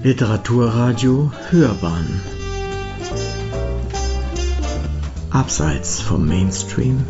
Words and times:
Literaturradio 0.00 1.32
Hörbahn 1.50 2.20
Abseits 5.30 6.00
vom 6.00 6.24
Mainstream 6.24 7.04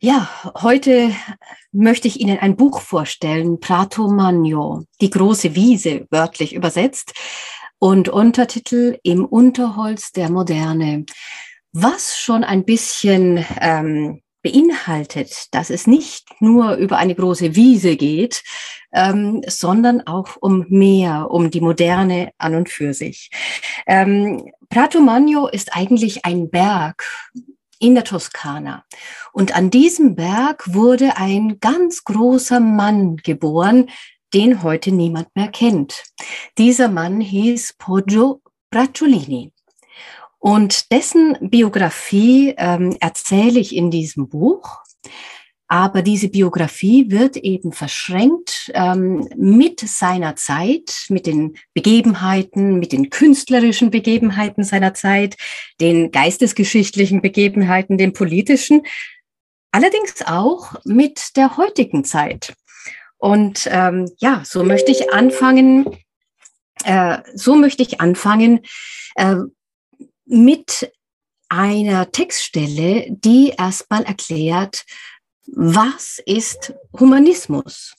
Ja, 0.00 0.28
heute 0.60 1.14
möchte 1.70 2.08
ich 2.08 2.18
Ihnen 2.18 2.38
ein 2.38 2.56
Buch 2.56 2.80
vorstellen, 2.80 3.60
Prato 3.60 4.08
Magno, 4.08 4.82
die 5.00 5.10
große 5.10 5.54
Wiese, 5.54 6.08
wörtlich 6.10 6.52
übersetzt, 6.52 7.14
und 7.78 8.08
Untertitel 8.08 8.98
Im 9.04 9.24
Unterholz 9.24 10.10
der 10.10 10.30
Moderne. 10.30 11.06
Was 11.72 12.18
schon 12.18 12.42
ein 12.42 12.64
bisschen 12.64 13.44
ähm, 13.60 14.20
beinhaltet, 14.42 15.46
dass 15.52 15.70
es 15.70 15.86
nicht 15.86 16.26
nur 16.40 16.74
über 16.74 16.96
eine 16.96 17.14
große 17.14 17.54
Wiese 17.54 17.96
geht, 17.96 18.42
ähm, 18.92 19.42
sondern 19.46 20.06
auch 20.06 20.36
um 20.40 20.66
mehr, 20.68 21.30
um 21.30 21.50
die 21.50 21.60
Moderne 21.60 22.32
an 22.38 22.54
und 22.54 22.68
für 22.68 22.94
sich. 22.94 23.30
Ähm, 23.86 24.50
Prato 24.68 25.00
Magno 25.00 25.48
ist 25.48 25.76
eigentlich 25.76 26.24
ein 26.24 26.50
Berg 26.50 27.04
in 27.78 27.94
der 27.94 28.04
Toskana. 28.04 28.84
Und 29.32 29.56
an 29.56 29.70
diesem 29.70 30.14
Berg 30.14 30.74
wurde 30.74 31.16
ein 31.16 31.58
ganz 31.60 32.04
großer 32.04 32.60
Mann 32.60 33.16
geboren, 33.16 33.90
den 34.32 34.62
heute 34.62 34.92
niemand 34.92 35.34
mehr 35.34 35.48
kennt. 35.48 36.04
Dieser 36.58 36.88
Mann 36.88 37.20
hieß 37.20 37.74
Poggio 37.78 38.42
Bracciolini. 38.70 39.52
Und 40.40 40.90
dessen 40.90 41.36
Biografie 41.40 42.54
ähm, 42.56 42.96
erzähle 42.98 43.60
ich 43.60 43.76
in 43.76 43.90
diesem 43.90 44.28
Buch. 44.28 44.80
Aber 45.68 46.02
diese 46.02 46.28
Biografie 46.28 47.12
wird 47.12 47.36
eben 47.36 47.72
verschränkt 47.72 48.72
ähm, 48.74 49.28
mit 49.36 49.78
seiner 49.78 50.34
Zeit, 50.34 51.04
mit 51.10 51.26
den 51.26 51.56
Begebenheiten, 51.74 52.80
mit 52.80 52.90
den 52.90 53.10
künstlerischen 53.10 53.92
Begebenheiten 53.92 54.64
seiner 54.64 54.94
Zeit, 54.94 55.36
den 55.80 56.10
geistesgeschichtlichen 56.10 57.22
Begebenheiten, 57.22 57.98
den 57.98 58.14
politischen, 58.14 58.82
allerdings 59.70 60.26
auch 60.26 60.74
mit 60.84 61.36
der 61.36 61.56
heutigen 61.56 62.02
Zeit. 62.02 62.54
Und 63.18 63.68
ähm, 63.70 64.10
ja, 64.18 64.42
so 64.44 64.64
möchte 64.64 64.90
ich 64.90 65.12
anfangen. 65.12 65.86
Äh, 66.84 67.18
so 67.34 67.54
möchte 67.54 67.82
ich 67.82 68.00
anfangen 68.00 68.60
äh, 69.14 69.36
mit 70.30 70.90
einer 71.48 72.10
Textstelle, 72.12 73.06
die 73.10 73.52
erstmal 73.58 74.04
erklärt, 74.04 74.84
was 75.46 76.20
ist 76.24 76.72
Humanismus? 76.98 77.94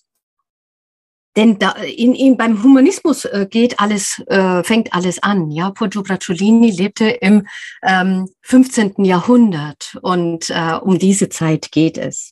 Denn 1.36 1.60
da, 1.60 1.72
in, 1.72 2.14
in, 2.14 2.36
beim 2.36 2.62
Humanismus 2.62 3.24
äh, 3.26 3.48
geht 3.50 3.80
alles, 3.80 4.20
äh, 4.28 4.64
fängt 4.64 4.94
alles 4.94 5.24
an. 5.24 5.50
Ja, 5.50 5.72
Poggio 5.72 6.04
Bracciolini 6.04 6.72
lebte 6.72 7.10
im 7.10 7.48
ähm, 7.84 8.28
15. 8.42 9.06
Jahrhundert 9.06 9.98
und 10.02 10.50
äh, 10.50 10.74
um 10.82 11.00
diese 11.00 11.30
Zeit 11.30 11.72
geht 11.72 11.98
es. 11.98 12.32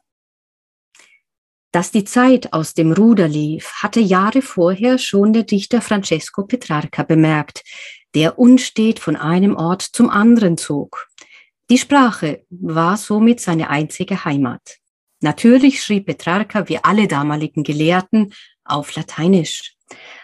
Dass 1.71 1.91
die 1.91 2.03
Zeit 2.03 2.51
aus 2.51 2.73
dem 2.73 2.91
Ruder 2.91 3.27
lief, 3.27 3.71
hatte 3.83 3.99
Jahre 3.99 4.41
vorher 4.41 4.97
schon 4.97 5.33
der 5.33 5.43
Dichter 5.43 5.81
Francesco 5.81 6.43
Petrarca 6.43 7.03
bemerkt, 7.03 7.63
der 8.15 8.39
unstet 8.39 8.99
von 8.99 9.15
einem 9.15 9.55
Ort 9.55 9.81
zum 9.81 10.09
anderen 10.09 10.57
zog. 10.57 11.07
Die 11.69 11.77
Sprache 11.77 12.43
war 12.49 12.97
somit 12.97 13.39
seine 13.39 13.69
einzige 13.69 14.25
Heimat. 14.25 14.77
Natürlich 15.21 15.83
schrieb 15.83 16.05
Petrarca 16.05 16.67
wie 16.69 16.79
alle 16.79 17.07
damaligen 17.07 17.63
Gelehrten 17.63 18.33
auf 18.63 18.95
Lateinisch. 18.95 19.75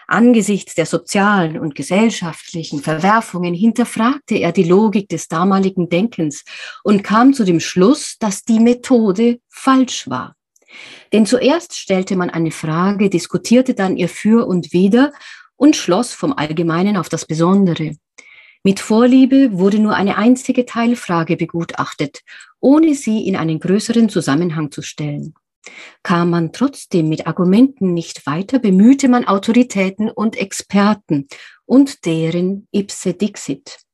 Angesichts 0.06 0.74
der 0.74 0.86
sozialen 0.86 1.58
und 1.58 1.74
gesellschaftlichen 1.74 2.80
Verwerfungen 2.80 3.52
hinterfragte 3.52 4.36
er 4.36 4.52
die 4.52 4.62
Logik 4.62 5.08
des 5.08 5.28
damaligen 5.28 5.88
Denkens 5.88 6.44
und 6.84 7.02
kam 7.02 7.34
zu 7.34 7.44
dem 7.44 7.60
Schluss, 7.60 8.16
dass 8.18 8.44
die 8.44 8.60
Methode 8.60 9.40
falsch 9.48 10.08
war. 10.08 10.36
Denn 11.12 11.26
zuerst 11.26 11.76
stellte 11.76 12.16
man 12.16 12.30
eine 12.30 12.50
Frage, 12.50 13.10
diskutierte 13.10 13.74
dann 13.74 13.96
ihr 13.96 14.08
Für 14.08 14.46
und 14.46 14.72
Wider 14.72 15.12
und 15.56 15.76
schloss 15.76 16.12
vom 16.12 16.32
Allgemeinen 16.32 16.96
auf 16.96 17.08
das 17.08 17.26
Besondere. 17.26 17.96
Mit 18.62 18.80
Vorliebe 18.80 19.50
wurde 19.52 19.78
nur 19.78 19.94
eine 19.94 20.16
einzige 20.16 20.66
Teilfrage 20.66 21.36
begutachtet, 21.36 22.22
ohne 22.60 22.94
sie 22.94 23.26
in 23.26 23.36
einen 23.36 23.60
größeren 23.60 24.08
Zusammenhang 24.08 24.70
zu 24.70 24.82
stellen. 24.82 25.34
Kam 26.02 26.30
man 26.30 26.52
trotzdem 26.52 27.08
mit 27.08 27.26
Argumenten 27.26 27.94
nicht 27.94 28.26
weiter, 28.26 28.58
bemühte 28.58 29.08
man 29.08 29.26
Autoritäten 29.26 30.10
und 30.10 30.36
Experten 30.36 31.26
und 31.64 32.04
deren 32.06 32.68
ipse 32.72 33.14
dixit. 33.14 33.85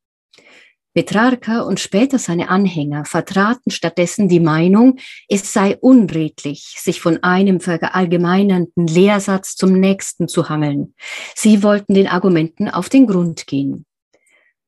Petrarca 0.95 1.63
und 1.63 1.81
später 1.81 2.19
seine 2.19 2.51
Anhänger 2.51 3.07
vertraten 3.07 3.71
stattdessen 3.71 4.29
die 4.29 4.41
Meinung, 4.41 4.99
es 5.29 5.53
sei 5.53 5.79
unredlich, 5.79 6.75
sich 6.79 7.01
von 7.01 7.23
einem 7.23 7.61
verallgemeinernden 7.61 8.87
Lehrsatz 8.87 9.57
zum 9.57 9.73
nächsten 9.73 10.29
zu 10.29 10.51
hangeln. 10.51 10.95
Sie 11.35 11.63
wollten 11.63 11.95
den 11.95 12.09
Argumenten 12.09 12.69
auf 12.69 12.91
den 12.91 13.07
Grund 13.07 13.47
gehen. 13.47 13.87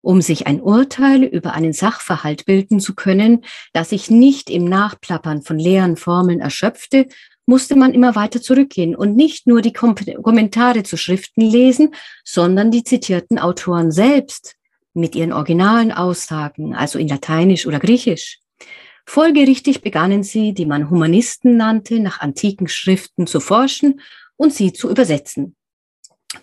Um 0.00 0.20
sich 0.20 0.46
ein 0.46 0.60
Urteil 0.60 1.24
über 1.24 1.54
einen 1.54 1.72
Sachverhalt 1.72 2.44
bilden 2.46 2.80
zu 2.80 2.94
können, 2.94 3.44
das 3.72 3.90
sich 3.90 4.10
nicht 4.10 4.50
im 4.50 4.64
Nachplappern 4.64 5.42
von 5.42 5.58
leeren 5.58 5.96
Formeln 5.96 6.40
erschöpfte, 6.40 7.06
musste 7.46 7.76
man 7.76 7.92
immer 7.92 8.14
weiter 8.14 8.40
zurückgehen 8.40 8.94
und 8.96 9.16
nicht 9.16 9.46
nur 9.46 9.60
die 9.60 9.72
Kom 9.72 9.94
Kommentare 9.94 10.82
zu 10.82 10.96
Schriften 10.96 11.42
lesen, 11.42 11.94
sondern 12.24 12.70
die 12.70 12.84
zitierten 12.84 13.38
Autoren 13.38 13.92
selbst 13.92 14.56
mit 14.94 15.14
ihren 15.14 15.32
originalen 15.32 15.92
Aussagen, 15.92 16.74
also 16.74 16.98
in 16.98 17.08
Lateinisch 17.08 17.66
oder 17.66 17.80
Griechisch. 17.80 18.38
Folgerichtig 19.06 19.82
begannen 19.82 20.22
sie, 20.22 20.54
die 20.54 20.66
man 20.66 20.88
Humanisten 20.88 21.56
nannte, 21.56 22.00
nach 22.00 22.20
antiken 22.20 22.68
Schriften 22.68 23.26
zu 23.26 23.40
forschen 23.40 24.00
und 24.36 24.54
sie 24.54 24.72
zu 24.72 24.90
übersetzen. 24.90 25.54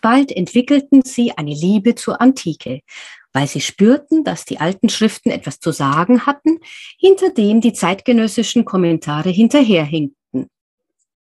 Bald 0.02 0.32
entwickelten 0.32 1.02
sie 1.04 1.32
eine 1.32 1.54
Liebe 1.54 1.96
zur 1.96 2.22
Antike, 2.22 2.82
weil 3.34 3.48
sie 3.48 3.62
spürten, 3.62 4.24
dass 4.24 4.46
die 4.46 4.60
alten 4.60 4.90
Schriften 4.90 5.32
etwas 5.32 5.60
zu 5.60 5.72
sagen 5.72 6.26
hatten, 6.26 6.60
hinter 6.98 7.32
dem 7.32 7.62
die 7.62 7.74
zeitgenössischen 7.74 8.64
Kommentare 8.64 9.30
hinterherhinkten. 9.30 10.48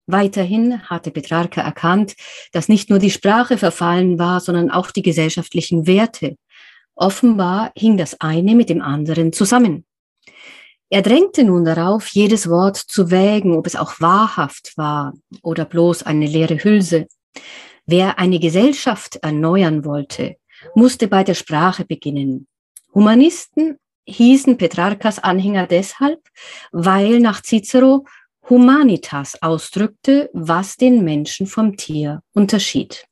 Weiterhin 0.08 0.82
hatte 0.90 1.12
Petrarca 1.12 1.62
erkannt, 1.62 2.16
dass 2.52 2.68
nicht 2.68 2.90
nur 2.90 2.98
die 2.98 3.12
Sprache 3.12 3.58
verfallen 3.58 4.18
war, 4.18 4.40
sondern 4.40 4.72
auch 4.72 4.90
die 4.92 5.04
gesellschaftlichen 5.04 5.86
Werte, 5.86 6.36
Offenbar 7.02 7.72
hing 7.78 7.96
das 7.96 8.20
eine 8.20 8.56
mit 8.56 8.70
dem 8.70 8.82
anderen 8.82 9.32
zusammen. 9.32 9.86
Er 10.90 11.02
drängte 11.02 11.46
nun 11.46 11.64
darauf, 11.64 12.10
jedes 12.10 12.50
Wort 12.50 12.76
zu 12.76 13.10
wägen, 13.10 13.54
ob 13.56 13.68
es 13.68 13.78
auch 13.78 14.02
wahrhaft 14.02 14.74
war 14.76 15.14
oder 15.42 15.64
bloß 15.64 16.04
eine 16.04 16.26
leere 16.26 16.62
Hülse. 16.62 17.08
Wer 17.86 18.20
eine 18.20 18.38
Gesellschaft 18.38 19.16
erneuern 19.22 19.86
wollte, 19.86 20.36
musste 20.76 21.08
bei 21.08 21.24
der 21.24 21.36
Sprache 21.36 21.86
beginnen. 21.86 22.48
Humanisten 22.94 23.78
hießen 24.06 24.58
Petrarchas 24.58 25.20
Anhänger 25.20 25.68
deshalb, 25.68 26.20
weil 26.74 27.22
nach 27.22 27.42
Cicero 27.42 28.06
Humanitas 28.50 29.42
ausdrückte, 29.42 30.30
was 30.34 30.76
den 30.76 31.06
Menschen 31.06 31.48
vom 31.48 31.78
Tier 31.78 32.24
unterschied. 32.34 33.06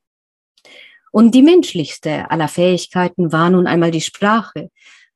Und 1.17 1.33
die 1.33 1.41
menschlichste 1.41 2.29
aller 2.29 2.47
Fähigkeiten 2.47 3.31
war 3.31 3.50
nun 3.50 3.66
einmal 3.66 3.89
die 3.89 4.01
Sprache, 4.01 4.69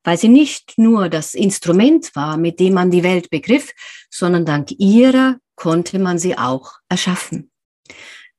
weil 0.03 0.17
sie 0.17 0.29
nicht 0.29 0.79
nur 0.79 1.09
das 1.09 1.35
Instrument 1.35 2.16
war, 2.16 2.38
mit 2.38 2.59
dem 2.59 2.73
man 2.73 2.89
die 2.89 3.03
Welt 3.03 3.30
begriff, 3.30 3.71
sondern 4.09 4.44
dank 4.44 4.71
ihrer 4.80 5.38
konnte 5.53 6.00
man 6.00 6.18
sie 6.18 6.36
auch 6.36 6.71
erschaffen. 6.89 7.51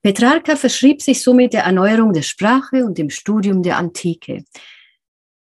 Petrarca 0.02 0.56
verschrieb 0.56 1.02
sich 1.02 1.22
somit 1.22 1.52
der 1.52 1.62
Erneuerung 1.62 2.12
der 2.12 2.22
Sprache 2.22 2.84
und 2.84 2.98
dem 2.98 3.10
Studium 3.10 3.62
der 3.62 3.76
Antike. 3.76 4.42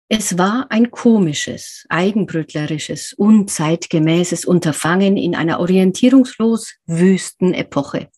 Es 0.07 0.37
war 0.37 0.67
ein 0.69 0.91
komisches, 0.91 1.87
eigenbrötlerisches, 1.89 3.13
unzeitgemäßes 3.13 4.45
Unterfangen 4.45 5.17
in 5.17 5.35
einer 5.35 5.59
orientierungslos 5.59 6.75
wüsten 6.85 7.55
Epoche. 7.55 8.09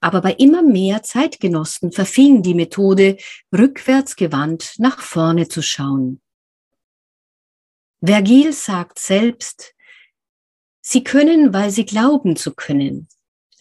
Aber 0.00 0.20
bei 0.20 0.32
immer 0.32 0.62
mehr 0.62 1.02
Zeitgenossen 1.02 1.92
verfing 1.92 2.42
die 2.42 2.54
Methode, 2.54 3.16
rückwärts 3.52 4.16
gewandt 4.16 4.74
nach 4.78 5.00
vorne 5.00 5.48
zu 5.48 5.62
schauen. 5.62 6.20
Vergil 8.04 8.52
sagt 8.52 8.98
selbst, 8.98 9.74
Sie 10.80 11.02
können, 11.02 11.52
weil 11.52 11.70
Sie 11.70 11.84
glauben 11.84 12.36
zu 12.36 12.54
können. 12.54 13.08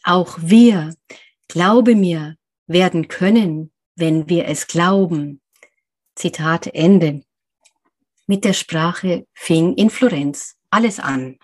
Auch 0.03 0.37
wir, 0.39 0.95
glaube 1.47 1.95
mir, 1.95 2.35
werden 2.67 3.07
können, 3.07 3.71
wenn 3.95 4.29
wir 4.29 4.45
es 4.45 4.67
glauben. 4.67 5.41
Zitat 6.15 6.67
Ende. 6.67 7.23
Mit 8.27 8.43
der 8.43 8.53
Sprache 8.53 9.25
fing 9.33 9.73
in 9.75 9.89
Florenz 9.89 10.55
alles 10.69 10.99
an. 10.99 11.39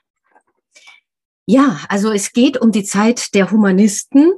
Ja, 1.46 1.80
also 1.90 2.12
es 2.12 2.34
geht 2.34 2.58
um 2.58 2.72
die 2.72 2.84
Zeit 2.84 3.34
der 3.34 3.52
Humanisten 3.52 4.34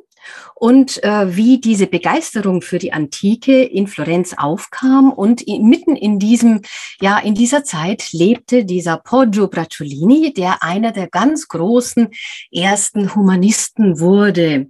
und 0.56 1.04
äh, 1.04 1.36
wie 1.36 1.60
diese 1.60 1.88
Begeisterung 1.88 2.62
für 2.62 2.80
die 2.80 2.94
Antike 2.94 3.64
in 3.64 3.88
Florenz 3.88 4.34
aufkam 4.38 5.12
und 5.12 5.42
in, 5.42 5.68
mitten 5.68 5.96
in 5.96 6.20
diesem 6.20 6.62
ja 7.02 7.20
in 7.20 7.36
dieser 7.36 7.64
Zeit 7.64 8.12
lebte 8.12 8.66
dieser 8.66 8.98
Poggio 8.98 9.48
Bracciolini, 9.48 10.34
der 10.34 10.64
einer 10.64 10.92
der 10.92 11.08
ganz 11.08 11.48
großen 11.48 12.10
ersten 12.52 13.16
Humanisten 13.16 14.00
wurde. 14.00 14.68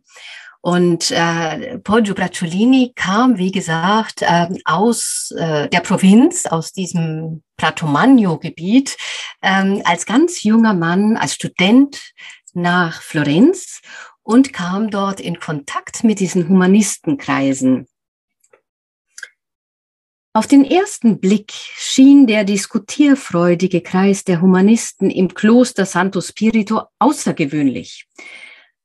Und 0.65 1.11
äh, 1.11 1.77
Poggio 1.79 2.15
Bracciolini 2.15 2.93
kam, 2.95 3.37
wie 3.37 3.51
gesagt, 3.51 4.21
äh, 4.21 4.47
aus 4.63 5.33
äh, 5.37 5.67
der 5.67 5.81
Provinz, 5.81 6.45
aus 6.45 6.71
diesem 6.71 7.43
Pratomagno-Gebiet, 7.57 8.95
äh, 9.41 9.81
als 9.83 10.05
ganz 10.05 10.41
junger 10.43 10.73
Mann, 10.73 11.17
als 11.17 11.33
Student 11.33 12.01
nach 12.53 13.01
Florenz 13.01 13.81
und 14.23 14.53
kam 14.53 14.89
dort 14.89 15.19
in 15.19 15.39
Kontakt 15.39 16.03
mit 16.03 16.19
diesen 16.19 16.49
Humanistenkreisen. 16.49 17.87
Auf 20.35 20.47
den 20.47 20.65
ersten 20.65 21.19
Blick 21.19 21.51
schien 21.51 22.25
der 22.25 22.43
diskutierfreudige 22.43 23.81
Kreis 23.81 24.23
der 24.23 24.41
Humanisten 24.41 25.11
im 25.11 25.35
Kloster 25.35 25.85
Santo 25.85 26.21
Spirito 26.21 26.83
außergewöhnlich. 26.97 28.07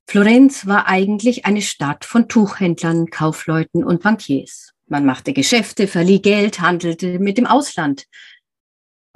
Florenz 0.07 0.67
war 0.67 0.89
eigentlich 0.89 1.47
eine 1.47 1.63
Stadt 1.63 2.05
von 2.05 2.29
Tuchhändlern, 2.29 3.07
Kaufleuten 3.07 3.83
und 3.83 4.03
Bankiers. 4.03 4.73
Man 4.87 5.07
machte 5.07 5.33
Geschäfte, 5.33 5.87
verlieh 5.87 6.21
Geld, 6.21 6.61
handelte 6.61 7.19
mit 7.19 7.39
dem 7.39 7.47
Ausland. 7.47 8.05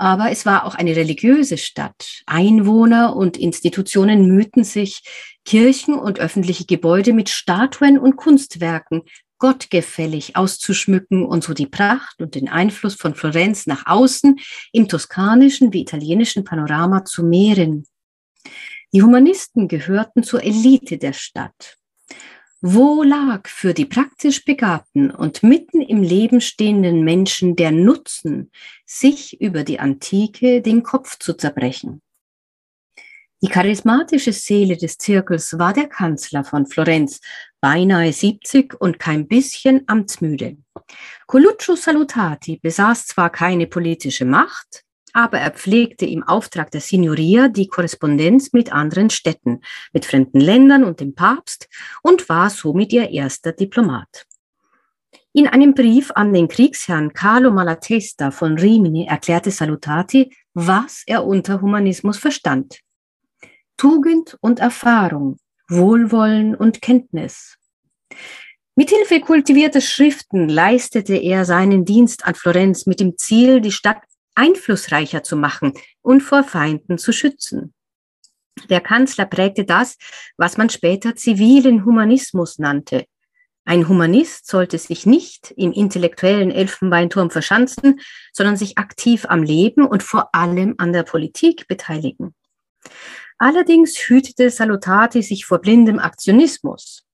Aber 0.02 0.32
es 0.32 0.44
war 0.44 0.66
auch 0.66 0.74
eine 0.74 0.96
religiöse 0.96 1.56
Stadt. 1.56 2.24
Einwohner 2.26 3.14
und 3.14 3.36
Institutionen 3.36 4.26
mühten 4.26 4.64
sich, 4.64 5.04
Kirchen 5.44 5.94
und 5.94 6.18
öffentliche 6.18 6.64
Gebäude 6.64 7.12
mit 7.12 7.28
Statuen 7.28 8.00
und 8.00 8.16
Kunstwerken 8.16 9.02
gottgefällig 9.38 10.34
auszuschmücken 10.34 11.24
und 11.24 11.44
so 11.44 11.54
die 11.54 11.68
Pracht 11.68 12.20
und 12.20 12.34
den 12.34 12.48
Einfluss 12.48 12.96
von 12.96 13.14
Florenz 13.14 13.68
nach 13.68 13.86
außen 13.86 14.40
im 14.72 14.88
toskanischen 14.88 15.72
wie 15.72 15.82
italienischen 15.82 16.42
Panorama 16.42 17.04
zu 17.04 17.22
mehren. 17.22 17.86
Die 18.92 19.04
Humanisten 19.04 19.68
gehörten 19.68 20.24
zur 20.24 20.42
Elite 20.42 20.98
der 20.98 21.12
Stadt. 21.12 21.78
Wo 22.64 23.02
lag 23.02 23.48
für 23.48 23.74
die 23.74 23.86
praktisch 23.86 24.44
begabten 24.44 25.10
und 25.10 25.42
mitten 25.42 25.80
im 25.80 26.04
Leben 26.04 26.40
stehenden 26.40 27.02
Menschen 27.02 27.56
der 27.56 27.72
Nutzen, 27.72 28.52
sich 28.86 29.40
über 29.40 29.64
die 29.64 29.80
Antike 29.80 30.62
den 30.62 30.84
Kopf 30.84 31.18
zu 31.18 31.34
zerbrechen? 31.34 32.02
Die 33.42 33.48
charismatische 33.48 34.32
Seele 34.32 34.76
des 34.76 34.96
Zirkels 34.96 35.58
war 35.58 35.72
der 35.72 35.88
Kanzler 35.88 36.44
von 36.44 36.66
Florenz, 36.66 37.20
beinahe 37.60 38.12
70 38.12 38.80
und 38.80 39.00
kein 39.00 39.26
bisschen 39.26 39.82
amtsmüde. 39.88 40.56
Coluccio 41.26 41.74
Salutati 41.74 42.60
besaß 42.62 43.08
zwar 43.08 43.30
keine 43.30 43.66
politische 43.66 44.24
Macht, 44.24 44.84
aber 45.12 45.38
er 45.38 45.50
pflegte 45.50 46.06
im 46.06 46.22
Auftrag 46.22 46.70
der 46.70 46.80
Signoria 46.80 47.48
die 47.48 47.66
Korrespondenz 47.66 48.52
mit 48.52 48.72
anderen 48.72 49.10
Städten, 49.10 49.60
mit 49.92 50.04
fremden 50.04 50.40
Ländern 50.40 50.84
und 50.84 51.00
dem 51.00 51.14
Papst 51.14 51.68
und 52.02 52.28
war 52.28 52.50
somit 52.50 52.92
ihr 52.92 53.10
erster 53.10 53.52
Diplomat. 53.52 54.26
In 55.34 55.46
einem 55.46 55.72
Brief 55.74 56.10
an 56.14 56.32
den 56.34 56.46
Kriegsherrn 56.46 57.12
Carlo 57.14 57.50
Malatesta 57.50 58.30
von 58.30 58.58
Rimini 58.58 59.06
erklärte 59.06 59.50
Salutati, 59.50 60.30
was 60.52 61.04
er 61.06 61.24
unter 61.24 61.62
Humanismus 61.62 62.18
verstand. 62.18 62.80
Tugend 63.78 64.36
und 64.42 64.60
Erfahrung, 64.60 65.38
Wohlwollen 65.68 66.54
und 66.54 66.82
Kenntnis. 66.82 67.56
Mithilfe 68.74 69.20
kultivierter 69.20 69.80
Schriften 69.80 70.48
leistete 70.48 71.16
er 71.16 71.44
seinen 71.44 71.84
Dienst 71.84 72.26
an 72.26 72.34
Florenz 72.34 72.86
mit 72.86 73.00
dem 73.00 73.16
Ziel, 73.16 73.60
die 73.60 73.72
Stadt 73.72 74.02
einflussreicher 74.34 75.22
zu 75.22 75.36
machen 75.36 75.72
und 76.00 76.22
vor 76.22 76.44
Feinden 76.44 76.98
zu 76.98 77.12
schützen. 77.12 77.74
Der 78.68 78.80
Kanzler 78.80 79.26
prägte 79.26 79.64
das, 79.64 79.96
was 80.36 80.56
man 80.56 80.70
später 80.70 81.16
zivilen 81.16 81.84
Humanismus 81.84 82.58
nannte. 82.58 83.06
Ein 83.64 83.88
Humanist 83.88 84.46
sollte 84.48 84.76
sich 84.78 85.06
nicht 85.06 85.52
im 85.56 85.72
intellektuellen 85.72 86.50
Elfenbeinturm 86.50 87.30
verschanzen, 87.30 88.00
sondern 88.32 88.56
sich 88.56 88.76
aktiv 88.76 89.24
am 89.28 89.42
Leben 89.42 89.86
und 89.86 90.02
vor 90.02 90.34
allem 90.34 90.74
an 90.78 90.92
der 90.92 91.04
Politik 91.04 91.68
beteiligen. 91.68 92.34
Allerdings 93.38 93.96
hütete 93.96 94.50
Salutati 94.50 95.22
sich 95.22 95.46
vor 95.46 95.60
blindem 95.60 95.98
Aktionismus. 95.98 97.04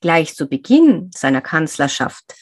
Gleich 0.00 0.34
zu 0.34 0.48
Beginn 0.48 1.10
seiner 1.14 1.40
Kanzlerschaft 1.40 2.34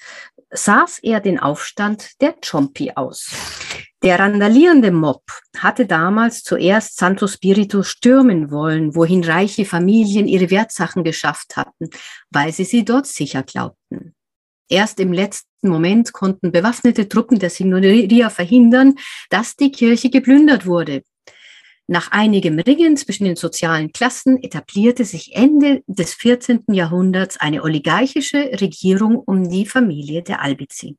saß 0.50 1.00
er 1.02 1.20
den 1.20 1.38
Aufstand 1.38 2.20
der 2.20 2.36
Ciompi 2.42 2.92
aus. 2.94 3.30
Der 4.02 4.20
randalierende 4.20 4.92
Mob 4.92 5.22
hatte 5.56 5.84
damals 5.84 6.44
zuerst 6.44 6.96
Santo 6.96 7.26
Spirito 7.26 7.82
stürmen 7.82 8.52
wollen, 8.52 8.94
wohin 8.94 9.24
reiche 9.24 9.64
Familien 9.64 10.28
ihre 10.28 10.50
Wertsachen 10.50 11.02
geschafft 11.02 11.56
hatten, 11.56 11.90
weil 12.30 12.52
sie 12.52 12.64
sie 12.64 12.84
dort 12.84 13.06
sicher 13.06 13.42
glaubten. 13.42 14.14
Erst 14.70 15.00
im 15.00 15.12
letzten 15.12 15.68
Moment 15.68 16.12
konnten 16.12 16.52
bewaffnete 16.52 17.08
Truppen 17.08 17.38
der 17.38 17.50
Signoria 17.50 18.30
verhindern, 18.30 18.94
dass 19.30 19.56
die 19.56 19.72
Kirche 19.72 20.10
geplündert 20.10 20.66
wurde. 20.66 21.02
Nach 21.90 22.12
einigem 22.12 22.58
Ringen 22.58 22.98
zwischen 22.98 23.24
den 23.24 23.36
sozialen 23.36 23.92
Klassen 23.92 24.42
etablierte 24.42 25.06
sich 25.06 25.34
Ende 25.34 25.82
des 25.86 26.12
14. 26.12 26.64
Jahrhunderts 26.68 27.38
eine 27.38 27.62
oligarchische 27.62 28.50
Regierung 28.60 29.16
um 29.16 29.48
die 29.48 29.64
Familie 29.64 30.22
der 30.22 30.42
Albizi. 30.42 30.98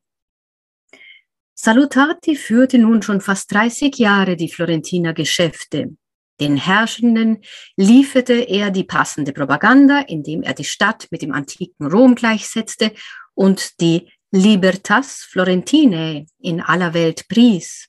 Salutati 1.53 2.35
führte 2.35 2.79
nun 2.79 3.03
schon 3.03 3.21
fast 3.21 3.51
30 3.53 3.99
Jahre 3.99 4.35
die 4.35 4.49
Florentiner 4.49 5.13
Geschäfte. 5.13 5.95
Den 6.39 6.57
Herrschenden 6.57 7.43
lieferte 7.75 8.33
er 8.33 8.71
die 8.71 8.85
passende 8.85 9.31
Propaganda, 9.31 9.99
indem 10.07 10.41
er 10.41 10.55
die 10.55 10.63
Stadt 10.63 11.07
mit 11.11 11.21
dem 11.21 11.33
antiken 11.33 11.85
Rom 11.85 12.15
gleichsetzte 12.15 12.93
und 13.35 13.79
die 13.79 14.09
Libertas 14.31 15.27
Florentinae 15.29 16.25
in 16.39 16.61
aller 16.61 16.95
Welt 16.95 17.27
pries. 17.27 17.88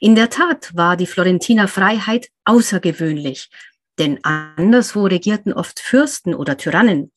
In 0.00 0.14
der 0.14 0.30
Tat 0.30 0.74
war 0.74 0.96
die 0.96 1.06
Florentiner 1.06 1.68
Freiheit 1.68 2.28
außergewöhnlich, 2.44 3.50
denn 3.98 4.22
anderswo 4.24 5.04
regierten 5.04 5.52
oft 5.52 5.80
Fürsten 5.80 6.34
oder 6.34 6.56
Tyrannen. 6.56 7.12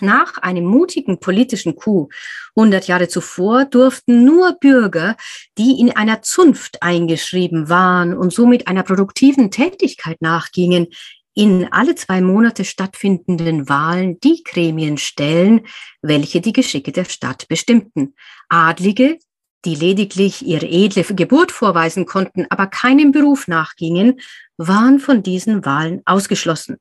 Nach 0.00 0.38
einem 0.38 0.64
mutigen 0.64 1.20
politischen 1.20 1.74
Coup 1.74 2.12
100 2.54 2.86
Jahre 2.86 3.08
zuvor 3.08 3.64
durften 3.64 4.24
nur 4.24 4.52
Bürger, 4.60 5.16
die 5.58 5.80
in 5.80 5.96
einer 5.96 6.22
Zunft 6.22 6.82
eingeschrieben 6.82 7.68
waren 7.68 8.14
und 8.14 8.32
somit 8.32 8.68
einer 8.68 8.82
produktiven 8.82 9.50
Tätigkeit 9.50 10.20
nachgingen, 10.20 10.88
in 11.34 11.70
alle 11.70 11.94
zwei 11.94 12.22
Monate 12.22 12.64
stattfindenden 12.64 13.68
Wahlen 13.68 14.18
die 14.20 14.42
Gremien 14.42 14.96
stellen, 14.96 15.66
welche 16.00 16.40
die 16.40 16.54
Geschicke 16.54 16.92
der 16.92 17.04
Stadt 17.04 17.46
bestimmten. 17.48 18.14
Adlige 18.48 19.18
die 19.64 19.74
lediglich 19.74 20.46
ihre 20.46 20.66
edle 20.66 21.02
Geburt 21.02 21.52
vorweisen 21.52 22.06
konnten, 22.06 22.46
aber 22.50 22.66
keinem 22.66 23.12
Beruf 23.12 23.48
nachgingen, 23.48 24.20
waren 24.56 24.98
von 24.98 25.22
diesen 25.22 25.64
Wahlen 25.64 26.02
ausgeschlossen. 26.04 26.78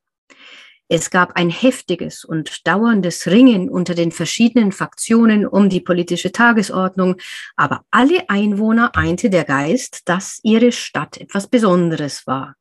Es 0.88 1.10
gab 1.10 1.36
ein 1.36 1.50
heftiges 1.50 2.24
und 2.24 2.68
dauerndes 2.68 3.26
Ringen 3.26 3.70
unter 3.70 3.96
den 3.96 4.12
verschiedenen 4.12 4.72
Faktionen 4.72 5.48
um 5.48 5.68
die 5.68 5.80
politische 5.80 6.32
Tagesordnung, 6.32 7.16
aber 7.56 7.82
alle 7.90 8.30
Einwohner 8.30 8.92
einte 8.96 9.32
der 9.32 9.46
Geist, 9.46 10.02
dass 10.06 10.40
ihre 10.44 10.72
Stadt 10.72 11.18
etwas 11.18 11.48
Besonderes 11.48 12.28
war. 12.28 12.56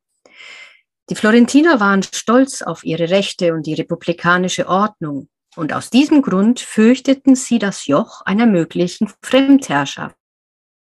Die 1.11 1.15
Florentiner 1.15 1.79
waren 1.79 2.01
stolz 2.01 2.63
auf 2.63 2.83
ihre 2.83 3.11
Rechte 3.11 3.53
und 3.53 3.67
die 3.67 3.75
republikanische 3.75 4.67
Ordnung. 4.67 5.29
Und 5.55 5.73
aus 5.73 5.89
diesem 5.89 6.21
Grund 6.21 6.59
fürchteten 6.59 7.35
sie 7.35 7.59
das 7.59 7.87
Joch 7.87 8.21
einer 8.21 8.45
möglichen 8.45 9.11
Fremdherrschaft, 9.21 10.17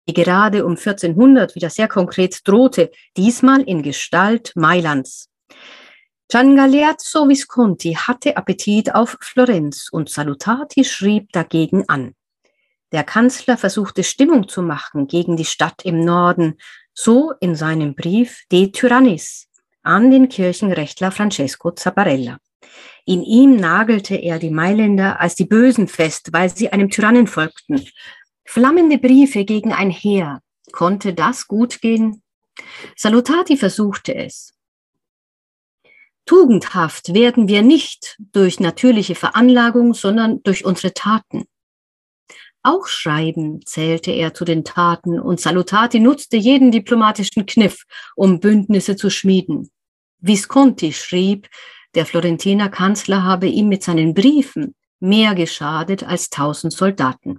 die 0.09 0.15
gerade 0.15 0.65
um 0.65 0.73
1400 0.73 1.55
wieder 1.55 1.71
sehr 1.71 1.89
konkret 1.89 2.47
drohte, 2.47 2.91
diesmal 3.17 3.63
in 3.63 3.83
Gestalt 3.83 4.53
Mailands. 4.55 5.29
Gian 6.29 6.57
Galeazzo 6.57 7.29
Visconti 7.29 7.95
hatte 7.95 8.37
Appetit 8.37 8.95
auf 8.95 9.19
Florenz 9.21 9.89
und 9.91 10.09
Salutati 10.09 10.85
schrieb 10.85 11.31
dagegen 11.33 11.89
an. 11.89 12.15
Der 12.93 13.05
Kanzler 13.05 13.59
versuchte 13.59 14.05
Stimmung 14.05 14.49
zu 14.49 14.63
machen 14.63 15.09
gegen 15.09 15.37
die 15.37 15.45
Stadt 15.45 15.85
im 15.85 16.05
Norden, 16.05 16.59
so 16.95 17.33
in 17.41 17.57
seinem 17.57 17.95
Brief 17.95 18.45
De 18.51 18.71
Tyrannis 18.71 19.49
an 19.83 20.11
den 20.11 20.29
Kirchenrechtler 20.29 21.11
Francesco 21.11 21.73
Zapparella. 21.73 22.39
In 23.05 23.23
ihm 23.23 23.57
nagelte 23.57 24.15
er 24.17 24.39
die 24.39 24.51
Mailänder 24.51 25.21
als 25.21 25.35
die 25.35 25.45
Bösen 25.45 25.89
fest, 25.89 26.29
weil 26.33 26.49
sie 26.49 26.73
einem 26.73 26.91
Tyrannen 26.91 27.27
folgten. 27.27 27.87
Flammende 28.45 28.99
Briefe 28.99 29.45
gegen 29.45 29.73
ein 29.73 29.91
Heer. 29.91 30.41
Konnte 30.73 31.15
das 31.15 31.49
gut 31.49 31.81
gehen? 31.81 32.23
Salutati 32.97 33.57
versuchte 33.57 34.15
es. 34.15 34.55
Tugendhaft 36.25 37.15
werden 37.15 37.49
wir 37.49 37.63
nicht 37.63 38.17
durch 38.33 38.61
natürliche 38.61 39.17
Veranlagung, 39.17 39.93
sondern 39.93 40.43
durch 40.45 40.65
unsere 40.65 40.95
Taten. 40.95 41.45
Auch 42.63 42.87
Schreiben 42.87 43.61
zählte 43.67 44.13
er 44.13 44.35
zu 44.35 44.45
den 44.45 44.65
Taten 44.65 45.19
und 45.19 45.41
Salutati 45.41 45.99
nutzte 45.99 46.37
jeden 46.37 46.71
diplomatischen 46.71 47.45
Kniff, 47.45 47.85
um 48.15 48.39
Bündnisse 48.39 48.95
zu 48.95 49.11
schmieden. 49.11 49.69
Visconti 50.21 50.93
schrieb, 50.93 51.49
der 51.95 52.07
Florentiner 52.07 52.69
Kanzler 52.69 53.23
habe 53.23 53.47
ihm 53.47 53.69
mit 53.69 53.83
seinen 53.83 54.15
Briefen 54.15 54.75
mehr 55.01 55.35
geschadet 55.35 56.05
als 56.05 56.31
tausend 56.31 56.73
Soldaten. 56.73 57.39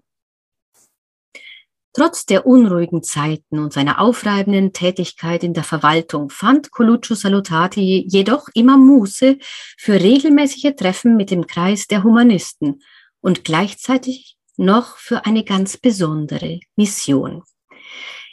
Trotz 1.95 2.25
der 2.25 2.47
unruhigen 2.47 3.03
Zeiten 3.03 3.59
und 3.59 3.71
seiner 3.71 4.01
aufreibenden 4.01 4.73
Tätigkeit 4.73 5.43
in 5.43 5.53
der 5.53 5.63
Verwaltung 5.63 6.31
fand 6.31 6.71
Coluccio 6.71 7.15
Salutati 7.15 8.05
jedoch 8.09 8.47
immer 8.55 8.77
Muße 8.77 9.37
für 9.77 9.93
regelmäßige 9.93 10.73
Treffen 10.75 11.15
mit 11.15 11.29
dem 11.29 11.45
Kreis 11.45 11.85
der 11.85 12.03
Humanisten 12.03 12.81
und 13.21 13.43
gleichzeitig 13.43 14.37
noch 14.57 14.97
für 14.97 15.25
eine 15.27 15.43
ganz 15.43 15.77
besondere 15.77 16.59
Mission. 16.75 17.43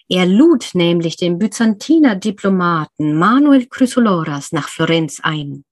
Er 0.08 0.24
lud 0.24 0.70
nämlich 0.72 1.16
den 1.16 1.38
Byzantiner 1.38 2.16
Diplomaten 2.16 3.14
Manuel 3.14 3.66
Chrysoloras 3.66 4.52
nach 4.52 4.68
Florenz 4.70 5.20
ein. 5.22 5.64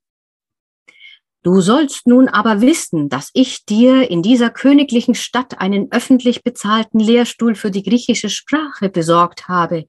Du 1.44 1.60
sollst 1.60 2.06
nun 2.06 2.28
aber 2.28 2.60
wissen, 2.60 3.08
dass 3.08 3.30
ich 3.32 3.64
dir 3.64 4.10
in 4.10 4.22
dieser 4.22 4.50
königlichen 4.50 5.14
Stadt 5.14 5.60
einen 5.60 5.90
öffentlich 5.92 6.42
bezahlten 6.42 6.98
Lehrstuhl 6.98 7.54
für 7.54 7.70
die 7.70 7.84
griechische 7.84 8.28
Sprache 8.28 8.88
besorgt 8.88 9.46
habe. 9.46 9.86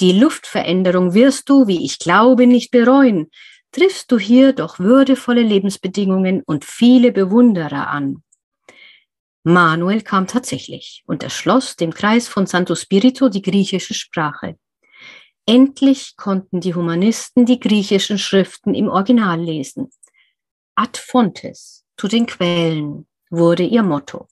Die 0.00 0.12
Luftveränderung 0.12 1.14
wirst 1.14 1.48
du, 1.48 1.68
wie 1.68 1.84
ich 1.84 2.00
glaube, 2.00 2.48
nicht 2.48 2.72
bereuen. 2.72 3.30
Triffst 3.70 4.10
du 4.10 4.18
hier 4.18 4.52
doch 4.52 4.80
würdevolle 4.80 5.42
Lebensbedingungen 5.42 6.42
und 6.44 6.64
viele 6.64 7.12
Bewunderer 7.12 7.88
an. 7.88 8.22
Manuel 9.44 10.02
kam 10.02 10.26
tatsächlich 10.26 11.04
und 11.06 11.22
erschloss 11.22 11.76
dem 11.76 11.94
Kreis 11.94 12.26
von 12.26 12.46
Santo 12.46 12.74
Spirito 12.74 13.28
die 13.28 13.42
griechische 13.42 13.94
Sprache. 13.94 14.58
Endlich 15.46 16.16
konnten 16.16 16.60
die 16.60 16.74
Humanisten 16.74 17.46
die 17.46 17.60
griechischen 17.60 18.18
Schriften 18.18 18.74
im 18.74 18.88
Original 18.88 19.40
lesen. 19.40 19.90
Ad 20.78 20.96
fontes, 20.96 21.84
zu 21.96 22.06
den 22.06 22.26
Quellen, 22.26 23.08
wurde 23.30 23.64
ihr 23.64 23.82
Motto. 23.82 24.28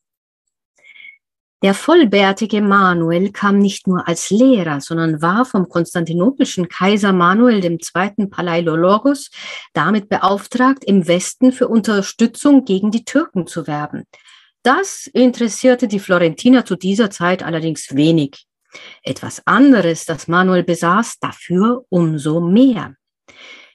Der 1.61 1.75
vollbärtige 1.75 2.63
Manuel 2.63 3.33
kam 3.33 3.59
nicht 3.59 3.89
nur 3.89 4.07
als 4.07 4.31
Lehrer, 4.31 4.81
sondern 4.81 5.21
war 5.21 5.45
vom 5.45 5.69
konstantinopelschen 5.69 6.69
Kaiser 6.69 7.13
Manuel 7.13 7.65
II. 7.65 8.27
Palaiologos 8.31 9.31
damit 9.73 10.09
beauftragt, 10.09 10.85
im 10.85 11.09
Westen 11.09 11.51
für 11.51 11.67
Unterstützung 11.67 12.65
gegen 12.65 12.93
die 12.93 13.05
Türken 13.05 13.49
zu 13.49 13.67
werben. 13.67 14.05
Das 14.63 15.09
interessierte 15.09 15.89
die 15.89 15.99
Florentiner 15.99 16.65
zu 16.65 16.77
dieser 16.77 17.11
Zeit 17.11 17.43
allerdings 17.43 17.97
wenig. 17.97 18.47
Etwas 19.03 19.45
anderes, 19.47 20.05
das 20.05 20.29
Manuel 20.29 20.63
besaß, 20.63 21.19
dafür 21.19 21.85
umso 21.89 22.41
mehr. 22.41 22.95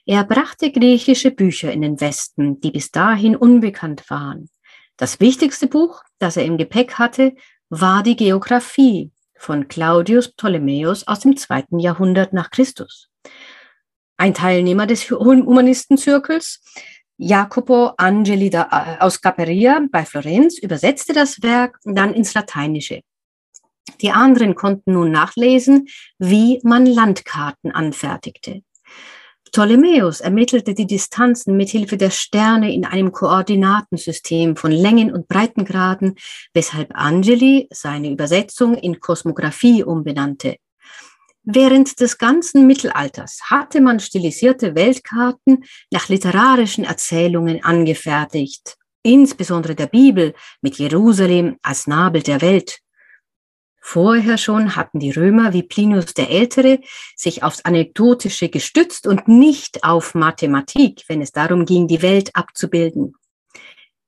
Er 0.06 0.24
brachte 0.24 0.72
griechische 0.72 1.32
Bücher 1.32 1.72
in 1.72 1.82
den 1.82 2.02
Westen, 2.02 2.60
die 2.60 2.72
bis 2.72 2.92
dahin 2.92 3.36
unbekannt 3.36 4.10
waren. 4.10 4.50
Das 4.98 5.20
wichtigste 5.20 5.68
Buch, 5.68 6.04
das 6.20 6.38
er 6.38 6.46
im 6.46 6.58
Gepäck 6.58 6.96
hatte, 6.96 7.36
war 7.70 8.04
die 8.04 8.16
Geographie 8.16 9.12
von 9.38 9.68
Claudius 9.68 10.34
Ptolemäus 10.34 11.08
aus 11.08 11.22
dem 11.22 11.38
zweiten 11.38 11.80
Jahrhundert 11.80 12.34
nach 12.34 12.50
Christus. 12.52 13.10
Ein 14.18 14.34
Teilnehmer 14.34 14.86
des 14.86 15.10
Humanistenzirkels 15.10 16.62
Jacopo 17.24 17.94
Angeli 17.98 18.50
da, 18.50 18.68
äh, 18.72 19.04
aus 19.04 19.22
Caperia 19.22 19.80
bei 19.92 20.06
Florenz 20.06 20.58
übersetzte 20.58 21.14
das 21.14 21.44
Werk 21.44 21.78
dann 21.84 22.16
ins 22.16 22.34
Lateinische. 22.34 23.02
Die 24.02 24.12
anderen 24.12 24.56
konnten 24.56 24.94
nun 24.94 25.12
nachlesen, 25.12 25.88
wie 26.18 26.60
man 26.64 26.88
Landkarten 26.88 27.72
anfertigte. 27.72 28.64
Ptolemäus 29.52 30.22
ermittelte 30.22 30.74
die 30.74 30.88
Distanzen 30.88 31.58
mit 31.58 31.70
Hilfe 31.70 31.98
der 31.98 32.10
Sterne 32.10 32.74
in 32.74 32.86
einem 32.86 33.12
Koordinatensystem 33.12 34.56
von 34.56 34.72
Längen 34.72 35.12
und 35.12 35.28
Breitengraden, 35.28 36.16
weshalb 36.54 36.92
Angeli 36.94 37.68
seine 37.70 38.10
Übersetzung 38.10 38.76
in 38.76 39.02
Kosmographie 39.02 39.84
umbenannte. 39.84 40.56
Während 41.44 42.00
des 42.00 42.18
ganzen 42.18 42.66
Mittelalters 42.66 43.40
hatte 43.50 43.82
man 43.82 44.00
stilisierte 44.00 44.74
Weltkarten 44.74 45.66
nach 45.92 46.08
literarischen 46.08 46.86
Erzählungen 46.86 47.62
angefertigt, 47.62 48.78
insbesondere 49.04 49.76
der 49.76 49.88
Bibel 49.88 50.34
mit 50.62 50.78
Jerusalem 50.78 51.58
als 51.62 51.88
Nabel 51.88 52.22
der 52.22 52.42
Welt. 52.42 52.80
Vorher 53.84 54.38
schon 54.38 54.76
hatten 54.76 55.00
die 55.00 55.12
Römer 55.12 55.54
wie 55.54 55.64
Plinius 55.64 56.14
der 56.14 56.30
Ältere 56.30 56.80
sich 57.16 57.44
aufs 57.44 57.66
Anekdotische 57.66 58.48
gestützt 58.48 59.08
und 59.08 59.28
nicht 59.28 59.84
auf 59.84 60.14
Mathematik, 60.14 61.04
wenn 61.08 61.22
es 61.22 61.32
darum 61.32 61.66
ging, 61.66 61.88
die 61.88 62.04
Welt 62.04 62.36
abzubilden. 62.36 63.16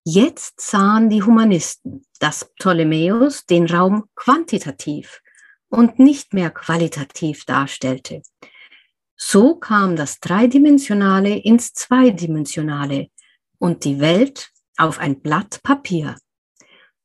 Jetzt 0.05 0.61
sahen 0.61 1.09
die 1.09 1.23
Humanisten, 1.23 2.05
dass 2.19 2.51
Ptolemäus 2.55 3.45
den 3.45 3.65
Raum 3.65 4.05
quantitativ 4.15 5.21
und 5.69 5.97
nicht 5.97 6.33
mehr 6.33 6.51
qualitativ 6.51 7.45
darstellte. 7.45 8.21
So 9.15 9.55
kam 9.55 9.95
das 9.95 10.19
Dreidimensionale 10.19 11.35
ins 11.37 11.73
Zweidimensionale 11.73 13.07
und 13.57 13.85
die 13.85 13.99
Welt 13.99 14.51
auf 14.77 14.99
ein 14.99 15.21
Blatt 15.21 15.61
Papier. 15.63 16.15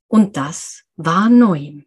Und 0.07 0.37
das 0.37 0.83
war 0.97 1.31
neu. 1.31 1.83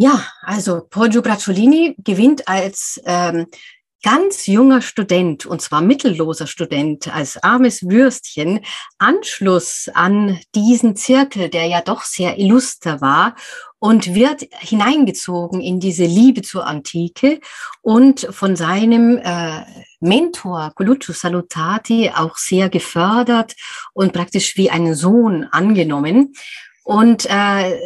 Ja, 0.00 0.24
also 0.42 0.86
Poggio 0.88 1.22
Bracciolini 1.22 1.96
gewinnt 1.98 2.46
als 2.46 3.00
ähm, 3.04 3.46
ganz 4.04 4.46
junger 4.46 4.80
Student, 4.80 5.44
und 5.44 5.60
zwar 5.60 5.80
mittelloser 5.80 6.46
Student, 6.46 7.12
als 7.12 7.42
armes 7.42 7.82
Würstchen, 7.82 8.60
Anschluss 8.98 9.90
an 9.92 10.38
diesen 10.54 10.94
Zirkel, 10.94 11.48
der 11.48 11.66
ja 11.66 11.80
doch 11.80 12.02
sehr 12.02 12.38
illuster 12.38 13.00
war 13.00 13.34
und 13.80 14.14
wird 14.14 14.46
hineingezogen 14.60 15.60
in 15.60 15.80
diese 15.80 16.04
Liebe 16.04 16.42
zur 16.42 16.64
Antike 16.64 17.40
und 17.82 18.20
von 18.30 18.54
seinem 18.54 19.18
äh, 19.18 19.64
Mentor 19.98 20.70
Coluccio 20.76 21.12
Salutati 21.12 22.12
auch 22.14 22.36
sehr 22.36 22.68
gefördert 22.68 23.56
und 23.94 24.12
praktisch 24.12 24.56
wie 24.56 24.70
einen 24.70 24.94
Sohn 24.94 25.42
angenommen. 25.50 26.34
Und 26.84 27.26
äh, 27.28 27.78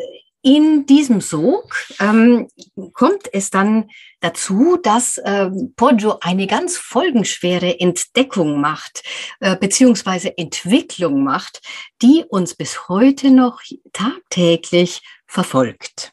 in 0.43 0.87
diesem 0.87 1.21
Sog 1.21 1.77
ähm, 2.01 2.49
kommt 2.93 3.33
es 3.33 3.51
dann 3.51 3.89
dazu, 4.21 4.77
dass 4.83 5.19
äh, 5.19 5.51
Poggio 5.77 6.19
eine 6.21 6.49
ganz 6.49 6.77
folgenschwere 6.77 7.79
Entdeckung 7.79 8.61
macht, 8.61 9.05
äh, 9.41 9.57
beziehungsweise 9.57 10.37
Entwicklung 10.37 11.23
macht, 11.23 11.63
die 12.03 12.25
uns 12.29 12.55
bis 12.55 12.89
heute 12.89 13.31
noch 13.31 13.61
tagtäglich 13.93 15.03
verfolgt. 15.27 16.13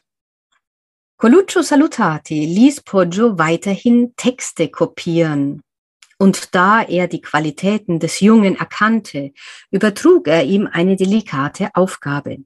Coluccio 1.16 1.62
Salutati 1.62 2.46
ließ 2.46 2.82
Poggio 2.82 3.36
weiterhin 3.36 4.14
Texte 4.16 4.68
kopieren. 4.68 5.60
Und 6.18 6.54
da 6.54 6.82
er 6.82 7.08
die 7.08 7.20
Qualitäten 7.20 7.98
des 7.98 8.20
Jungen 8.20 8.56
erkannte, 8.56 9.32
übertrug 9.70 10.28
er 10.28 10.44
ihm 10.44 10.68
eine 10.70 10.96
delikate 10.96 11.70
Aufgabe. 11.74 12.44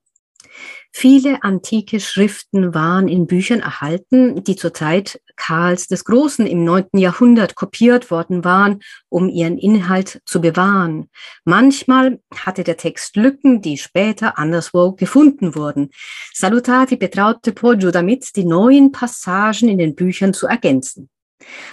Viele 0.93 1.43
antike 1.43 1.99
Schriften 1.99 2.73
waren 2.73 3.09
in 3.09 3.27
Büchern 3.27 3.61
erhalten, 3.61 4.45
die 4.45 4.55
zur 4.55 4.73
Zeit 4.73 5.21
Karls 5.37 5.89
des 5.89 6.05
Großen 6.05 6.47
im 6.47 6.65
neunten 6.65 6.99
Jahrhundert 6.99 7.57
kopiert 7.57 8.11
worden 8.11 8.45
waren, 8.45 8.81
um 9.09 9.29
ihren 9.29 9.59
Inhalt 9.59 10.23
zu 10.25 10.41
bewahren. 10.41 11.11
Manchmal 11.45 12.21
hatte 12.35 12.63
der 12.63 12.77
Text 12.77 13.17
Lücken, 13.17 13.61
die 13.61 13.77
später 13.77 14.39
anderswo 14.39 14.93
gefunden 14.93 15.57
wurden. 15.57 15.91
Salutati 16.33 16.97
betraute 16.97 17.53
Poggio 17.53 17.91
damit, 17.91 18.37
die 18.37 18.45
neuen 18.45 18.93
Passagen 18.93 19.69
in 19.69 19.79
den 19.79 19.97
Büchern 19.97 20.33
zu 20.33 20.47
ergänzen. 20.47 21.11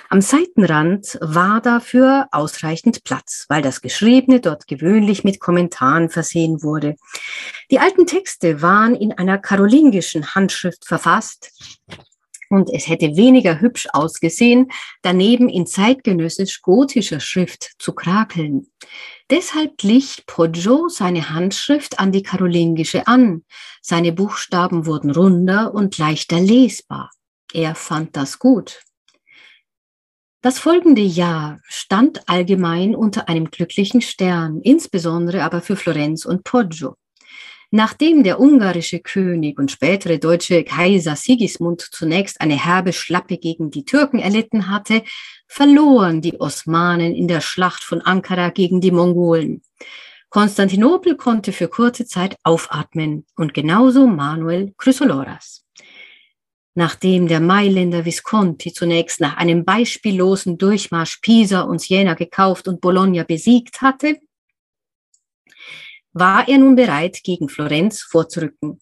Am 0.10 0.22
Seitenrand 0.22 1.18
war 1.22 1.62
dafür 1.62 2.28
ausreichend 2.32 3.04
Platz, 3.04 3.46
weil 3.50 3.62
das 3.62 3.82
Geschriebene 3.82 4.40
dort 4.40 4.68
gewöhnlich 4.68 5.24
mit 5.24 5.40
Kommentaren 5.40 6.10
versehen 6.10 6.63
wurde. 6.63 6.96
Die 7.70 7.80
alten 7.80 8.06
Texte 8.06 8.62
waren 8.62 8.96
in 8.96 9.13
einer 9.13 9.38
karolingischen 9.38 10.36
Handschrift 10.36 10.86
verfasst 10.86 11.51
und 12.51 12.70
es 12.70 12.90
hätte 12.90 13.16
weniger 13.16 13.62
hübsch 13.62 13.88
ausgesehen, 13.94 14.72
daneben 15.01 15.48
in 15.48 15.66
zeitgenössisch-gotischer 15.66 17.22
Schrift 17.22 17.72
zu 17.80 17.94
krakeln. 17.94 18.68
Deshalb 19.30 19.78
glich 19.78 20.25
Poggio 20.28 20.90
seine 20.90 21.30
Handschrift 21.30 22.00
an 22.00 22.12
die 22.12 22.24
karolingische 22.24 23.08
an. 23.08 23.46
Seine 23.82 24.12
Buchstaben 24.12 24.86
wurden 24.86 25.12
runder 25.12 25.74
und 25.74 25.98
leichter 25.98 26.42
lesbar. 26.42 27.10
Er 27.54 27.74
fand 27.74 28.18
das 28.18 28.38
gut. 28.38 28.82
Das 30.43 30.57
folgende 30.57 31.03
Jahr 31.03 31.60
stand 31.65 32.27
allgemein 32.27 32.95
unter 32.95 33.29
einem 33.29 33.51
glücklichen 33.51 34.01
Stern, 34.01 34.60
insbesondere 34.63 35.43
aber 35.43 35.62
für 35.62 35.75
Florenz 35.75 36.25
und 36.25 36.43
Poggio. 36.43 36.95
Nachdem 37.69 38.24
der 38.24 38.39
ungarische 38.39 39.01
König 39.01 39.60
und 39.60 39.69
spätere 39.69 40.17
deutsche 40.17 40.63
Kaiser 40.63 41.15
Sigismund 41.15 41.81
zunächst 41.91 42.41
eine 42.41 42.55
herbe 42.62 42.91
Schlappe 42.91 43.38
gegen 43.38 43.69
die 43.69 43.86
Türken 43.86 44.17
erlitten 44.17 44.67
hatte, 44.67 45.03
verloren 45.48 46.21
die 46.21 46.41
Osmanen 46.41 47.13
in 47.13 47.27
der 47.27 47.41
Schlacht 47.41 47.83
von 47.83 48.01
Ankara 48.01 48.50
gegen 48.50 48.81
die 48.81 48.91
Mongolen. 48.91 49.62
Konstantinopel 50.29 51.17
konnte 51.17 51.51
für 51.51 51.67
kurze 51.67 52.05
Zeit 52.05 52.36
aufatmen 52.43 53.27
und 53.36 53.53
genauso 53.53 54.07
Manuel 54.07 54.74
Chrysoloras. 54.77 55.63
Nachdem 56.74 57.28
der 57.28 57.42
Mailänder 57.42 58.06
Visconti 58.06 58.72
zunächst 58.72 59.20
nach 59.20 59.36
einem 59.36 59.66
beispiellosen 59.66 60.58
Durchmarsch 60.58 61.18
Pisa 61.22 61.62
und 61.62 61.82
Siena 61.82 62.13
gekauft 62.13 62.68
und 62.68 62.80
Bologna 62.80 63.24
besiegt 63.24 63.82
hatte, 63.82 64.20
war 66.13 66.48
er 66.48 66.58
nun 66.58 66.75
bereit, 66.75 67.22
gegen 67.24 67.50
Florenz 67.50 68.01
vorzurücken. 68.01 68.80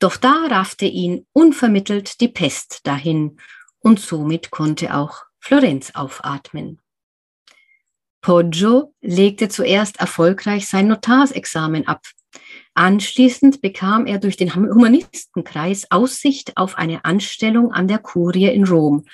Doch 0.00 0.16
da 0.16 0.46
raffte 0.48 0.86
ihn 0.86 1.26
unvermittelt 1.32 2.20
die 2.20 2.28
Pest 2.28 2.80
dahin 2.86 3.38
und 3.80 4.00
somit 4.00 4.50
konnte 4.50 4.94
auch 4.94 5.24
Florenz 5.38 5.92
aufatmen. 5.94 6.80
Poggio 8.22 8.94
legte 9.00 9.48
zuerst 9.48 9.98
erfolgreich 9.98 10.68
sein 10.68 10.88
Notarsexamen 10.88 11.86
ab, 11.86 12.02
Anschließend 12.80 13.60
bekam 13.60 14.06
er 14.06 14.16
durch 14.16 14.38
den 14.38 14.54
Humanistenkreis 14.54 15.90
Aussicht 15.90 16.56
auf 16.56 16.78
eine 16.78 17.04
Anstellung 17.04 17.72
an 17.72 17.88
der 17.88 17.98
Kurie 17.98 18.46
in 18.46 18.64
Rom 18.64 19.04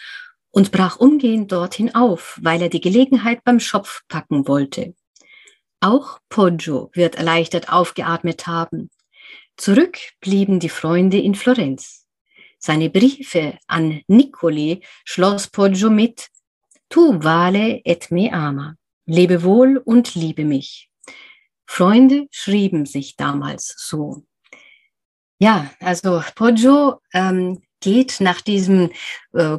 und 0.52 0.70
brach 0.70 0.98
umgehend 0.98 1.50
dorthin 1.50 1.92
auf, 1.92 2.38
weil 2.40 2.62
er 2.62 2.68
die 2.68 2.80
Gelegenheit 2.80 3.42
beim 3.42 3.58
Schopf 3.58 4.02
packen 4.06 4.46
wollte. 4.46 4.94
Auch 5.80 6.20
Poggio 6.28 6.92
wird 6.92 7.16
erleichtert 7.16 7.72
aufgeatmet 7.72 8.46
haben. 8.46 8.88
Zurück 9.56 9.98
blieben 10.20 10.60
die 10.60 10.68
Freunde 10.68 11.18
in 11.18 11.34
Florenz. 11.34 12.06
Seine 12.60 12.88
Briefe 12.88 13.58
an 13.66 14.00
Nicoli 14.06 14.84
schloss 15.04 15.48
Poggio 15.48 15.90
mit 15.90 16.28
Tu 16.88 17.20
vale 17.20 17.80
et 17.84 18.12
me 18.12 18.32
ama. 18.32 18.76
Lebe 19.06 19.42
wohl 19.42 19.78
und 19.78 20.14
liebe 20.14 20.44
mich. 20.44 20.88
Freunde 21.66 22.26
schrieben 22.30 22.86
sich 22.86 23.16
damals 23.16 23.74
so. 23.76 24.24
Ja, 25.38 25.70
also 25.80 26.22
Poggio 26.34 27.00
ähm, 27.12 27.62
geht 27.80 28.20
nach 28.20 28.40
diesem 28.40 28.90
äh, 29.34 29.58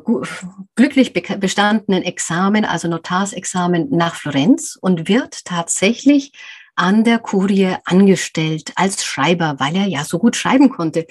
glücklich 0.76 1.14
bestandenen 1.14 2.04
Examen, 2.04 2.66
also 2.66 2.88
Notarsexamen, 2.88 3.90
nach 3.92 4.16
Florenz 4.16 4.78
und 4.82 5.08
wird 5.08 5.46
tatsächlich 5.46 6.32
an 6.76 7.04
der 7.04 7.20
Kurie 7.20 7.76
angestellt 7.86 8.72
als 8.76 9.04
Schreiber, 9.06 9.56
weil 9.60 9.76
er 9.76 9.86
ja 9.86 10.04
so 10.04 10.20
gut 10.20 10.36
schreiben 10.36 10.70
konnte. 10.70 11.06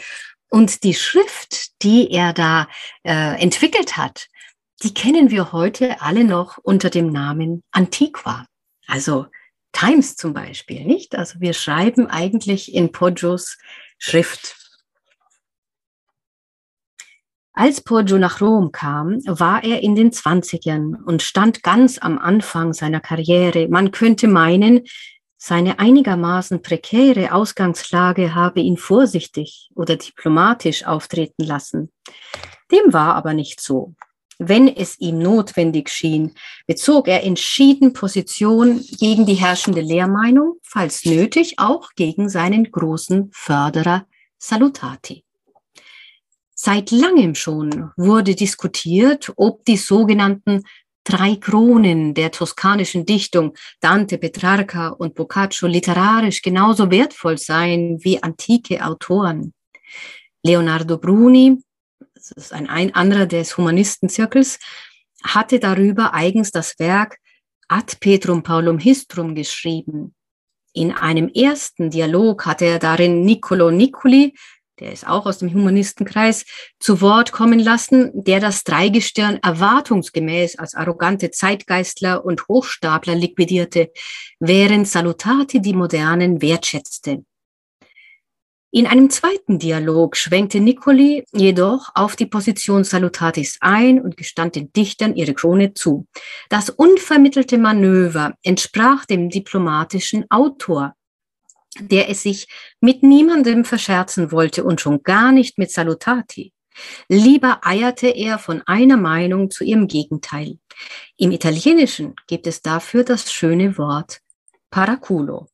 Und 0.49 0.85
die 0.85 0.95
Schrift, 0.95 1.83
die 1.83 2.11
er 2.11 2.33
da 2.33 2.69
äh, 3.03 3.41
entwickelt 3.41 3.97
hat, 3.97 4.29
die 4.83 4.95
kennen 4.95 5.31
wir 5.31 5.53
heute 5.53 6.01
alle 6.01 6.25
noch 6.25 6.59
unter 6.59 6.91
dem 6.91 7.11
Namen 7.11 7.63
Antiqua. 7.73 8.47
Also 8.87 9.27
Times 9.77 10.17
zum 10.17 10.33
Beispiel, 10.33 10.85
nicht? 10.85 11.15
Also 11.15 11.39
wir 11.41 11.53
schreiben 11.53 12.07
eigentlich 12.07 12.75
in 12.75 12.93
Poggios 12.93 13.59
Schrift. 13.99 14.57
Als 17.53 17.83
Poggio 17.83 18.19
nach 18.19 18.41
Rom 18.41 18.73
kam, 18.73 19.19
war 19.27 19.65
er 19.65 19.83
in 19.83 19.95
den 19.95 20.13
Zwanzigern 20.13 20.95
und 20.95 21.23
stand 21.23 21.63
ganz 21.63 21.99
am 21.99 22.19
Anfang 22.19 22.73
seiner 22.73 23.01
Karriere. 23.01 23.69
Man 23.69 23.93
könnte 23.93 24.29
meinen, 24.29 24.85
seine 25.37 25.79
einigermaßen 25.79 26.63
prekäre 26.63 27.33
Ausgangslage 27.33 28.35
habe 28.35 28.61
ihn 28.61 28.79
vorsichtig 28.79 29.71
oder 29.75 29.97
diplomatisch 29.97 30.87
auftreten 30.87 31.45
lassen. 31.45 31.93
Dem 32.73 32.93
war 32.93 33.15
aber 33.15 33.35
nicht 33.35 33.61
so. 33.61 33.95
Wenn 34.39 34.69
es 34.69 35.01
ihm 35.01 35.19
notwendig 35.19 35.89
schien, 35.89 36.35
bezog 36.67 37.09
er 37.09 37.25
entschieden 37.25 37.95
Position 37.95 38.85
gegen 38.99 39.25
die 39.25 39.35
herrschende 39.35 39.81
Lehrmeinung, 39.81 40.59
falls 40.63 41.05
nötig 41.07 41.59
auch 41.59 41.91
gegen 41.97 42.29
seinen 42.29 42.71
großen 42.71 43.31
Förderer 43.33 44.07
Salutati. 44.39 45.25
Seit 46.55 46.91
langem 46.91 47.35
schon 47.35 47.91
wurde 47.97 48.35
diskutiert, 48.35 49.33
ob 49.37 49.65
die 49.65 49.77
sogenannten 49.77 50.63
drei 51.05 51.37
Kronen 51.37 52.15
der 52.15 52.31
toskanischen 52.31 53.07
Dichtung 53.07 53.55
Dante, 53.81 54.19
Petrarca 54.19 54.89
und 54.89 55.15
Boccaccio 55.15 55.69
literarisch 55.69 56.43
genauso 56.43 56.91
wertvoll 56.91 57.39
seien 57.39 57.99
wie 58.03 58.23
antike 58.23 58.85
Autoren. 58.85 59.55
Leonardo 60.43 60.99
Bruni, 60.99 61.63
das 62.35 62.47
ist 62.47 62.53
ein, 62.53 62.69
ein 62.69 62.95
anderer 62.95 63.27
des 63.27 63.57
Humanistenzirkels, 63.57 64.59
hatte 65.23 65.59
darüber 65.59 66.15
eigens 66.15 66.51
das 66.51 66.79
Werk 66.79 67.19
Ad 67.69 67.97
Petrum 68.01 68.43
Paulum 68.43 68.79
Histrum 68.79 69.35
geschrieben. 69.35 70.15
In 70.73 70.93
einem 70.93 71.29
ersten 71.29 71.91
Dialog 71.91 72.47
hatte 72.47 72.67
er 72.67 72.79
darin 72.79 73.25
Niccolo 73.25 73.71
Niccoli, 73.71 74.35
der 74.79 74.93
ist 74.93 75.07
auch 75.07 75.25
aus 75.25 75.39
dem 75.39 75.55
Humanistenkreis, 75.55 76.45
zu 76.79 77.01
Wort 77.01 77.33
kommen 77.33 77.59
lassen, 77.59 78.11
der 78.13 78.41
das 78.41 78.63
Dreigestirn 78.63 79.39
erwartungsgemäß 79.43 80.59
als 80.59 80.75
arrogante 80.75 81.31
Zeitgeistler 81.31 82.25
und 82.25 82.47
Hochstapler 82.47 83.15
liquidierte, 83.15 83.91
während 84.39 84.87
Salutati 84.87 85.63
die 85.63 85.73
Modernen 85.73 86.43
wertschätzte. 86.43 87.25
In 88.77 88.87
einem 88.87 89.09
zweiten 89.09 89.59
Dialog 89.59 90.19
schwenkte 90.19 90.61
Nicoli 90.61 91.25
jedoch 91.33 91.93
auf 91.95 92.15
die 92.15 92.27
Position 92.27 92.85
Salutatis 92.85 93.57
ein 93.63 94.03
und 94.03 94.19
gestand 94.19 94.55
den 94.55 94.71
Dichtern 94.71 95.17
ihre 95.17 95.33
Krone 95.33 95.73
zu. 95.73 96.07
Das 96.51 96.69
unvermittelte 96.69 97.57
Manöver 97.57 98.35
entsprach 98.43 99.07
dem 99.07 99.31
diplomatischen 99.31 100.31
Autor, 100.31 100.95
der 101.81 102.11
es 102.11 102.25
sich 102.25 102.49
mit 102.79 103.03
niemandem 103.03 103.65
verscherzen 103.65 104.31
wollte 104.31 104.63
und 104.63 104.79
schon 104.79 105.03
gar 105.03 105.33
nicht 105.33 105.57
mit 105.57 105.71
Salutati. 105.71 106.53
Lieber 107.09 107.61
eierte 107.63 108.09
er 108.09 108.39
von 108.39 108.61
einer 108.67 108.99
Meinung 108.99 109.51
zu 109.51 109.65
ihrem 109.65 109.89
Gegenteil. 109.89 110.59
Im 111.17 111.31
Italienischen 111.31 112.15
gibt 112.27 112.47
es 112.47 112.61
dafür 112.61 113.05
das 113.05 113.33
schöne 113.33 113.79
Wort 113.79 114.21
Paraculo 114.69 115.49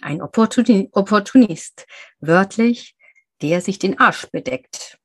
ein 0.00 0.22
Opportunist, 0.22 1.86
wörtlich, 2.20 2.96
der 3.42 3.60
sich 3.60 3.78
den 3.78 3.98
Arsch 3.98 4.26
bedeckt. 4.30 4.98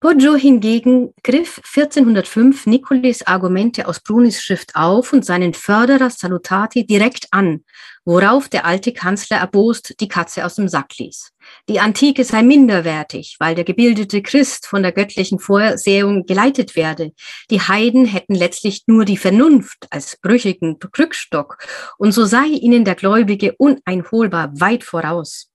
Poggio 0.00 0.36
hingegen 0.36 1.12
griff 1.24 1.60
1405 1.74 2.66
Nicolis 2.66 3.26
Argumente 3.26 3.88
aus 3.88 3.98
Brunis 3.98 4.40
Schrift 4.40 4.76
auf 4.76 5.12
und 5.12 5.24
seinen 5.24 5.54
Förderer 5.54 6.08
Salutati 6.08 6.86
direkt 6.86 7.26
an, 7.32 7.64
worauf 8.04 8.48
der 8.48 8.64
alte 8.64 8.92
Kanzler 8.92 9.38
erbost 9.38 9.98
die 9.98 10.06
Katze 10.06 10.46
aus 10.46 10.54
dem 10.54 10.68
Sack 10.68 10.96
ließ. 10.98 11.32
Die 11.68 11.80
Antike 11.80 12.22
sei 12.22 12.44
minderwertig, 12.44 13.38
weil 13.40 13.56
der 13.56 13.64
gebildete 13.64 14.22
Christ 14.22 14.68
von 14.68 14.84
der 14.84 14.92
göttlichen 14.92 15.40
Vorsehung 15.40 16.26
geleitet 16.26 16.76
werde. 16.76 17.10
Die 17.50 17.60
Heiden 17.60 18.06
hätten 18.06 18.36
letztlich 18.36 18.84
nur 18.86 19.04
die 19.04 19.16
Vernunft 19.16 19.88
als 19.90 20.16
brüchigen 20.22 20.78
Krückstock 20.78 21.58
und 21.98 22.12
so 22.12 22.24
sei 22.24 22.46
ihnen 22.46 22.84
der 22.84 22.94
Gläubige 22.94 23.56
uneinholbar 23.58 24.52
weit 24.60 24.84
voraus. 24.84 25.50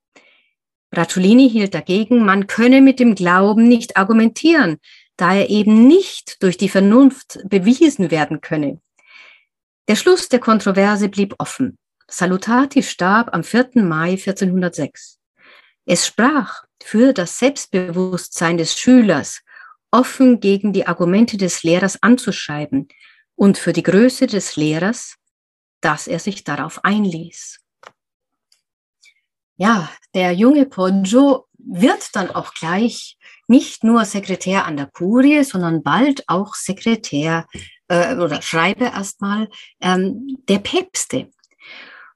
Bracciolini 0.94 1.50
hielt 1.50 1.74
dagegen, 1.74 2.24
man 2.24 2.46
könne 2.46 2.80
mit 2.80 3.00
dem 3.00 3.16
Glauben 3.16 3.68
nicht 3.68 3.98
argumentieren, 3.98 4.78
da 5.18 5.34
er 5.34 5.50
eben 5.50 5.88
nicht 5.88 6.42
durch 6.44 6.58
die 6.58 6.70
Vernunft 6.70 7.40
bewiesen 7.46 8.12
werden 8.12 8.42
könne. 8.42 8.80
Der 9.88 9.96
Schluss 9.96 10.30
der 10.30 10.40
Kontroverse 10.40 11.10
blieb 11.10 11.34
offen. 11.40 11.78
Salutati 12.08 12.84
starb 12.84 13.34
am 13.34 13.44
4. 13.44 13.72
Mai 13.76 14.12
1406. 14.12 15.18
Es 15.86 16.06
sprach 16.06 16.64
für 16.82 17.12
das 17.12 17.40
Selbstbewusstsein 17.40 18.58
des 18.58 18.78
Schülers, 18.78 19.42
offen 19.92 20.40
gegen 20.40 20.74
die 20.74 20.86
Argumente 20.86 21.38
des 21.38 21.64
Lehrers 21.64 22.02
anzuschreiben 22.02 22.88
und 23.36 23.58
für 23.58 23.74
die 23.74 23.84
Größe 23.84 24.28
des 24.28 24.56
Lehrers, 24.56 25.16
dass 25.82 26.08
er 26.08 26.20
sich 26.20 26.44
darauf 26.44 26.84
einließ 26.84 27.63
ja, 29.64 29.90
der 30.14 30.34
junge 30.34 30.66
Poggio 30.66 31.48
wird 31.58 32.18
dann 32.18 32.30
auch 32.30 32.54
gleich 32.54 33.18
nicht 33.48 33.86
nur 33.86 34.04
Sekretär 34.04 34.66
an 34.66 34.76
der 34.76 34.88
Kurie, 34.88 35.42
sondern 35.46 35.84
bald 35.84 36.28
auch 36.28 36.54
Sekretär 36.54 37.46
äh, 37.88 38.16
oder 38.16 38.42
Schreiber 38.42 38.92
erstmal 38.92 39.48
ähm, 39.80 40.38
der 40.50 40.60
Päpste. 40.60 41.30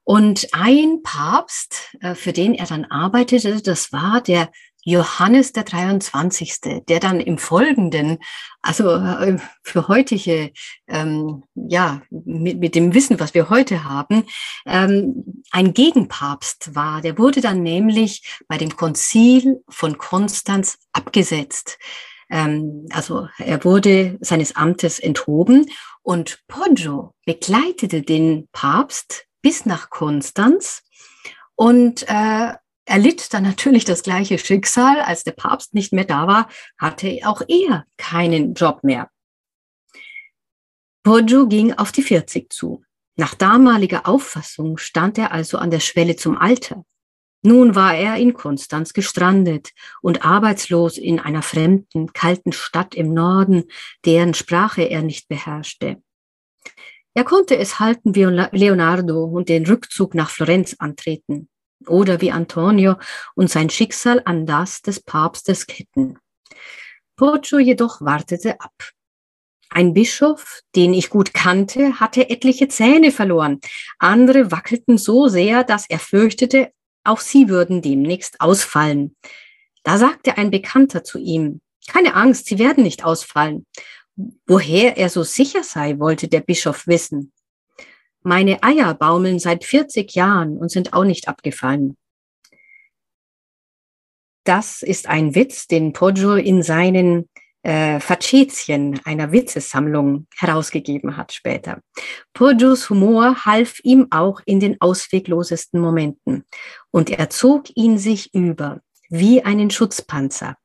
Und 0.04 0.46
ein 0.52 1.02
Papst, 1.02 1.96
äh, 2.00 2.14
für 2.14 2.34
den 2.34 2.52
er 2.52 2.66
dann 2.66 2.84
arbeitete, 2.84 3.62
das 3.62 3.92
war 3.92 4.20
der 4.20 4.50
Johannes 4.88 5.52
der 5.52 5.64
23., 5.64 6.60
der 6.88 6.98
dann 6.98 7.20
im 7.20 7.36
Folgenden, 7.36 8.18
also 8.62 8.90
äh, 8.90 9.36
für 9.62 9.86
heutige, 9.86 10.50
ähm, 10.86 11.44
ja, 11.54 12.00
mit, 12.10 12.58
mit 12.58 12.74
dem 12.74 12.94
Wissen, 12.94 13.20
was 13.20 13.34
wir 13.34 13.50
heute 13.50 13.84
haben, 13.84 14.24
ähm, 14.64 15.42
ein 15.50 15.74
Gegenpapst 15.74 16.74
war. 16.74 17.02
Der 17.02 17.18
wurde 17.18 17.42
dann 17.42 17.62
nämlich 17.62 18.40
bei 18.48 18.56
dem 18.56 18.74
Konzil 18.76 19.62
von 19.68 19.98
Konstanz 19.98 20.78
abgesetzt. 20.92 21.78
Ähm, 22.30 22.86
also 22.90 23.28
er 23.36 23.64
wurde 23.64 24.16
seines 24.22 24.56
Amtes 24.56 24.98
enthoben 25.00 25.70
und 26.02 26.40
Poggio 26.48 27.12
begleitete 27.26 28.00
den 28.00 28.48
Papst 28.52 29.26
bis 29.42 29.66
nach 29.66 29.90
Konstanz 29.90 30.82
und 31.56 32.08
äh, 32.08 32.54
erlitt 32.88 33.32
dann 33.32 33.42
natürlich 33.42 33.84
das 33.84 34.02
gleiche 34.02 34.38
Schicksal. 34.38 35.00
Als 35.00 35.24
der 35.24 35.32
Papst 35.32 35.74
nicht 35.74 35.92
mehr 35.92 36.04
da 36.04 36.26
war, 36.26 36.48
hatte 36.78 37.20
auch 37.24 37.42
er 37.46 37.84
keinen 37.96 38.54
Job 38.54 38.82
mehr. 38.82 39.10
Poggio 41.02 41.46
ging 41.46 41.72
auf 41.74 41.92
die 41.92 42.02
40 42.02 42.52
zu. 42.52 42.82
Nach 43.16 43.34
damaliger 43.34 44.06
Auffassung 44.06 44.78
stand 44.78 45.18
er 45.18 45.32
also 45.32 45.58
an 45.58 45.70
der 45.70 45.80
Schwelle 45.80 46.16
zum 46.16 46.36
Alter. 46.36 46.84
Nun 47.42 47.74
war 47.74 47.94
er 47.94 48.16
in 48.16 48.34
Konstanz 48.34 48.92
gestrandet 48.92 49.70
und 50.02 50.24
arbeitslos 50.24 50.98
in 50.98 51.20
einer 51.20 51.42
fremden, 51.42 52.12
kalten 52.12 52.52
Stadt 52.52 52.94
im 52.94 53.14
Norden, 53.14 53.64
deren 54.04 54.34
Sprache 54.34 54.82
er 54.82 55.02
nicht 55.02 55.28
beherrschte. 55.28 56.02
Er 57.14 57.24
konnte 57.24 57.56
es 57.56 57.78
halten 57.78 58.14
wie 58.14 58.24
Leonardo 58.24 59.24
und 59.24 59.48
den 59.48 59.66
Rückzug 59.66 60.14
nach 60.14 60.30
Florenz 60.30 60.76
antreten 60.78 61.48
oder 61.88 62.20
wie 62.20 62.32
Antonio 62.32 62.96
und 63.34 63.50
sein 63.50 63.70
Schicksal 63.70 64.22
an 64.24 64.46
das 64.46 64.82
des 64.82 65.00
Papstes 65.00 65.66
ketten. 65.66 66.18
Poggio 67.16 67.58
jedoch 67.58 68.00
wartete 68.00 68.60
ab. 68.60 68.72
Ein 69.70 69.92
Bischof, 69.92 70.62
den 70.74 70.94
ich 70.94 71.10
gut 71.10 71.34
kannte, 71.34 72.00
hatte 72.00 72.30
etliche 72.30 72.68
Zähne 72.68 73.12
verloren. 73.12 73.60
Andere 73.98 74.50
wackelten 74.50 74.96
so 74.96 75.28
sehr, 75.28 75.62
dass 75.62 75.84
er 75.88 75.98
fürchtete, 75.98 76.72
auch 77.04 77.20
sie 77.20 77.48
würden 77.48 77.82
demnächst 77.82 78.40
ausfallen. 78.40 79.16
Da 79.82 79.98
sagte 79.98 80.38
ein 80.38 80.50
Bekannter 80.50 81.04
zu 81.04 81.18
ihm, 81.18 81.60
keine 81.86 82.14
Angst, 82.14 82.46
sie 82.46 82.58
werden 82.58 82.84
nicht 82.84 83.04
ausfallen. 83.04 83.66
Woher 84.46 84.96
er 84.96 85.10
so 85.10 85.22
sicher 85.22 85.62
sei, 85.62 85.98
wollte 85.98 86.28
der 86.28 86.40
Bischof 86.40 86.86
wissen. 86.86 87.32
Meine 88.28 88.62
Eier 88.62 88.92
baumeln 88.92 89.38
seit 89.38 89.64
40 89.64 90.14
Jahren 90.14 90.58
und 90.58 90.70
sind 90.70 90.92
auch 90.92 91.04
nicht 91.04 91.28
abgefallen. 91.28 91.96
Das 94.44 94.82
ist 94.82 95.08
ein 95.08 95.34
Witz, 95.34 95.66
den 95.66 95.94
Poggio 95.94 96.34
in 96.34 96.62
seinen 96.62 97.30
äh, 97.62 97.98
Facetien, 98.00 99.00
einer 99.06 99.32
Witzesammlung, 99.32 100.26
herausgegeben 100.36 101.16
hat 101.16 101.32
später. 101.32 101.80
Poggios 102.34 102.90
Humor 102.90 103.46
half 103.46 103.80
ihm 103.82 104.08
auch 104.10 104.42
in 104.44 104.60
den 104.60 104.78
ausweglosesten 104.78 105.80
Momenten 105.80 106.44
und 106.90 107.08
er 107.08 107.30
zog 107.30 107.74
ihn 107.76 107.96
sich 107.96 108.34
über 108.34 108.82
wie 109.08 109.42
einen 109.42 109.70
Schutzpanzer, 109.70 110.58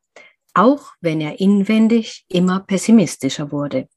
auch 0.53 0.91
wenn 0.99 1.21
er 1.21 1.39
inwendig 1.39 2.25
immer 2.27 2.59
pessimistischer 2.59 3.53
wurde. 3.53 3.87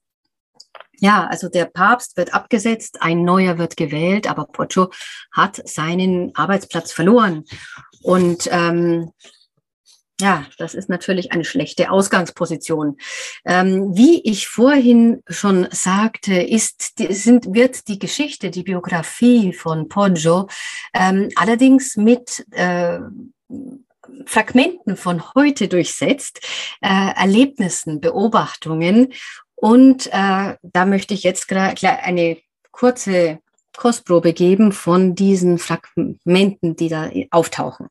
Ja, 0.98 1.26
also 1.26 1.48
der 1.48 1.66
Papst 1.66 2.16
wird 2.16 2.32
abgesetzt, 2.34 3.02
ein 3.02 3.22
neuer 3.22 3.58
wird 3.58 3.76
gewählt, 3.76 4.28
aber 4.28 4.46
Poggio 4.46 4.90
hat 5.32 5.60
seinen 5.68 6.34
Arbeitsplatz 6.34 6.92
verloren. 6.92 7.44
Und 8.02 8.48
ähm, 8.50 9.12
ja, 10.18 10.46
das 10.56 10.74
ist 10.74 10.88
natürlich 10.88 11.32
eine 11.32 11.44
schlechte 11.44 11.90
Ausgangsposition. 11.90 12.96
Ähm, 13.44 13.94
wie 13.94 14.22
ich 14.22 14.48
vorhin 14.48 15.22
schon 15.28 15.68
sagte, 15.72 16.34
ist, 16.34 16.94
sind, 17.10 17.52
wird 17.52 17.88
die 17.88 17.98
Geschichte, 17.98 18.50
die 18.50 18.62
Biografie 18.62 19.52
von 19.52 19.88
Poggio 19.88 20.48
ähm, 20.94 21.28
allerdings 21.36 21.96
mit 21.96 22.46
äh, 22.52 22.98
Fragmenten 24.24 24.96
von 24.96 25.22
heute 25.34 25.68
durchsetzt, 25.68 26.40
äh, 26.80 27.12
Erlebnissen, 27.14 28.00
Beobachtungen 28.00 29.12
und 29.56 30.06
äh, 30.08 30.56
da 30.62 30.86
möchte 30.86 31.14
ich 31.14 31.22
jetzt 31.22 31.50
eine 31.50 32.38
kurze 32.70 33.40
Kostprobe 33.76 34.32
geben 34.32 34.72
von 34.72 35.14
diesen 35.14 35.58
Fragmenten, 35.58 36.76
die 36.76 36.88
da 36.88 37.10
auftauchen. 37.30 37.88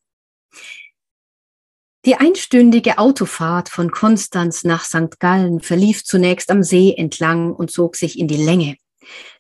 Die 2.06 2.16
einstündige 2.16 3.00
Autofahrt 3.00 3.70
von 3.70 3.90
Konstanz 3.90 4.64
nach 4.64 4.84
St. 4.84 5.20
Gallen 5.20 5.60
verlief 5.60 6.04
zunächst 6.04 6.52
am 6.52 6.62
See 6.62 6.94
entlang 6.96 7.52
und 7.52 7.72
zog 7.72 7.96
sich 7.96 8.20
in 8.20 8.28
die 8.28 8.38
Länge. 8.38 8.78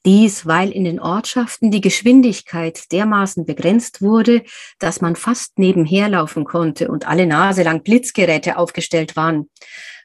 Dies, 0.05 0.45
weil 0.45 0.71
in 0.71 0.83
den 0.83 0.99
Ortschaften 0.99 1.71
die 1.71 1.81
Geschwindigkeit 1.81 2.91
dermaßen 2.91 3.45
begrenzt 3.45 4.01
wurde, 4.01 4.43
dass 4.79 5.01
man 5.01 5.15
fast 5.15 5.57
nebenher 5.59 6.09
laufen 6.09 6.43
konnte 6.43 6.87
und 6.87 7.07
alle 7.07 7.25
Nase 7.25 7.63
lang 7.63 7.83
Blitzgeräte 7.83 8.57
aufgestellt 8.57 9.15
waren. 9.15 9.49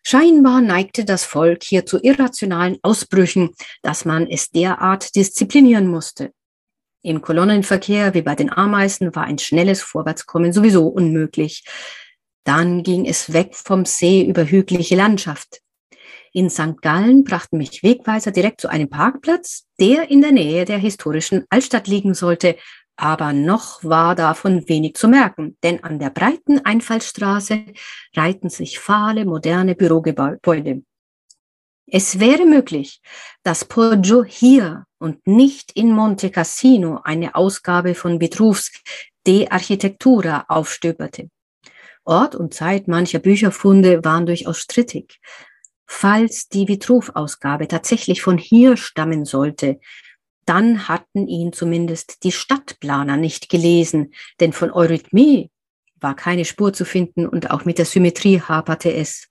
Scheinbar 0.02 0.60
neigte 0.60 1.04
das 1.04 1.24
Volk 1.24 1.62
hier 1.62 1.86
zu 1.86 1.98
irrationalen 2.02 2.78
Ausbrüchen, 2.82 3.50
dass 3.82 4.04
man 4.04 4.26
es 4.26 4.50
derart 4.50 5.14
disziplinieren 5.14 5.86
musste. 5.86 6.32
Im 7.02 7.22
Kolonnenverkehr 7.22 8.14
wie 8.14 8.22
bei 8.22 8.34
den 8.34 8.52
Ameisen 8.52 9.14
war 9.14 9.24
ein 9.24 9.38
schnelles 9.38 9.82
Vorwärtskommen 9.82 10.52
sowieso 10.52 10.86
unmöglich. 10.86 11.64
Dann 12.44 12.82
ging 12.82 13.06
es 13.06 13.32
weg 13.32 13.54
vom 13.54 13.84
See 13.84 14.22
über 14.22 14.44
hügelige 14.44 14.96
Landschaft. 14.96 15.60
In 16.32 16.48
St. 16.48 16.80
Gallen 16.80 17.24
brachten 17.24 17.58
mich 17.58 17.82
Wegweiser 17.82 18.30
direkt 18.30 18.60
zu 18.60 18.68
einem 18.68 18.88
Parkplatz, 18.88 19.66
der 19.80 20.10
in 20.10 20.20
der 20.20 20.32
Nähe 20.32 20.64
der 20.64 20.78
historischen 20.78 21.44
Altstadt 21.50 21.88
liegen 21.88 22.14
sollte, 22.14 22.56
aber 23.00 23.32
noch 23.32 23.82
war 23.82 24.14
davon 24.14 24.68
wenig 24.68 24.94
zu 24.94 25.08
merken, 25.08 25.56
denn 25.62 25.82
an 25.82 25.98
der 25.98 26.10
breiten 26.10 26.64
Einfallstraße 26.64 27.64
reihten 28.14 28.50
sich 28.50 28.78
fahle, 28.78 29.24
moderne 29.24 29.74
Bürogebäude. 29.74 30.82
Es 31.86 32.20
wäre 32.20 32.44
möglich, 32.44 33.00
dass 33.42 33.64
Poggio 33.64 34.22
hier 34.22 34.84
und 34.98 35.26
nicht 35.26 35.72
in 35.72 35.92
Monte 35.92 36.30
Cassino 36.30 37.00
eine 37.02 37.34
Ausgabe 37.34 37.94
von 37.94 38.20
Vitruvs 38.20 38.70
De 39.26 39.48
Architectura 39.48 40.44
aufstöberte. 40.48 41.30
Ort 42.04 42.34
und 42.34 42.52
Zeit 42.52 42.86
mancher 42.86 43.18
Bücherfunde 43.18 44.04
waren 44.04 44.26
durchaus 44.26 44.58
strittig. 44.58 45.20
Falls 45.86 46.48
die 46.48 46.68
Vitruv-Ausgabe 46.68 47.66
tatsächlich 47.66 48.22
von 48.22 48.38
hier 48.38 48.76
stammen 48.76 49.24
sollte, 49.24 49.80
dann 50.50 50.88
hatten 50.88 51.28
ihn 51.28 51.52
zumindest 51.52 52.24
die 52.24 52.32
Stadtplaner 52.32 53.16
nicht 53.16 53.50
gelesen, 53.50 54.12
denn 54.40 54.52
von 54.52 54.72
Eurythmie 54.72 55.48
war 56.00 56.16
keine 56.16 56.44
Spur 56.44 56.72
zu 56.72 56.84
finden 56.84 57.28
und 57.28 57.52
auch 57.52 57.64
mit 57.64 57.78
der 57.78 57.84
Symmetrie 57.84 58.40
haperte 58.40 58.92
es. 58.92 59.28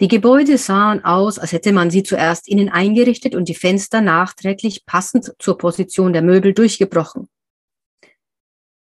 Die 0.00 0.08
Gebäude 0.08 0.58
sahen 0.58 1.04
aus, 1.04 1.38
als 1.38 1.52
hätte 1.52 1.72
man 1.72 1.92
sie 1.92 2.02
zuerst 2.02 2.48
innen 2.48 2.68
eingerichtet 2.68 3.36
und 3.36 3.48
die 3.48 3.54
Fenster 3.54 4.00
nachträglich 4.00 4.84
passend 4.86 5.34
zur 5.38 5.56
Position 5.56 6.12
der 6.12 6.22
Möbel 6.22 6.52
durchgebrochen. 6.52 7.28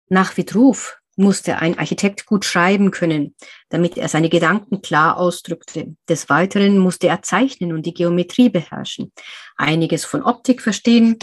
Nach 0.10 0.38
Vitruv 0.38 1.00
musste 1.16 1.58
ein 1.58 1.80
Architekt 1.80 2.28
gut 2.28 2.46
schreiben 2.46 2.92
können, 2.92 3.34
damit 3.70 3.98
er 3.98 4.10
seine 4.10 4.30
Gedanken 4.30 4.84
klar 4.84 5.18
ausdrückte. 5.18 5.96
Des 6.08 6.30
Weiteren 6.30 6.78
musste 6.78 7.08
er 7.08 7.24
zeichnen 7.24 7.74
und 7.74 7.88
die 7.88 7.96
Geometrie 7.96 8.50
beherrschen, 8.50 9.12
einiges 9.58 10.06
von 10.06 10.22
Optik 10.22 10.62
verstehen 10.62 11.18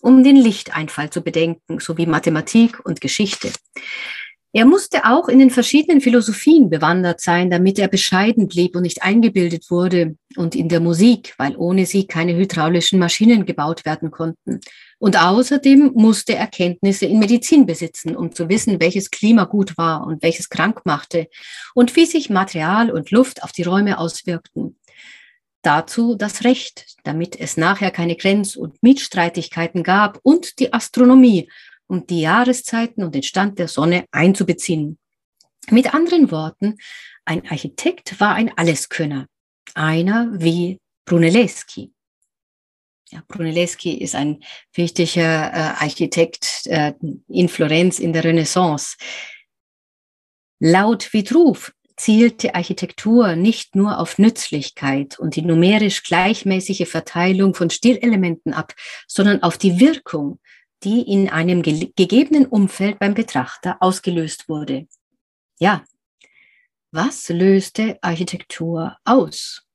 um 0.00 0.24
den 0.24 0.36
Lichteinfall 0.36 1.10
zu 1.10 1.22
bedenken, 1.22 1.80
sowie 1.80 2.06
Mathematik 2.06 2.84
und 2.84 3.00
Geschichte. 3.00 3.50
Er 4.52 4.64
musste 4.64 5.04
auch 5.04 5.28
in 5.28 5.38
den 5.38 5.50
verschiedenen 5.50 6.00
Philosophien 6.00 6.70
bewandert 6.70 7.20
sein, 7.20 7.50
damit 7.50 7.78
er 7.78 7.88
bescheiden 7.88 8.48
blieb 8.48 8.74
und 8.74 8.82
nicht 8.82 9.02
eingebildet 9.02 9.70
wurde, 9.70 10.16
und 10.36 10.54
in 10.54 10.68
der 10.68 10.80
Musik, 10.80 11.34
weil 11.38 11.56
ohne 11.56 11.86
sie 11.86 12.06
keine 12.06 12.34
hydraulischen 12.36 12.98
Maschinen 12.98 13.46
gebaut 13.46 13.84
werden 13.84 14.10
konnten. 14.10 14.60
Und 14.98 15.22
außerdem 15.22 15.92
musste 15.94 16.34
er 16.34 16.46
Kenntnisse 16.46 17.06
in 17.06 17.18
Medizin 17.18 17.66
besitzen, 17.66 18.16
um 18.16 18.34
zu 18.34 18.48
wissen, 18.48 18.80
welches 18.80 19.10
Klima 19.10 19.44
gut 19.44 19.76
war 19.76 20.06
und 20.06 20.22
welches 20.22 20.48
krank 20.48 20.82
machte 20.84 21.28
und 21.74 21.94
wie 21.96 22.06
sich 22.06 22.30
Material 22.30 22.90
und 22.90 23.10
Luft 23.10 23.42
auf 23.42 23.52
die 23.52 23.62
Räume 23.62 23.98
auswirkten 23.98 24.75
dazu 25.66 26.14
das 26.14 26.44
Recht, 26.44 26.96
damit 27.02 27.38
es 27.38 27.56
nachher 27.56 27.90
keine 27.90 28.16
Grenz- 28.16 28.56
und 28.56 28.82
Mietstreitigkeiten 28.82 29.82
gab 29.82 30.20
und 30.22 30.60
die 30.60 30.72
Astronomie, 30.72 31.50
um 31.88 32.06
die 32.06 32.20
Jahreszeiten 32.20 33.02
und 33.02 33.14
den 33.14 33.22
Stand 33.22 33.58
der 33.58 33.68
Sonne 33.68 34.06
einzubeziehen. 34.12 34.98
Mit 35.70 35.92
anderen 35.92 36.30
Worten, 36.30 36.78
ein 37.24 37.48
Architekt 37.50 38.20
war 38.20 38.34
ein 38.34 38.56
Alleskönner, 38.56 39.26
einer 39.74 40.30
wie 40.40 40.78
Brunelleschi. 41.04 41.92
Ja, 43.10 43.22
Brunelleschi 43.26 43.94
ist 43.98 44.14
ein 44.14 44.42
wichtiger 44.72 45.52
äh, 45.52 45.84
Architekt 45.84 46.66
äh, 46.66 46.92
in 47.28 47.48
Florenz 47.48 47.98
in 47.98 48.12
der 48.12 48.24
Renaissance. 48.24 48.96
Laut 50.58 51.12
Vitruv 51.12 51.72
zielte 51.96 52.54
Architektur 52.54 53.36
nicht 53.36 53.74
nur 53.74 53.98
auf 53.98 54.18
Nützlichkeit 54.18 55.18
und 55.18 55.36
die 55.36 55.42
numerisch 55.42 56.02
gleichmäßige 56.02 56.88
Verteilung 56.88 57.54
von 57.54 57.70
Stilelementen 57.70 58.52
ab, 58.52 58.74
sondern 59.06 59.42
auf 59.42 59.58
die 59.58 59.80
Wirkung, 59.80 60.38
die 60.84 61.00
in 61.00 61.28
einem 61.30 61.62
ge 61.62 61.90
gegebenen 61.96 62.46
Umfeld 62.46 62.98
beim 62.98 63.14
Betrachter 63.14 63.78
ausgelöst 63.80 64.48
wurde. 64.48 64.86
Ja, 65.58 65.84
was 66.92 67.28
löste 67.28 67.98
Architektur 68.02 68.96
aus? 69.04 69.66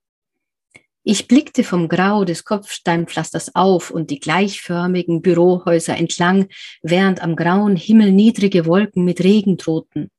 Ich 1.03 1.27
blickte 1.27 1.63
vom 1.63 1.89
Grau 1.89 2.25
des 2.25 2.43
Kopfsteinpflasters 2.45 3.55
auf 3.55 3.89
und 3.89 4.11
die 4.11 4.19
gleichförmigen 4.19 5.23
Bürohäuser 5.23 5.97
entlang, 5.97 6.47
während 6.83 7.23
am 7.23 7.35
grauen 7.35 7.75
Himmel 7.75 8.11
niedrige 8.11 8.67
Wolken 8.67 9.03
mit 9.03 9.23
Regen 9.23 9.57
drohten. 9.57 10.11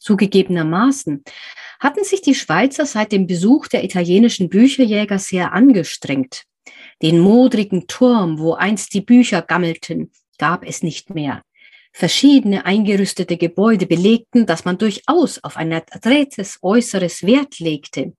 Zugegebenermaßen 0.00 1.22
hatten 1.78 2.04
sich 2.04 2.22
die 2.22 2.34
Schweizer 2.34 2.86
seit 2.86 3.12
dem 3.12 3.26
Besuch 3.26 3.68
der 3.68 3.84
italienischen 3.84 4.48
Bücherjäger 4.48 5.18
sehr 5.18 5.52
angestrengt. 5.52 6.44
Den 7.02 7.20
modrigen 7.20 7.86
Turm, 7.86 8.38
wo 8.38 8.54
einst 8.54 8.94
die 8.94 9.00
Bücher 9.00 9.42
gammelten, 9.42 10.10
gab 10.38 10.66
es 10.66 10.82
nicht 10.82 11.10
mehr. 11.10 11.42
Verschiedene 11.92 12.64
eingerüstete 12.64 13.36
Gebäude 13.36 13.86
belegten, 13.86 14.46
dass 14.46 14.64
man 14.64 14.78
durchaus 14.78 15.42
auf 15.42 15.56
ein 15.56 15.72
adrettes 15.72 16.58
Äußeres 16.62 17.24
Wert 17.24 17.58
legte. 17.58 18.14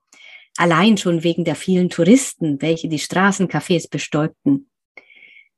Allein 0.58 0.98
schon 0.98 1.24
wegen 1.24 1.46
der 1.46 1.56
vielen 1.56 1.89
Touristen, 1.89 2.62
welche 2.62 2.89
die 2.89 3.00
Straßencafés 3.00 3.89
bestäubten. 3.89 4.70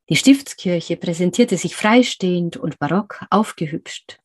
Die 0.10 0.16
Stiftskirche 0.16 0.98
präsentierte 0.98 1.58
sich 1.58 1.76
freistehend 1.76 2.58
und 2.58 2.78
barock 2.78 3.26
aufgehübscht. 3.30 4.20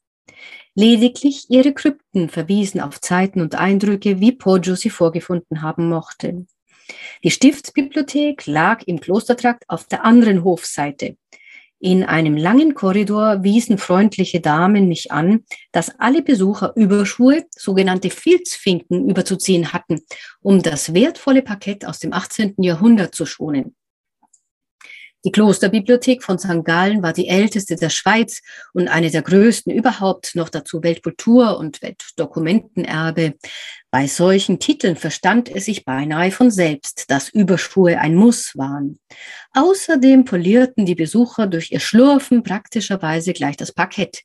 Lediglich 0.79 1.47
ihre 1.49 1.73
Krypten 1.73 2.29
verwiesen 2.29 2.81
auf 2.81 3.01
Zeiten 3.01 3.41
und 3.41 3.57
Eindrücke, 3.57 4.21
wie 4.21 4.31
Poggio 4.31 4.77
sie 4.77 4.91
vorgefunden 4.91 5.61
haben 5.61 5.89
mochte. 5.89 6.47
Die 7.25 7.33
Stiftsbibliothek 7.33 8.47
lag 8.47 8.85
im 8.87 9.01
Klostertrakt 9.01 9.65
auf 9.67 9.87
der 9.87 10.05
anderen 10.05 10.45
Hofseite. 10.45 11.17
In 11.81 12.05
einem 12.05 12.37
langen 12.37 12.75
Korridor 12.75 13.43
wiesen 13.43 13.77
freundliche 13.77 14.41
Damen 14.41 14.87
mich 14.87 15.11
an, 15.11 15.43
dass 15.73 15.99
alle 15.99 16.23
Besucher 16.23 16.73
Überschuhe, 16.77 17.47
sogenannte 17.51 18.11
Filzfinken, 18.11 19.11
überzuziehen 19.11 19.73
hatten, 19.73 20.03
um 20.43 20.63
das 20.63 20.95
wertvolle 20.95 21.43
Parkett 21.43 21.87
aus 21.87 21.99
dem 21.99 22.13
18. 22.13 22.55
Jahrhundert 22.59 23.17
zu 23.17 23.27
schonen. 23.27 23.75
Die 25.25 25.33
Klosterbibliothek 25.33 26.23
von 26.23 26.39
St. 26.39 26.65
Gallen 26.65 27.03
war 27.03 27.13
die 27.13 27.27
älteste 27.27 27.75
der 27.75 27.91
Schweiz 27.91 28.41
und 28.73 28.87
eine 28.87 29.11
der 29.11 29.23
größten 29.23 29.73
überhaupt, 29.73 30.37
noch 30.37 30.49
dazu 30.49 30.83
Weltkultur- 30.85 31.59
und 31.59 31.83
Weltdokumentenerbe. 31.83 33.35
Bei 33.91 34.07
solchen 34.07 34.61
Titeln 34.61 34.95
verstand 34.95 35.49
es 35.49 35.65
sich 35.65 35.85
beinahe 35.85 36.31
von 36.31 36.53
selbst, 36.53 37.11
dass 37.11 37.31
Überschuhe 37.31 37.99
ein 37.99 38.15
Muss 38.15 38.57
waren. 38.57 39.01
Außerdem 39.55 40.25
polierten 40.25 40.87
die 40.87 40.95
Besucher 40.95 41.49
durch 41.49 41.73
ihr 41.73 41.81
Schlurfen 41.81 42.45
praktischerweise 42.45 43.33
gleich 43.33 43.57
das 43.57 43.73
Parkett. 43.73 44.23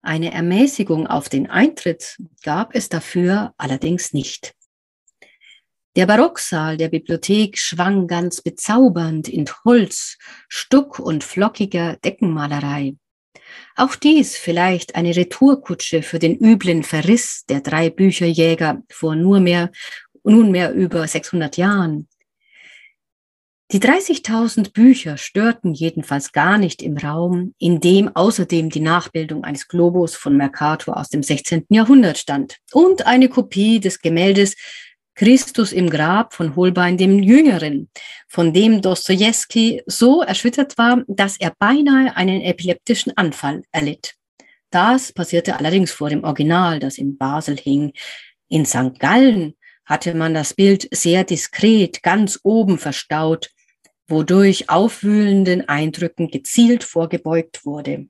Eine 0.00 0.32
Ermäßigung 0.32 1.06
auf 1.06 1.28
den 1.28 1.50
Eintritt 1.50 2.16
gab 2.42 2.74
es 2.74 2.88
dafür 2.88 3.52
allerdings 3.58 4.14
nicht. 4.14 4.54
Der 5.94 6.06
Barocksaal 6.06 6.78
der 6.78 6.88
Bibliothek 6.88 7.58
schwang 7.58 8.06
ganz 8.06 8.40
bezaubernd 8.40 9.28
in 9.28 9.44
Holz, 9.64 10.16
Stuck 10.48 10.98
und 10.98 11.22
flockiger 11.22 11.96
Deckenmalerei. 11.96 12.94
Auch 13.76 13.94
dies 13.94 14.38
vielleicht 14.38 14.94
eine 14.94 15.14
Retourkutsche 15.14 16.02
für 16.02 16.18
den 16.18 16.38
üblen 16.38 16.82
Verriss 16.82 17.44
der 17.46 17.60
drei 17.60 17.90
Bücherjäger 17.90 18.82
vor 18.90 19.16
nur 19.16 19.40
mehr, 19.40 19.70
nunmehr 20.24 20.72
über 20.72 21.06
600 21.06 21.58
Jahren. 21.58 22.08
Die 23.70 23.80
30.000 23.80 24.72
Bücher 24.72 25.18
störten 25.18 25.74
jedenfalls 25.74 26.32
gar 26.32 26.56
nicht 26.56 26.82
im 26.82 26.96
Raum, 26.96 27.54
in 27.58 27.80
dem 27.80 28.14
außerdem 28.14 28.70
die 28.70 28.80
Nachbildung 28.80 29.44
eines 29.44 29.68
Globus 29.68 30.14
von 30.14 30.36
Mercator 30.36 30.96
aus 30.96 31.08
dem 31.08 31.22
16. 31.22 31.66
Jahrhundert 31.70 32.18
stand 32.18 32.58
und 32.72 33.06
eine 33.06 33.28
Kopie 33.28 33.80
des 33.80 34.00
Gemäldes 34.00 34.56
Christus 35.14 35.72
im 35.72 35.90
Grab 35.90 36.32
von 36.32 36.56
Holbein 36.56 36.96
dem 36.96 37.22
Jüngeren, 37.22 37.90
von 38.28 38.52
dem 38.52 38.80
Dostoevsky 38.80 39.82
so 39.86 40.22
erschüttert 40.22 40.78
war, 40.78 41.02
dass 41.06 41.38
er 41.38 41.52
beinahe 41.58 42.16
einen 42.16 42.40
epileptischen 42.40 43.16
Anfall 43.16 43.62
erlitt. 43.72 44.14
Das 44.70 45.12
passierte 45.12 45.58
allerdings 45.58 45.92
vor 45.92 46.08
dem 46.08 46.24
Original, 46.24 46.78
das 46.78 46.96
in 46.96 47.18
Basel 47.18 47.58
hing. 47.58 47.92
In 48.48 48.64
St. 48.64 48.98
Gallen 48.98 49.54
hatte 49.84 50.14
man 50.14 50.32
das 50.32 50.54
Bild 50.54 50.88
sehr 50.90 51.24
diskret 51.24 52.02
ganz 52.02 52.40
oben 52.42 52.78
verstaut, 52.78 53.50
wodurch 54.08 54.70
aufwühlenden 54.70 55.68
Eindrücken 55.68 56.28
gezielt 56.30 56.84
vorgebeugt 56.84 57.66
wurde. 57.66 58.08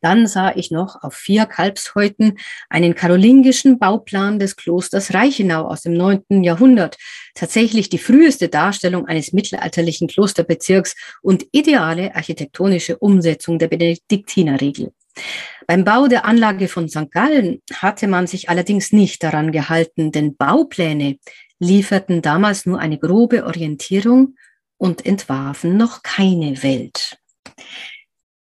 Dann 0.00 0.26
sah 0.26 0.54
ich 0.54 0.70
noch 0.70 1.02
auf 1.02 1.14
vier 1.14 1.46
Kalbshäuten 1.46 2.38
einen 2.68 2.94
karolingischen 2.94 3.78
Bauplan 3.78 4.38
des 4.38 4.56
Klosters 4.56 5.14
Reichenau 5.14 5.66
aus 5.66 5.82
dem 5.82 5.94
neunten 5.94 6.44
Jahrhundert. 6.44 6.96
Tatsächlich 7.34 7.88
die 7.88 7.98
früheste 7.98 8.48
Darstellung 8.48 9.06
eines 9.06 9.32
mittelalterlichen 9.32 10.08
Klosterbezirks 10.08 10.94
und 11.22 11.46
ideale 11.52 12.14
architektonische 12.14 12.98
Umsetzung 12.98 13.58
der 13.58 13.68
Benediktinerregel. 13.68 14.92
Beim 15.66 15.84
Bau 15.84 16.06
der 16.06 16.24
Anlage 16.24 16.68
von 16.68 16.88
St. 16.88 17.10
Gallen 17.10 17.62
hatte 17.72 18.08
man 18.08 18.26
sich 18.26 18.48
allerdings 18.48 18.92
nicht 18.92 19.22
daran 19.22 19.52
gehalten, 19.52 20.10
denn 20.10 20.36
Baupläne 20.36 21.18
lieferten 21.58 22.22
damals 22.22 22.66
nur 22.66 22.78
eine 22.78 22.98
grobe 22.98 23.44
Orientierung 23.44 24.36
und 24.76 25.06
entwarfen 25.06 25.76
noch 25.76 26.02
keine 26.02 26.62
Welt. 26.62 27.18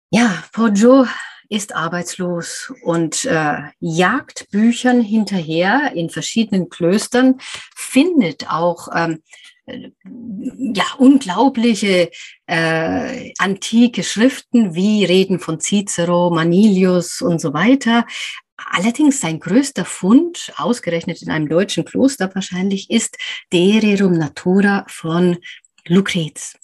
Ja, 0.09 0.43
Poggio 0.53 1.05
ist 1.49 1.75
arbeitslos 1.75 2.71
und 2.83 3.25
äh, 3.25 3.57
jagt 3.79 4.49
Büchern 4.51 5.01
hinterher 5.01 5.91
in 5.95 6.09
verschiedenen 6.09 6.69
Klöstern, 6.69 7.39
findet 7.75 8.49
auch 8.51 8.87
ähm, 8.95 9.23
äh, 9.65 9.89
ja, 9.97 10.85
unglaubliche 10.99 12.11
äh, 12.45 13.33
antike 13.39 14.03
Schriften 14.03 14.75
wie 14.75 15.05
Reden 15.05 15.39
von 15.39 15.59
Cicero, 15.59 16.29
Manilius 16.29 17.21
und 17.21 17.41
so 17.41 17.53
weiter. 17.53 18.05
Allerdings 18.71 19.21
sein 19.21 19.39
größter 19.39 19.85
Fund, 19.85 20.51
ausgerechnet 20.57 21.21
in 21.21 21.31
einem 21.31 21.47
deutschen 21.49 21.85
Kloster 21.85 22.29
wahrscheinlich, 22.33 22.89
ist 22.89 23.17
De 23.51 23.79
Rerum 23.79 24.13
Natura 24.13 24.85
von 24.87 25.37
Lucrez. 25.87 26.55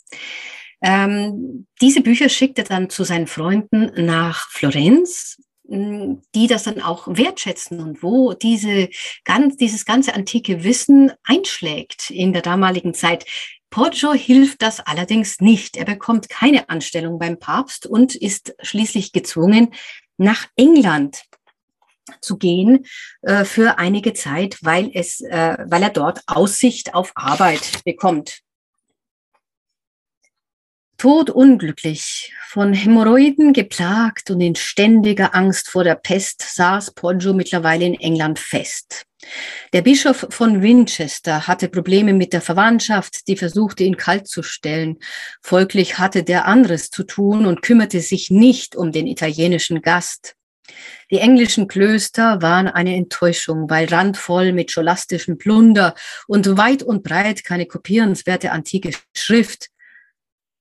Ähm, 0.85 1.65
diese 1.81 2.01
Bücher 2.01 2.29
schickt 2.29 2.59
er 2.59 2.63
dann 2.63 2.91
zu 2.91 3.03
seinen 3.03 3.25
Freunden 3.25 4.05
nach 4.05 4.51
Florenz, 4.51 5.41
die 5.67 6.45
das 6.47 6.61
dann 6.61 6.79
auch 6.79 7.07
wertschätzen 7.07 7.79
und 7.79 8.03
wo 8.03 8.33
diese, 8.33 8.89
ganz, 9.23 9.57
dieses 9.57 9.85
ganze 9.85 10.13
antike 10.13 10.63
Wissen 10.63 11.11
einschlägt 11.23 12.11
in 12.11 12.33
der 12.33 12.43
damaligen 12.43 12.93
Zeit. 12.93 13.25
Poggio 13.71 14.13
hilft 14.13 14.61
das 14.61 14.79
allerdings 14.79 15.41
nicht. 15.41 15.75
Er 15.75 15.85
bekommt 15.85 16.29
keine 16.29 16.69
Anstellung 16.69 17.17
beim 17.17 17.39
Papst 17.39 17.87
und 17.87 18.13
ist 18.13 18.53
schließlich 18.61 19.11
gezwungen, 19.11 19.73
nach 20.17 20.45
England 20.55 21.23
zu 22.21 22.37
gehen 22.37 22.85
äh, 23.23 23.43
für 23.43 23.79
einige 23.79 24.13
Zeit, 24.13 24.59
weil 24.61 24.91
es, 24.93 25.19
äh, 25.21 25.57
weil 25.65 25.81
er 25.81 25.89
dort 25.89 26.21
Aussicht 26.27 26.93
auf 26.93 27.11
Arbeit 27.15 27.83
bekommt. 27.83 28.44
Todunglücklich, 30.97 32.33
von 32.47 32.73
Hämorrhoiden 32.73 33.51
geplagt 33.51 34.31
und 34.31 34.39
in 34.39 34.55
ständiger 34.55 35.35
Angst 35.35 35.67
vor 35.69 35.83
der 35.83 35.95
Pest 35.95 36.41
saß 36.41 36.91
Poggio 36.91 37.33
mittlerweile 37.33 37.85
in 37.85 37.95
England 37.95 38.39
fest. 38.39 39.05
Der 39.73 39.81
Bischof 39.81 40.27
von 40.29 40.61
Winchester 40.61 41.47
hatte 41.47 41.67
Probleme 41.67 42.13
mit 42.13 42.31
der 42.31 42.41
Verwandtschaft, 42.41 43.27
die 43.27 43.35
versuchte, 43.35 43.83
ihn 43.83 43.97
kalt 43.97 44.27
zu 44.27 44.41
stellen. 44.41 44.97
Folglich 45.41 45.97
hatte 45.97 46.23
der 46.23 46.45
anderes 46.45 46.89
zu 46.91 47.03
tun 47.03 47.45
und 47.45 47.61
kümmerte 47.61 47.99
sich 47.99 48.29
nicht 48.31 48.75
um 48.75 48.93
den 48.93 49.07
italienischen 49.07 49.81
Gast. 49.81 50.35
Die 51.11 51.17
englischen 51.17 51.67
Klöster 51.67 52.41
waren 52.41 52.67
eine 52.67 52.95
Enttäuschung, 52.95 53.69
weil 53.69 53.87
randvoll 53.87 54.53
mit 54.53 54.71
scholastischem 54.71 55.37
Plunder 55.37 55.93
und 56.27 56.57
weit 56.57 56.83
und 56.83 57.03
breit 57.03 57.43
keine 57.43 57.65
kopierenswerte 57.65 58.51
antike 58.51 58.91
Schrift, 59.13 59.69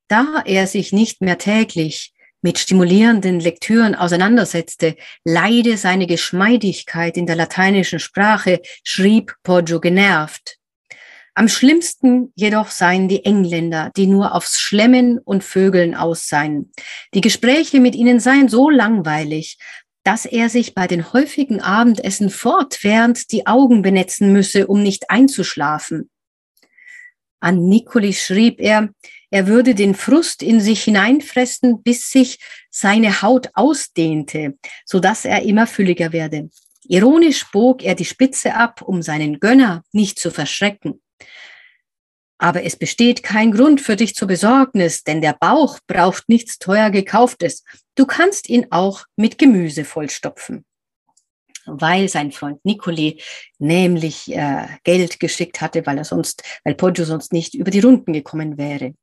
da 0.08 0.42
er 0.44 0.66
sich 0.66 0.92
nicht 0.92 1.20
mehr 1.20 1.38
täglich 1.38 2.12
mit 2.42 2.58
stimulierenden 2.58 3.40
Lektüren 3.40 3.94
auseinandersetzte, 3.94 4.96
leide 5.24 5.78
seine 5.78 6.06
Geschmeidigkeit 6.06 7.16
in 7.16 7.26
der 7.26 7.36
lateinischen 7.36 8.00
Sprache, 8.00 8.60
schrieb 8.82 9.34
Poggio 9.42 9.80
genervt. 9.80 10.58
Am 11.34 11.48
schlimmsten 11.48 12.32
jedoch 12.36 12.68
seien 12.68 13.08
die 13.08 13.24
Engländer, 13.24 13.90
die 13.96 14.06
nur 14.06 14.34
aufs 14.34 14.60
Schlemmen 14.60 15.18
und 15.18 15.42
Vögeln 15.42 15.94
aus 15.94 16.28
seien. 16.28 16.70
Die 17.14 17.22
Gespräche 17.22 17.80
mit 17.80 17.96
ihnen 17.96 18.20
seien 18.20 18.48
so 18.48 18.70
langweilig, 18.70 19.58
dass 20.04 20.26
er 20.26 20.50
sich 20.50 20.74
bei 20.74 20.86
den 20.86 21.12
häufigen 21.12 21.60
Abendessen 21.60 22.28
fortwährend 22.28 23.32
die 23.32 23.46
Augen 23.46 23.82
benetzen 23.82 24.32
müsse, 24.32 24.66
um 24.66 24.82
nicht 24.82 25.10
einzuschlafen. 25.10 26.10
An 27.40 27.68
Nicoli 27.68 28.12
schrieb 28.12 28.60
er, 28.60 28.90
er 29.34 29.48
würde 29.48 29.74
den 29.74 29.96
Frust 29.96 30.44
in 30.44 30.60
sich 30.60 30.84
hineinfressen, 30.84 31.82
bis 31.82 32.08
sich 32.08 32.38
seine 32.70 33.20
Haut 33.20 33.48
ausdehnte, 33.54 34.56
so 34.86 35.00
dass 35.00 35.24
er 35.24 35.42
immer 35.42 35.66
fülliger 35.66 36.12
werde. 36.12 36.50
Ironisch 36.84 37.50
bog 37.50 37.82
er 37.82 37.96
die 37.96 38.04
Spitze 38.04 38.54
ab, 38.54 38.80
um 38.80 39.02
seinen 39.02 39.40
Gönner 39.40 39.82
nicht 39.90 40.20
zu 40.20 40.30
verschrecken. 40.30 41.02
Aber 42.38 42.62
es 42.62 42.76
besteht 42.76 43.24
kein 43.24 43.50
Grund 43.50 43.80
für 43.80 43.96
dich 43.96 44.14
zur 44.14 44.28
Besorgnis, 44.28 45.02
denn 45.02 45.20
der 45.20 45.36
Bauch 45.40 45.80
braucht 45.88 46.28
nichts 46.28 46.60
teuer 46.60 46.90
gekauftes. 46.90 47.64
Du 47.96 48.06
kannst 48.06 48.48
ihn 48.48 48.68
auch 48.70 49.04
mit 49.16 49.36
Gemüse 49.36 49.84
vollstopfen. 49.84 50.64
Weil 51.66 52.08
sein 52.08 52.30
Freund 52.30 52.64
Nicoli 52.64 53.20
nämlich 53.58 54.32
äh, 54.32 54.68
Geld 54.84 55.18
geschickt 55.18 55.60
hatte, 55.60 55.84
weil 55.86 55.98
er 55.98 56.04
sonst, 56.04 56.44
weil 56.62 56.76
Poggio 56.76 57.04
sonst 57.04 57.32
nicht 57.32 57.54
über 57.54 57.72
die 57.72 57.80
Runden 57.80 58.12
gekommen 58.12 58.58
wäre 58.58 58.94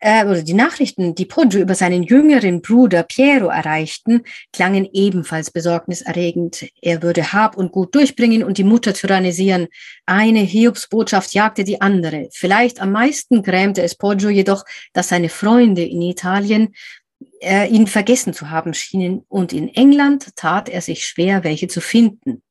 äh, 0.00 0.24
oder 0.24 0.42
die 0.42 0.54
Nachrichten, 0.54 1.14
die 1.14 1.24
Poggio 1.24 1.60
über 1.60 1.74
seinen 1.74 2.02
jüngeren 2.02 2.62
Bruder 2.62 3.02
Piero 3.02 3.48
erreichten, 3.48 4.22
klangen 4.52 4.88
ebenfalls 4.92 5.50
besorgniserregend. 5.50 6.68
Er 6.80 7.02
würde 7.02 7.32
Hab 7.32 7.56
und 7.56 7.72
Gut 7.72 7.94
durchbringen 7.94 8.44
und 8.44 8.58
die 8.58 8.64
Mutter 8.64 8.94
tyrannisieren. 8.94 9.68
Eine 10.06 10.40
Hiobsbotschaft 10.40 11.34
jagte 11.34 11.64
die 11.64 11.80
andere. 11.80 12.28
Vielleicht 12.32 12.80
am 12.80 12.92
meisten 12.92 13.42
grämte 13.42 13.82
es 13.82 13.96
Poggio 13.96 14.30
jedoch, 14.30 14.64
dass 14.92 15.08
seine 15.08 15.28
Freunde 15.28 15.82
in 15.82 16.02
Italien 16.02 16.74
äh, 17.40 17.68
ihn 17.68 17.86
vergessen 17.86 18.32
zu 18.32 18.50
haben 18.50 18.74
schienen 18.74 19.24
und 19.28 19.52
in 19.52 19.68
England 19.68 20.36
tat 20.36 20.68
er 20.68 20.80
sich 20.80 21.04
schwer, 21.04 21.42
welche 21.42 21.68
zu 21.68 21.80
finden. 21.80 22.42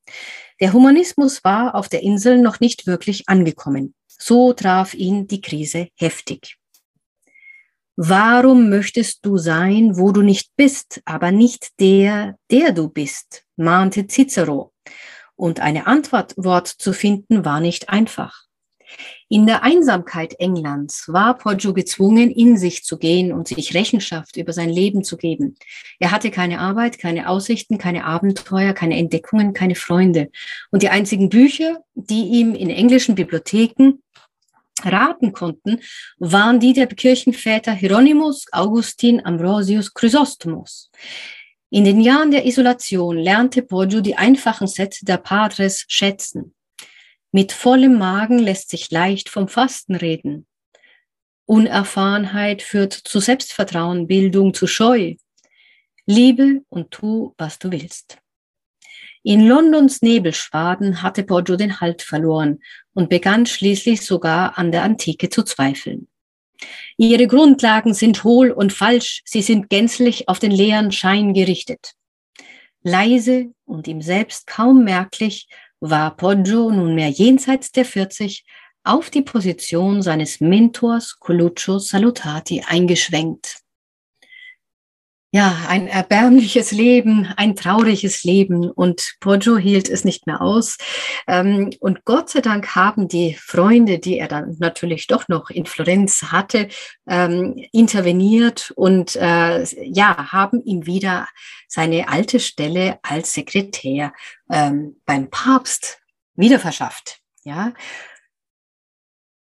Der 0.59 0.73
Humanismus 0.73 1.43
war 1.43 1.75
auf 1.75 1.87
der 1.87 2.01
Insel 2.01 2.39
noch 2.39 2.59
nicht 2.59 2.87
wirklich 2.87 3.29
angekommen. 3.29 3.93
So 4.07 4.53
traf 4.53 4.93
ihn 4.93 5.27
die 5.27 5.41
Krise 5.41 5.89
heftig. 5.95 6.56
Warum 7.99 8.69
möchtest 8.69 9.25
du 9.25 9.37
sein, 9.37 9.97
wo 9.97 10.11
du 10.11 10.21
nicht 10.21 10.51
bist, 10.55 11.01
aber 11.05 11.31
nicht 11.31 11.79
der, 11.79 12.37
der 12.51 12.71
du 12.71 12.89
bist? 12.89 13.43
mahnte 13.55 14.05
Cicero. 14.07 14.71
Und 15.35 15.61
eine 15.61 15.87
Antwort 15.87 16.35
Wort 16.37 16.67
zu 16.67 16.93
finden 16.93 17.43
war 17.43 17.59
nicht 17.59 17.89
einfach. 17.89 18.43
In 19.29 19.47
der 19.47 19.63
Einsamkeit 19.63 20.39
Englands 20.39 21.05
war 21.07 21.37
Poggio 21.37 21.73
gezwungen, 21.73 22.29
in 22.29 22.55
sich 22.57 22.83
zu 22.83 22.99
gehen 22.99 23.33
und 23.33 23.47
sich 23.47 23.73
Rechenschaft 23.73 24.37
über 24.37 24.53
sein 24.53 24.69
Leben 24.69 25.03
zu 25.03 25.17
geben. 25.17 25.57
Er 25.99 26.11
hatte 26.11 26.29
keine 26.29 26.59
Arbeit, 26.59 26.99
keine 26.99 27.27
Aussichten, 27.27 27.79
keine 27.79 28.05
Abenteuer, 28.05 28.73
keine 28.73 28.97
Entdeckungen, 28.97 29.53
keine 29.53 29.75
Freunde. 29.75 30.29
Und 30.69 30.83
die 30.83 30.89
einzigen 30.89 31.29
Bücher, 31.29 31.79
die 31.95 32.25
ihm 32.25 32.53
in 32.53 32.69
englischen 32.69 33.15
Bibliotheken 33.15 34.03
raten 34.85 35.33
konnten, 35.33 35.79
waren 36.17 36.59
die 36.59 36.73
der 36.73 36.87
Kirchenväter 36.87 37.73
Hieronymus, 37.73 38.45
Augustin, 38.51 39.25
Ambrosius, 39.25 39.93
Chrysostomos. 39.93 40.91
In 41.69 41.83
den 41.83 41.99
Jahren 41.99 42.31
der 42.31 42.45
Isolation 42.45 43.17
lernte 43.17 43.61
Poggio 43.61 44.01
die 44.01 44.15
einfachen 44.15 44.67
Sätze 44.67 45.05
der 45.05 45.17
Padres 45.17 45.83
schätzen. 45.87 46.55
Mit 47.31 47.51
vollem 47.51 47.97
Magen 47.97 48.39
lässt 48.39 48.69
sich 48.69 48.89
leicht 48.89 49.29
vom 49.29 49.47
Fasten 49.47 49.95
reden. 49.95 50.47
Unerfahrenheit 51.45 52.61
führt 52.61 52.93
zu 52.93 53.19
Selbstvertrauen, 53.19 54.07
Bildung 54.07 54.53
zu 54.53 54.67
Scheu. 54.67 55.15
Liebe 56.05 56.61
und 56.69 56.91
tu, 56.91 57.33
was 57.37 57.59
du 57.59 57.71
willst. 57.71 58.17
In 59.27 59.45
Londons 59.45 60.01
Nebelschwaden 60.01 61.01
hatte 61.01 61.21
Poggio 61.21 61.57
den 61.57 61.81
Halt 61.81 62.01
verloren 62.01 62.61
und 62.93 63.09
begann 63.09 63.45
schließlich 63.45 63.99
sogar 63.99 64.57
an 64.57 64.71
der 64.71 64.83
Antike 64.83 65.27
zu 65.27 65.43
zweifeln. 65.43 66.07
Ihre 66.95 67.27
Grundlagen 67.27 67.93
sind 67.93 68.23
hohl 68.23 68.51
und 68.51 68.71
falsch, 68.71 69.23
sie 69.25 69.41
sind 69.41 69.69
gänzlich 69.69 70.29
auf 70.29 70.39
den 70.39 70.51
leeren 70.51 70.93
Schein 70.93 71.33
gerichtet. 71.33 71.95
Leise 72.83 73.47
und 73.65 73.89
ihm 73.89 74.01
selbst 74.01 74.47
kaum 74.47 74.85
merklich 74.85 75.49
war 75.81 76.15
Poggio 76.15 76.71
nunmehr 76.71 77.09
jenseits 77.09 77.73
der 77.73 77.83
40 77.83 78.45
auf 78.85 79.09
die 79.09 79.23
Position 79.23 80.01
seines 80.01 80.39
Mentors 80.39 81.19
Coluccio 81.19 81.79
Salutati 81.79 82.63
eingeschwenkt 82.65 83.57
ja, 85.31 85.57
ein 85.67 85.87
erbärmliches 85.87 86.71
Leben, 86.71 87.27
ein 87.35 87.55
trauriges 87.55 88.23
Leben. 88.23 88.71
Und 88.71 89.15
Poggio 89.19 89.57
hielt 89.57 89.89
es 89.89 90.05
nicht 90.05 90.25
mehr 90.25 90.41
aus. 90.41 90.77
Ähm, 91.27 91.71
und 91.79 92.05
Gott 92.05 92.29
sei 92.29 92.39
Dank 92.39 92.75
haben 92.75 93.07
die 93.07 93.33
Freunde, 93.33 93.99
die 93.99 94.17
er 94.19 94.29
dann 94.29 94.55
natürlich 94.59 95.07
doch 95.07 95.27
noch 95.27 95.49
in 95.49 95.65
Florenz 95.65 96.23
hatte, 96.31 96.69
ähm, 97.07 97.55
interveniert 97.73 98.71
und 98.75 99.15
äh, 99.17 99.63
ja, 99.83 100.31
haben 100.31 100.61
ihm 100.63 100.85
wieder 100.85 101.27
seine 101.67 102.07
alte 102.07 102.39
Stelle 102.39 102.99
als 103.03 103.33
Sekretär 103.33 104.13
ähm, 104.49 105.01
beim 105.05 105.29
Papst 105.29 105.99
wieder 106.35 106.59
verschafft. 106.59 107.19
Ja, 107.43 107.73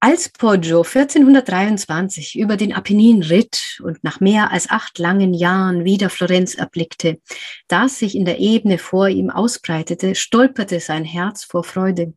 als 0.01 0.29
Poggio 0.29 0.83
1423 0.83 2.39
über 2.39 2.57
den 2.57 2.73
Apennin 2.73 3.23
ritt 3.23 3.81
und 3.83 4.05
nach 4.05 4.21
mehr 4.21 4.53
als 4.53 4.71
acht 4.71 4.99
langen 4.99 5.35
Jahren 5.35 5.85
wieder 5.85 6.09
Florenz 6.09 6.55
erblickte, 6.55 7.21
das 7.67 7.99
sich 7.99 8.15
in 8.15 8.25
der 8.25 8.39
Ebene 8.39 8.79
vor 8.79 9.09
ihm 9.09 9.29
ausbreitete, 9.29 10.15
stolperte 10.15 10.79
sein 10.79 11.05
Herz 11.05 11.43
vor 11.43 11.65
Freude. 11.65 12.15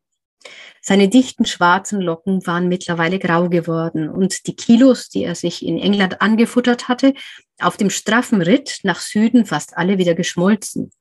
Seine 0.80 1.10
dichten 1.10 1.46
schwarzen 1.46 2.02
Locken 2.02 2.46
waren 2.46 2.68
mittlerweile 2.68 3.20
grau 3.20 3.50
geworden 3.50 4.10
und 4.10 4.48
die 4.48 4.56
Kilos, 4.56 5.10
die 5.10 5.24
er 5.24 5.36
sich 5.36 5.66
in 5.66 5.80
England 5.80 6.22
angefuttert 6.22 6.88
hatte, 6.88 7.14
auf 7.60 7.78
dem 7.78 7.90
straffen 7.90 8.42
Ritt 8.42 8.80
nach 8.84 9.00
Süden 9.00 9.46
fast 9.46 9.76
alle 9.78 9.98
wieder 9.98 10.16
geschmolzen. 10.16 10.92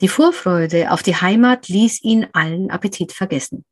Die 0.00 0.08
Vorfreude 0.08 0.90
auf 0.90 1.02
die 1.02 1.14
Heimat 1.14 1.68
ließ 1.68 2.02
ihn 2.02 2.26
allen 2.32 2.70
Appetit 2.70 3.12
vergessen. 3.12 3.64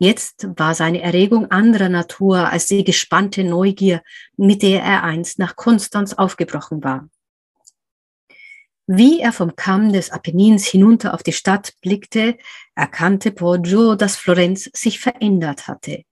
Jetzt 0.00 0.46
war 0.56 0.74
seine 0.74 1.02
Erregung 1.02 1.50
anderer 1.50 1.88
Natur 1.88 2.48
als 2.48 2.66
die 2.66 2.84
gespannte 2.84 3.42
Neugier, 3.42 4.02
mit 4.36 4.62
der 4.62 4.82
er 4.82 5.02
einst 5.02 5.40
nach 5.40 5.56
Konstanz 5.56 6.14
aufgebrochen 6.14 6.84
war. 6.84 7.08
Wie 8.86 9.20
er 9.20 9.32
vom 9.32 9.54
Kamm 9.54 9.92
des 9.92 10.10
Apennins 10.10 10.64
hinunter 10.66 11.12
auf 11.12 11.22
die 11.22 11.34
Stadt 11.34 11.74
blickte, 11.82 12.38
erkannte 12.74 13.32
Poggio, 13.32 13.96
dass 13.96 14.16
Florenz 14.16 14.70
sich 14.72 14.98
verändert 14.98 15.68
hatte. 15.68 16.04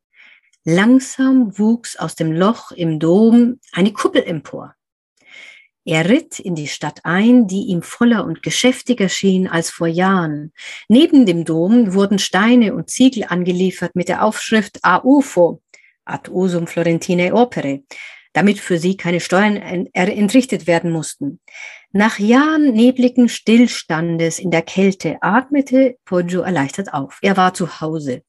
Langsam 0.64 1.56
wuchs 1.58 1.96
aus 1.96 2.16
dem 2.16 2.32
Loch 2.32 2.72
im 2.72 2.98
Dom 2.98 3.60
eine 3.72 3.94
Kuppel 3.94 4.24
empor. 4.24 4.75
Er 5.88 6.08
ritt 6.08 6.40
in 6.40 6.56
die 6.56 6.66
Stadt 6.66 7.00
ein, 7.04 7.46
die 7.46 7.66
ihm 7.66 7.80
voller 7.80 8.24
und 8.24 8.42
geschäftiger 8.42 9.08
schien 9.08 9.46
als 9.46 9.70
vor 9.70 9.86
Jahren. 9.86 10.52
Neben 10.88 11.26
dem 11.26 11.44
Dom 11.44 11.94
wurden 11.94 12.18
Steine 12.18 12.74
und 12.74 12.90
Ziegel 12.90 13.26
angeliefert 13.28 13.94
mit 13.94 14.08
der 14.08 14.24
Aufschrift 14.24 14.80
A 14.82 15.00
UFO, 15.04 15.62
ad 16.04 16.28
usum 16.28 16.66
Florentinae 16.66 17.30
Opere, 17.32 17.84
damit 18.32 18.58
für 18.58 18.78
sie 18.78 18.96
keine 18.96 19.20
Steuern 19.20 19.56
entrichtet 19.94 20.66
werden 20.66 20.90
mussten. 20.90 21.38
Nach 21.92 22.18
Jahren 22.18 22.72
nebligen 22.72 23.28
Stillstandes 23.28 24.40
in 24.40 24.50
der 24.50 24.62
Kälte 24.62 25.18
atmete 25.20 25.98
Poggio 26.04 26.40
erleichtert 26.40 26.92
auf. 26.92 27.20
Er 27.22 27.36
war 27.36 27.54
zu 27.54 27.80
Hause. 27.80 28.22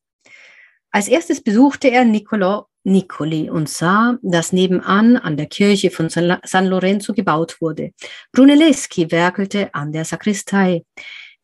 Als 0.92 1.08
erstes 1.08 1.42
besuchte 1.42 1.90
er 1.90 2.04
Niccolò 2.04 2.66
Nicoli 2.88 3.50
und 3.50 3.70
sah, 3.70 4.18
dass 4.22 4.54
nebenan 4.54 5.18
an 5.18 5.36
der 5.36 5.48
Kirche 5.48 5.92
von 5.92 6.10
San 6.10 6.68
Lorenzo 6.68 7.14
gebaut 7.14 7.58
wurde. 7.60 7.92
Brunelleschi 8.32 9.12
werkelte 9.12 9.74
an 9.74 9.92
der 9.92 10.06
Sakristei. 10.06 10.84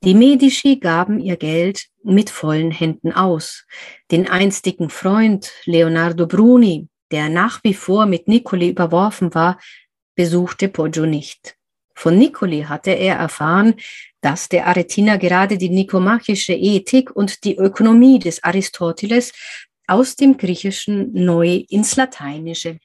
Die 0.03 0.15
Medici 0.15 0.77
gaben 0.77 1.19
ihr 1.19 1.37
Geld 1.37 1.87
mit 2.03 2.29
vollen 2.29 2.71
Händen 2.71 3.11
aus. 3.11 3.65
Den 4.09 4.29
einstigen 4.29 4.89
Freund 4.89 5.51
Leonardo 5.65 6.27
Bruni, 6.27 6.87
der 7.11 7.29
nach 7.29 7.63
wie 7.63 7.73
vor 7.73 8.05
mit 8.05 8.27
Nicoli 8.27 8.69
überworfen 8.69 9.33
war, 9.33 9.59
besuchte 10.15 10.67
Poggio 10.69 11.05
nicht. 11.05 11.55
Von 11.95 12.17
Nicoli 12.17 12.63
hatte 12.63 12.91
er 12.91 13.15
erfahren, 13.15 13.75
dass 14.21 14.49
der 14.49 14.67
Aretiner 14.67 15.17
gerade 15.17 15.57
die 15.57 15.69
nikomachische 15.69 16.53
Ethik 16.53 17.11
und 17.11 17.43
die 17.43 17.55
Ökonomie 17.55 18.19
des 18.19 18.43
Aristoteles 18.43 19.31
aus 19.87 20.15
dem 20.15 20.37
Griechischen 20.37 21.13
neu 21.13 21.63
ins 21.69 21.95
Lateinische 21.95 22.79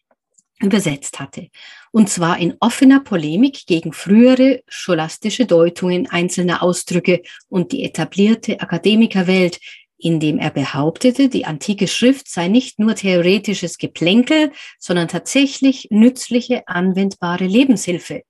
übersetzt 0.61 1.21
hatte. 1.21 1.49
Und 1.93 2.09
zwar 2.09 2.39
in 2.39 2.57
offener 2.61 3.01
Polemik 3.01 3.67
gegen 3.67 3.93
frühere 3.93 4.63
scholastische 4.67 5.47
Deutungen 5.47 6.09
einzelner 6.09 6.63
Ausdrücke 6.63 7.23
und 7.49 7.73
die 7.73 7.85
etablierte 7.85 8.61
Akademikerwelt, 8.61 9.61
indem 9.99 10.39
er 10.39 10.51
behauptete, 10.51 11.29
die 11.29 11.45
antike 11.45 11.89
Schrift 11.89 12.29
sei 12.29 12.49
nicht 12.49 12.79
nur 12.79 12.95
theoretisches 12.95 13.79
Geplänkel, 13.79 14.53
sondern 14.79 15.09
tatsächlich 15.09 15.89
nützliche, 15.91 16.67
anwendbare 16.67 17.47
Lebenshilfe. 17.47 18.23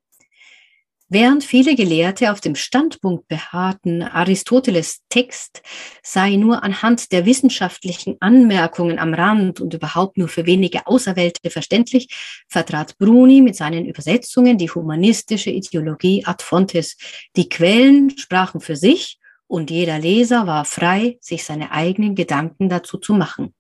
Während 1.11 1.43
viele 1.43 1.75
Gelehrte 1.75 2.33
auf 2.33 2.43
dem 2.43 2.55
Standpunkt 2.55 3.29
beharrten, 3.29 4.03
Aristoteles 4.03 5.05
Text 5.09 5.63
sei 6.03 6.37
nur 6.37 6.63
anhand 6.63 7.13
der 7.13 7.25
wissenschaftlichen 7.25 8.19
Anmerkungen 8.21 8.99
am 8.99 9.15
Rand 9.15 9.59
und 9.63 9.73
überhaupt 9.73 10.19
nur 10.19 10.29
für 10.29 10.45
wenige 10.45 10.87
Auserwählte 10.87 11.49
verständlich, 11.49 12.09
vertrat 12.47 12.99
Bruni 12.99 13.41
mit 13.41 13.57
seinen 13.57 13.87
Übersetzungen 13.87 14.59
die 14.59 14.69
humanistische 14.69 15.49
Ideologie 15.49 16.27
ad 16.27 16.45
fontes. 16.45 16.99
Die 17.37 17.49
Quellen 17.49 18.11
sprachen 18.19 18.61
für 18.61 18.77
sich 18.77 19.19
und 19.47 19.71
jeder 19.71 19.99
Leser 19.99 20.47
war 20.47 20.67
frei, 20.67 21.17
sich 21.23 21.43
seine 21.43 21.73
eigenen 21.73 22.17
Gedanken 22.17 22.69
dazu 22.69 22.99
zu 22.99 23.15
machen. 23.15 23.55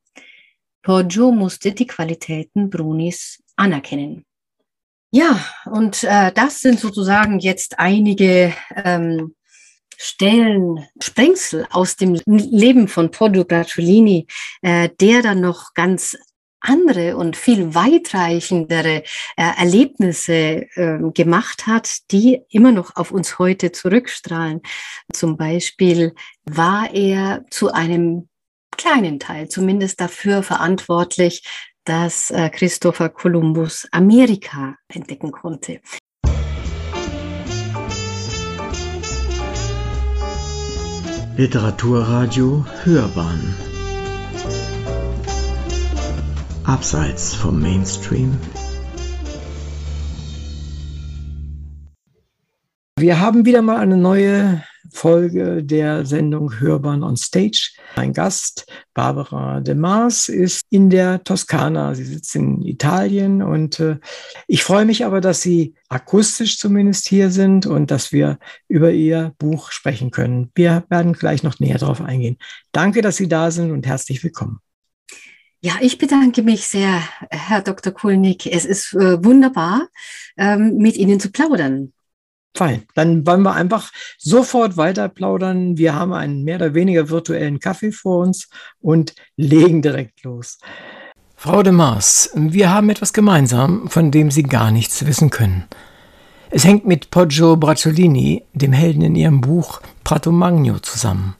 Poggio 0.82 1.32
musste 1.32 1.72
die 1.72 1.86
Qualitäten 1.86 2.68
Brunis 2.68 3.42
anerkennen. 3.56 4.27
Ja, 5.10 5.42
und 5.64 6.04
äh, 6.04 6.32
das 6.32 6.60
sind 6.60 6.80
sozusagen 6.80 7.38
jetzt 7.38 7.78
einige 7.78 8.52
ähm, 8.76 9.34
Stellen, 9.96 10.86
Sprengsel 11.02 11.66
aus 11.70 11.96
dem 11.96 12.14
Leben 12.26 12.88
von 12.88 13.10
Poggio 13.10 13.44
Bracciolini, 13.44 14.26
äh, 14.62 14.90
der 15.00 15.22
dann 15.22 15.40
noch 15.40 15.72
ganz 15.74 16.16
andere 16.60 17.16
und 17.16 17.36
viel 17.36 17.74
weitreichendere 17.74 19.02
äh, 19.36 19.52
Erlebnisse 19.58 20.66
äh, 20.74 20.98
gemacht 21.14 21.66
hat, 21.66 21.98
die 22.10 22.42
immer 22.50 22.72
noch 22.72 22.96
auf 22.96 23.10
uns 23.10 23.38
heute 23.38 23.72
zurückstrahlen. 23.72 24.60
Zum 25.12 25.36
Beispiel 25.36 26.14
war 26.44 26.92
er 26.92 27.44
zu 27.50 27.72
einem 27.72 28.28
kleinen 28.76 29.18
Teil 29.18 29.48
zumindest 29.48 30.00
dafür 30.00 30.42
verantwortlich, 30.42 31.42
dass 31.88 32.30
äh, 32.30 32.50
Christopher 32.50 33.08
Columbus 33.08 33.88
Amerika 33.92 34.76
entdecken 34.88 35.32
konnte. 35.32 35.80
Literaturradio 41.36 42.66
Hörbahn 42.82 43.54
Abseits 46.64 47.34
vom 47.34 47.62
Mainstream 47.62 48.38
Wir 52.98 53.20
haben 53.20 53.46
wieder 53.46 53.62
mal 53.62 53.78
eine 53.78 53.96
neue 53.96 54.62
Folge 54.92 55.62
der 55.62 56.06
Sendung 56.06 56.60
Hörbahn 56.60 57.02
on 57.02 57.16
Stage. 57.16 57.72
Mein 57.96 58.12
Gast, 58.12 58.66
Barbara 58.94 59.60
de 59.60 59.74
Mars, 59.74 60.28
ist 60.28 60.62
in 60.70 60.90
der 60.90 61.22
Toskana. 61.24 61.94
Sie 61.94 62.04
sitzt 62.04 62.34
in 62.34 62.62
Italien 62.62 63.42
und 63.42 63.80
äh, 63.80 63.98
ich 64.46 64.62
freue 64.62 64.84
mich 64.84 65.04
aber, 65.04 65.20
dass 65.20 65.42
Sie 65.42 65.74
akustisch 65.88 66.58
zumindest 66.58 67.08
hier 67.08 67.30
sind 67.30 67.66
und 67.66 67.90
dass 67.90 68.12
wir 68.12 68.38
über 68.68 68.90
Ihr 68.90 69.34
Buch 69.38 69.70
sprechen 69.70 70.10
können. 70.10 70.50
Wir 70.54 70.84
werden 70.88 71.12
gleich 71.12 71.42
noch 71.42 71.60
näher 71.60 71.78
darauf 71.78 72.00
eingehen. 72.00 72.38
Danke, 72.72 73.02
dass 73.02 73.16
Sie 73.16 73.28
da 73.28 73.50
sind 73.50 73.70
und 73.70 73.86
herzlich 73.86 74.22
willkommen. 74.22 74.60
Ja, 75.60 75.72
ich 75.80 75.98
bedanke 75.98 76.42
mich 76.42 76.68
sehr, 76.68 77.02
Herr 77.30 77.62
Dr. 77.62 77.92
Kulnig. 77.92 78.46
Es 78.46 78.64
ist 78.64 78.94
äh, 78.94 79.24
wunderbar, 79.24 79.88
ähm, 80.36 80.76
mit 80.76 80.96
Ihnen 80.96 81.18
zu 81.18 81.32
plaudern. 81.32 81.92
Fein. 82.54 82.84
Dann 82.94 83.26
wollen 83.26 83.42
wir 83.42 83.54
einfach 83.54 83.90
sofort 84.18 84.76
weiter 84.76 85.08
plaudern. 85.08 85.78
Wir 85.78 85.94
haben 85.94 86.12
einen 86.12 86.44
mehr 86.44 86.56
oder 86.56 86.74
weniger 86.74 87.08
virtuellen 87.08 87.60
Kaffee 87.60 87.92
vor 87.92 88.18
uns 88.18 88.48
und 88.80 89.14
legen 89.36 89.82
direkt 89.82 90.24
los. 90.24 90.58
Frau 91.36 91.62
de 91.62 91.72
Mars, 91.72 92.30
wir 92.34 92.72
haben 92.72 92.90
etwas 92.90 93.12
gemeinsam, 93.12 93.88
von 93.88 94.10
dem 94.10 94.32
Sie 94.32 94.42
gar 94.42 94.72
nichts 94.72 95.06
wissen 95.06 95.30
können. 95.30 95.64
Es 96.50 96.64
hängt 96.64 96.86
mit 96.86 97.10
Poggio 97.10 97.56
Bracciolini, 97.56 98.42
dem 98.54 98.72
Helden 98.72 99.02
in 99.02 99.14
Ihrem 99.14 99.40
Buch 99.40 99.80
Prato 100.02 100.32
Magno, 100.32 100.78
zusammen. 100.80 101.36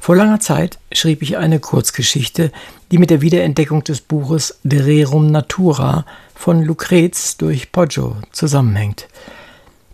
Vor 0.00 0.16
langer 0.16 0.40
Zeit 0.40 0.78
schrieb 0.92 1.22
ich 1.22 1.36
eine 1.36 1.60
Kurzgeschichte, 1.60 2.52
die 2.90 2.98
mit 2.98 3.10
der 3.10 3.20
Wiederentdeckung 3.20 3.84
des 3.84 4.00
Buches 4.00 4.58
De 4.62 4.80
Rerum 4.80 5.26
Natura 5.26 6.06
von 6.34 6.62
Lucrez 6.62 7.36
durch 7.36 7.72
Poggio 7.72 8.16
zusammenhängt. 8.30 9.08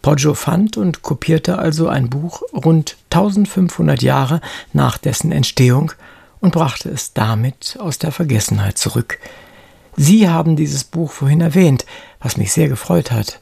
Poggio 0.02 0.34
fand 0.34 0.76
und 0.76 1.02
kopierte 1.02 1.58
also 1.58 1.88
ein 1.88 2.10
Buch 2.10 2.42
rund 2.52 2.96
1500 3.10 4.02
Jahre 4.02 4.40
nach 4.72 4.98
dessen 4.98 5.32
Entstehung 5.32 5.92
und 6.40 6.52
brachte 6.52 6.88
es 6.88 7.12
damit 7.12 7.76
aus 7.78 7.98
der 7.98 8.12
Vergessenheit 8.12 8.78
zurück. 8.78 9.18
Sie 9.96 10.28
haben 10.28 10.56
dieses 10.56 10.84
Buch 10.84 11.12
vorhin 11.12 11.40
erwähnt, 11.40 11.84
was 12.20 12.36
mich 12.36 12.52
sehr 12.52 12.68
gefreut 12.68 13.10
hat. 13.10 13.40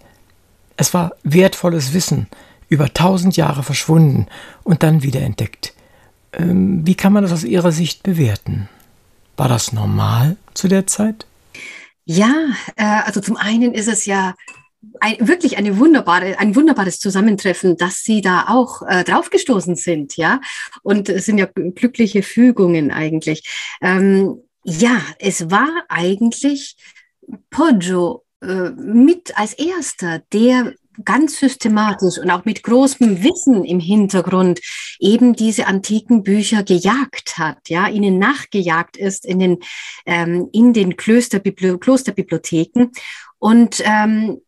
Es 0.76 0.94
war 0.94 1.12
wertvolles 1.22 1.92
Wissen, 1.92 2.28
über 2.68 2.92
tausend 2.92 3.36
Jahre 3.36 3.62
verschwunden 3.62 4.26
und 4.64 4.82
dann 4.82 5.02
wiederentdeckt. 5.02 5.74
Ähm, 6.32 6.86
wie 6.86 6.94
kann 6.94 7.12
man 7.12 7.22
das 7.22 7.32
aus 7.32 7.44
Ihrer 7.44 7.72
Sicht 7.72 8.02
bewerten? 8.02 8.68
War 9.36 9.48
das 9.48 9.72
normal 9.72 10.36
zu 10.54 10.68
der 10.68 10.86
Zeit? 10.86 11.26
Ja, 12.04 12.32
äh, 12.76 12.84
also 12.84 13.20
zum 13.20 13.36
einen 13.36 13.74
ist 13.74 13.88
es 13.88 14.06
ja 14.06 14.34
ein, 15.00 15.16
wirklich 15.26 15.58
eine 15.58 15.78
wunderbare, 15.78 16.38
ein 16.38 16.54
wunderbares 16.54 16.98
Zusammentreffen, 16.98 17.76
dass 17.76 18.02
Sie 18.02 18.20
da 18.20 18.46
auch 18.48 18.82
äh, 18.82 19.04
draufgestoßen 19.04 19.76
sind, 19.76 20.16
ja. 20.16 20.40
Und 20.82 21.08
es 21.08 21.26
sind 21.26 21.38
ja 21.38 21.46
glückliche 21.46 22.22
Fügungen 22.22 22.90
eigentlich. 22.90 23.42
Ähm, 23.80 24.42
ja, 24.64 25.00
es 25.18 25.50
war 25.50 25.68
eigentlich 25.88 26.76
Poggio 27.50 28.24
äh, 28.42 28.70
mit 28.70 29.36
als 29.36 29.54
erster, 29.54 30.22
der 30.32 30.74
ganz 31.04 31.38
systematisch 31.38 32.18
und 32.18 32.30
auch 32.30 32.44
mit 32.44 32.62
großem 32.62 33.22
Wissen 33.22 33.64
im 33.64 33.80
Hintergrund 33.80 34.60
eben 34.98 35.34
diese 35.34 35.66
antiken 35.66 36.22
Bücher 36.22 36.62
gejagt 36.64 37.38
hat, 37.38 37.68
ja, 37.68 37.88
ihnen 37.88 38.18
nachgejagt 38.18 38.96
ist 38.96 39.24
in 39.24 39.38
den, 39.38 39.58
ähm, 40.06 40.48
in 40.52 40.72
den 40.72 40.96
Klösterbibli 40.96 41.78
Klosterbibliotheken. 41.78 42.90
Und 43.38 43.80
ähm, 43.84 44.40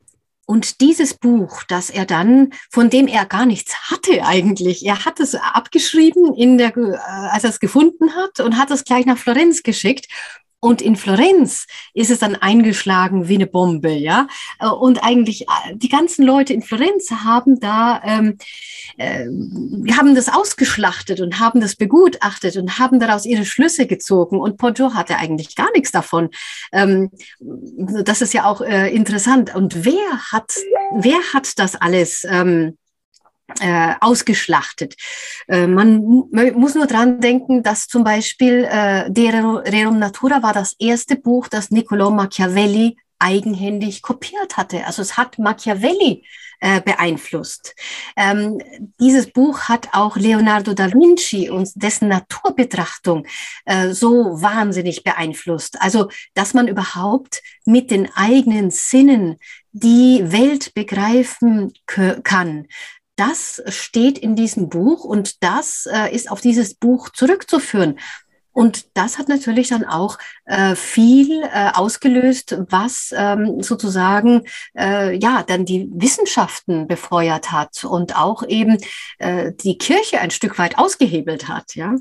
und 0.50 0.80
dieses 0.80 1.14
Buch, 1.14 1.62
das 1.68 1.90
er 1.90 2.04
dann, 2.04 2.52
von 2.70 2.90
dem 2.90 3.06
er 3.06 3.24
gar 3.24 3.46
nichts 3.46 3.88
hatte 3.88 4.24
eigentlich, 4.26 4.84
er 4.84 5.04
hat 5.04 5.20
es 5.20 5.36
abgeschrieben, 5.36 6.34
in 6.34 6.58
der, 6.58 6.76
äh, 6.76 6.96
als 7.30 7.44
er 7.44 7.50
es 7.50 7.60
gefunden 7.60 8.16
hat 8.16 8.40
und 8.40 8.58
hat 8.58 8.72
es 8.72 8.82
gleich 8.82 9.06
nach 9.06 9.16
Florenz 9.16 9.62
geschickt. 9.62 10.08
Und 10.60 10.82
in 10.82 10.94
Florenz 10.94 11.66
ist 11.94 12.10
es 12.10 12.18
dann 12.18 12.36
eingeschlagen 12.36 13.28
wie 13.28 13.36
eine 13.36 13.46
Bombe, 13.46 13.90
ja. 13.92 14.28
Äh, 14.58 14.68
und 14.68 15.02
eigentlich 15.02 15.42
äh, 15.42 15.74
die 15.74 15.88
ganzen 15.88 16.24
Leute 16.24 16.52
in 16.52 16.62
Florenz 16.62 17.10
haben 17.10 17.58
da, 17.60 18.02
ähm, 18.04 18.36
äh, 18.98 19.24
haben 19.92 20.14
das 20.14 20.28
ausgeschlachtet 20.28 21.20
und 21.20 21.40
haben 21.40 21.60
das 21.60 21.76
begutachtet 21.76 22.56
und 22.58 22.78
haben 22.78 23.00
daraus 23.00 23.24
ihre 23.24 23.46
Schlüsse 23.46 23.86
gezogen. 23.86 24.38
Und 24.38 24.58
Poggio 24.58 24.92
hatte 24.94 25.16
eigentlich 25.16 25.56
gar 25.56 25.70
nichts 25.72 25.92
davon. 25.92 26.28
Ähm, 26.72 27.10
das 27.38 28.20
ist 28.20 28.34
ja 28.34 28.44
auch 28.44 28.60
äh, 28.60 28.94
interessant. 28.94 29.54
Und 29.54 29.86
wer 29.86 30.18
hat, 30.30 30.52
wer 30.94 31.20
hat 31.32 31.58
das 31.58 31.74
alles? 31.74 32.24
Ähm, 32.28 32.76
äh, 33.60 33.94
ausgeschlachtet. 34.00 34.94
Äh, 35.48 35.66
man, 35.66 36.02
muss 36.54 36.74
nur 36.74 36.86
dran 36.86 37.20
denken, 37.20 37.62
dass 37.62 37.86
zum 37.86 38.04
Beispiel 38.04 38.68
äh, 38.70 39.10
De 39.10 39.30
Rerum 39.30 39.98
Natura 39.98 40.42
war 40.42 40.52
das 40.52 40.74
erste 40.78 41.16
Buch, 41.16 41.48
das 41.48 41.70
Niccolò 41.70 42.10
Machiavelli 42.10 42.96
eigenhändig 43.20 44.02
kopiert 44.02 44.56
hatte. 44.56 44.86
Also 44.86 45.02
es 45.02 45.16
hat 45.16 45.38
Machiavelli 45.38 46.24
äh, 46.60 46.80
beeinflusst. 46.80 47.74
Ähm, 48.16 48.60
dieses 49.00 49.32
Buch 49.32 49.62
hat 49.68 49.88
auch 49.92 50.16
Leonardo 50.16 50.74
da 50.74 50.92
Vinci 50.92 51.48
und 51.50 51.70
dessen 51.74 52.08
Naturbetrachtung 52.08 53.26
äh, 53.66 53.92
so 53.92 54.42
wahnsinnig 54.42 55.04
beeinflusst. 55.04 55.80
Also, 55.80 56.10
dass 56.34 56.54
man 56.54 56.68
überhaupt 56.68 57.42
mit 57.64 57.90
den 57.90 58.08
eigenen 58.14 58.70
Sinnen 58.70 59.36
die 59.72 60.22
Welt 60.32 60.74
begreifen 60.74 61.72
kann, 61.86 62.66
das 63.20 63.62
steht 63.66 64.18
in 64.18 64.34
diesem 64.34 64.70
Buch 64.70 65.04
und 65.04 65.42
das 65.42 65.86
äh, 65.92 66.14
ist 66.14 66.30
auf 66.30 66.40
dieses 66.40 66.74
Buch 66.74 67.10
zurückzuführen. 67.10 67.98
Und 68.52 68.96
das 68.96 69.18
hat 69.18 69.28
natürlich 69.28 69.68
dann 69.68 69.84
auch 69.84 70.18
äh, 70.46 70.74
viel 70.74 71.42
äh, 71.42 71.70
ausgelöst, 71.74 72.56
was 72.70 73.14
ähm, 73.16 73.62
sozusagen 73.62 74.42
äh, 74.76 75.16
ja 75.18 75.44
dann 75.46 75.66
die 75.66 75.88
Wissenschaften 75.92 76.88
befeuert 76.88 77.52
hat 77.52 77.84
und 77.84 78.16
auch 78.16 78.42
eben 78.48 78.78
äh, 79.18 79.52
die 79.52 79.76
Kirche 79.76 80.20
ein 80.20 80.30
Stück 80.30 80.58
weit 80.58 80.78
ausgehebelt 80.78 81.46
hat, 81.46 81.76
ja. 81.76 81.94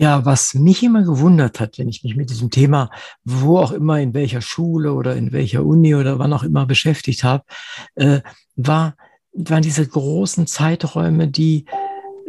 Ja, 0.00 0.24
was 0.24 0.54
mich 0.54 0.82
immer 0.82 1.02
gewundert 1.02 1.60
hat, 1.60 1.78
wenn 1.78 1.88
ich 1.88 2.02
mich 2.02 2.16
mit 2.16 2.30
diesem 2.30 2.50
Thema, 2.50 2.90
wo 3.24 3.58
auch 3.58 3.72
immer, 3.72 4.00
in 4.00 4.14
welcher 4.14 4.40
Schule 4.40 4.92
oder 4.92 5.16
in 5.16 5.32
welcher 5.32 5.64
Uni 5.64 5.94
oder 5.94 6.18
wann 6.18 6.32
auch 6.32 6.44
immer 6.44 6.66
beschäftigt 6.66 7.24
habe, 7.24 7.44
äh, 7.96 8.20
war, 8.54 8.94
waren 9.32 9.62
diese 9.62 9.86
großen 9.86 10.46
Zeiträume, 10.46 11.28
die 11.28 11.66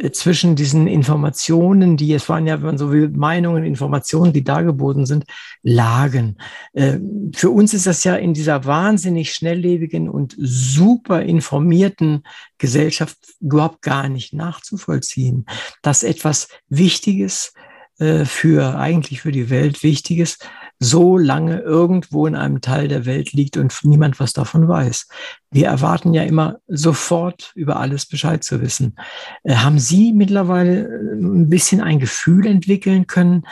äh, 0.00 0.10
zwischen 0.12 0.56
diesen 0.56 0.86
Informationen, 0.86 1.96
die 1.96 2.12
es 2.14 2.28
waren 2.28 2.46
ja, 2.46 2.56
wenn 2.56 2.66
man 2.66 2.78
so 2.78 2.90
will, 2.90 3.08
Meinungen, 3.10 3.64
Informationen, 3.64 4.32
die 4.32 4.44
dargeboten 4.44 5.06
sind, 5.06 5.24
lagen. 5.62 6.38
Äh, 6.72 6.98
für 7.34 7.50
uns 7.50 7.74
ist 7.74 7.86
das 7.86 8.04
ja 8.04 8.16
in 8.16 8.34
dieser 8.34 8.64
wahnsinnig 8.64 9.34
schnelllebigen 9.34 10.08
und 10.08 10.34
super 10.38 11.22
informierten 11.22 12.22
Gesellschaft 12.58 13.18
überhaupt 13.40 13.82
gar 13.82 14.08
nicht 14.08 14.32
nachzuvollziehen, 14.32 15.46
dass 15.82 16.02
etwas 16.02 16.48
Wichtiges 16.68 17.52
äh, 17.98 18.24
für 18.24 18.78
eigentlich 18.78 19.20
für 19.20 19.32
die 19.32 19.50
Welt 19.50 19.82
Wichtiges 19.82 20.38
so 20.82 21.18
lange 21.18 21.60
irgendwo 21.60 22.26
in 22.26 22.34
einem 22.34 22.62
Teil 22.62 22.88
der 22.88 23.04
Welt 23.04 23.32
liegt 23.32 23.58
und 23.58 23.78
niemand 23.82 24.18
was 24.18 24.32
davon 24.32 24.66
weiß. 24.66 25.08
Wir 25.50 25.66
erwarten 25.66 26.14
ja 26.14 26.22
immer 26.22 26.58
sofort 26.66 27.52
über 27.54 27.76
alles 27.76 28.06
Bescheid 28.06 28.42
zu 28.42 28.62
wissen. 28.62 28.96
Äh, 29.44 29.56
haben 29.56 29.78
Sie 29.78 30.12
mittlerweile 30.12 30.86
äh, 30.86 31.14
ein 31.14 31.50
bisschen 31.50 31.82
ein 31.82 31.98
Gefühl 31.98 32.46
entwickeln 32.46 33.06
können, 33.06 33.46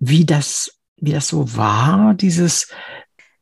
wie 0.00 0.26
das, 0.26 0.76
wie 0.96 1.12
das 1.12 1.28
so 1.28 1.56
war, 1.56 2.14
dieses 2.14 2.68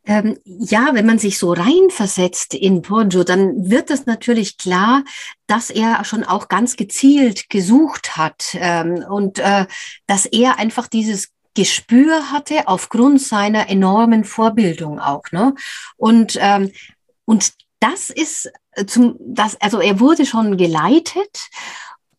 ähm, 0.06 0.38
ja, 0.44 0.90
wenn 0.92 1.06
man 1.06 1.18
sich 1.18 1.38
so 1.38 1.52
reinversetzt 1.52 2.54
in 2.54 2.82
Poggio, 2.82 3.22
dann 3.22 3.70
wird 3.70 3.90
es 3.90 4.06
natürlich 4.06 4.56
klar, 4.56 5.04
dass 5.46 5.68
er 5.70 6.04
schon 6.04 6.24
auch 6.24 6.48
ganz 6.48 6.76
gezielt 6.76 7.50
gesucht 7.50 8.16
hat 8.16 8.56
ähm, 8.58 9.04
und 9.08 9.38
äh, 9.38 9.66
dass 10.06 10.24
er 10.24 10.58
einfach 10.58 10.88
dieses 10.88 11.28
Gespür 11.54 12.30
hatte 12.30 12.68
aufgrund 12.68 13.20
seiner 13.20 13.68
enormen 13.68 14.24
Vorbildung 14.24 15.00
auch. 15.00 15.24
Ne? 15.32 15.54
Und, 15.96 16.38
ähm, 16.40 16.72
und 17.24 17.52
das 17.80 18.10
ist 18.10 18.50
zum, 18.86 19.16
das, 19.18 19.60
also 19.60 19.80
er 19.80 20.00
wurde 20.00 20.26
schon 20.26 20.56
geleitet 20.56 21.48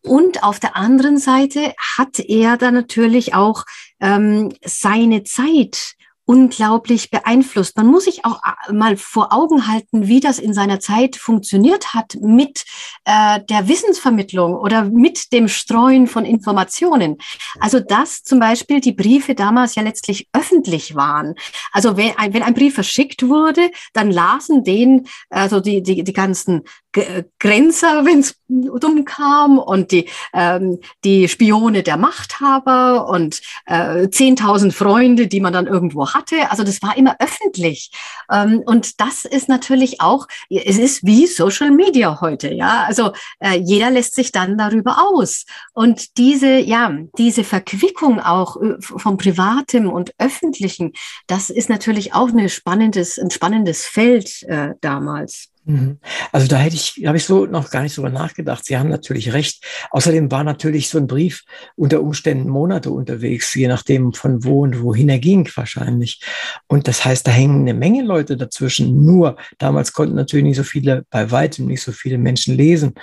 und 0.02 0.42
auf 0.42 0.58
der 0.58 0.76
anderen 0.76 1.18
Seite 1.18 1.74
hat 1.96 2.18
er 2.18 2.56
dann 2.56 2.74
natürlich 2.74 3.34
auch 3.34 3.64
ähm, 4.00 4.52
seine 4.64 5.22
Zeit 5.22 5.94
unglaublich 6.24 7.10
beeinflusst. 7.10 7.76
Man 7.76 7.86
muss 7.86 8.04
sich 8.04 8.24
auch 8.24 8.40
äh, 8.42 8.72
mal 8.72 8.96
vor 8.96 9.32
Augen 9.32 9.66
halten, 9.66 10.06
wie 10.06 10.20
das 10.20 10.38
in 10.38 10.54
seiner 10.54 10.80
Zeit 10.80 11.16
funktioniert 11.16 11.94
hat 11.94 12.16
mit 12.20 12.64
äh, 13.04 13.40
der 13.48 13.68
Wissensvermittlung 13.68 14.54
oder 14.54 14.84
mit 14.84 15.32
dem 15.32 15.48
Streuen 15.48 16.06
von 16.06 16.24
Informationen. 16.24 17.18
Also 17.58 17.80
dass 17.80 18.22
zum 18.22 18.38
Beispiel 18.38 18.80
die 18.80 18.92
Briefe 18.92 19.34
damals 19.34 19.74
ja 19.74 19.82
letztlich 19.82 20.28
öffentlich 20.32 20.94
waren. 20.94 21.34
Also 21.72 21.96
wenn 21.96 22.16
ein, 22.16 22.32
wenn 22.34 22.42
ein 22.42 22.54
Brief 22.54 22.74
verschickt 22.74 23.28
wurde, 23.28 23.70
dann 23.92 24.10
lasen 24.10 24.64
den, 24.64 25.06
also 25.28 25.60
die, 25.60 25.82
die, 25.82 26.04
die 26.04 26.12
ganzen 26.12 26.62
Grenzer, 26.92 28.04
wenn 28.04 28.20
es 28.20 28.36
dumm 28.48 29.04
kam 29.04 29.58
und 29.58 29.92
die, 29.92 30.08
ähm, 30.34 30.78
die 31.04 31.28
Spione 31.28 31.82
der 31.82 31.96
Machthaber 31.96 33.08
und 33.08 33.40
äh, 33.66 34.06
10.000 34.06 34.72
Freunde, 34.72 35.26
die 35.26 35.40
man 35.40 35.52
dann 35.52 35.66
irgendwo 35.66 36.10
hatte. 36.10 36.50
Also 36.50 36.62
das 36.62 36.82
war 36.82 36.96
immer 36.96 37.16
öffentlich. 37.18 37.90
Ähm, 38.30 38.62
und 38.64 39.00
das 39.00 39.24
ist 39.24 39.48
natürlich 39.48 40.00
auch, 40.00 40.26
es 40.50 40.78
ist 40.78 41.04
wie 41.04 41.26
Social 41.26 41.70
Media 41.70 42.20
heute, 42.20 42.52
ja. 42.52 42.84
Also 42.86 43.12
äh, 43.40 43.58
jeder 43.58 43.90
lässt 43.90 44.14
sich 44.14 44.32
dann 44.32 44.58
darüber 44.58 44.98
aus. 45.08 45.46
Und 45.72 46.18
diese, 46.18 46.58
ja, 46.58 46.92
diese 47.16 47.44
Verquickung 47.44 48.20
auch 48.20 48.60
äh, 48.60 48.74
vom 48.80 49.16
Privatem 49.16 49.90
und 49.90 50.12
Öffentlichen, 50.18 50.92
das 51.26 51.50
ist 51.50 51.68
natürlich 51.68 52.14
auch 52.14 52.28
eine 52.28 52.48
spannendes, 52.48 53.18
ein 53.18 53.30
spannendes 53.30 53.86
Feld 53.86 54.42
äh, 54.44 54.74
damals. 54.80 55.51
Mhm. 55.64 55.98
Also 56.32 56.48
da 56.48 56.56
hätte 56.56 56.74
ich, 56.74 57.04
habe 57.06 57.16
ich 57.16 57.24
so 57.24 57.46
noch 57.46 57.70
gar 57.70 57.82
nicht 57.82 57.96
drüber 57.96 58.10
nachgedacht. 58.10 58.64
Sie 58.64 58.76
haben 58.76 58.88
natürlich 58.88 59.32
recht. 59.32 59.64
Außerdem 59.90 60.30
war 60.30 60.42
natürlich 60.42 60.88
so 60.88 60.98
ein 60.98 61.06
Brief 61.06 61.44
unter 61.76 62.02
Umständen 62.02 62.48
Monate 62.48 62.90
unterwegs, 62.90 63.54
je 63.54 63.68
nachdem 63.68 64.12
von 64.12 64.42
wo 64.44 64.62
und 64.62 64.82
wohin 64.82 65.08
er 65.08 65.20
ging 65.20 65.48
wahrscheinlich. 65.54 66.20
Und 66.66 66.88
das 66.88 67.04
heißt, 67.04 67.26
da 67.26 67.30
hängen 67.30 67.60
eine 67.60 67.74
Menge 67.74 68.02
Leute 68.02 68.36
dazwischen. 68.36 69.04
Nur 69.04 69.36
damals 69.58 69.92
konnten 69.92 70.16
natürlich 70.16 70.44
nicht 70.44 70.56
so 70.56 70.64
viele, 70.64 71.04
bei 71.10 71.30
weitem 71.30 71.66
nicht 71.66 71.82
so 71.82 71.92
viele 71.92 72.18
Menschen 72.18 72.56
lesen. 72.56 72.94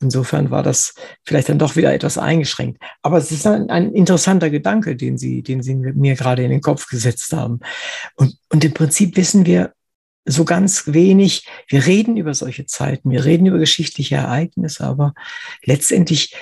Insofern 0.00 0.50
war 0.50 0.62
das 0.62 0.94
vielleicht 1.22 1.50
dann 1.50 1.58
doch 1.58 1.76
wieder 1.76 1.92
etwas 1.92 2.16
eingeschränkt. 2.16 2.82
Aber 3.02 3.18
es 3.18 3.30
ist 3.30 3.46
ein, 3.46 3.68
ein 3.68 3.92
interessanter 3.92 4.48
Gedanke, 4.48 4.96
den 4.96 5.18
Sie, 5.18 5.42
den 5.42 5.62
Sie 5.62 5.74
mir 5.74 6.14
gerade 6.14 6.42
in 6.44 6.50
den 6.50 6.62
Kopf 6.62 6.88
gesetzt 6.88 7.32
haben. 7.34 7.60
Und, 8.14 8.38
und 8.50 8.64
im 8.64 8.72
Prinzip 8.72 9.16
wissen 9.16 9.44
wir, 9.44 9.72
so 10.26 10.44
ganz 10.44 10.92
wenig. 10.92 11.46
Wir 11.68 11.86
reden 11.86 12.16
über 12.16 12.34
solche 12.34 12.66
Zeiten, 12.66 13.10
wir 13.10 13.24
reden 13.24 13.46
über 13.46 13.58
geschichtliche 13.58 14.16
Ereignisse, 14.16 14.84
aber 14.84 15.14
letztendlich 15.64 16.34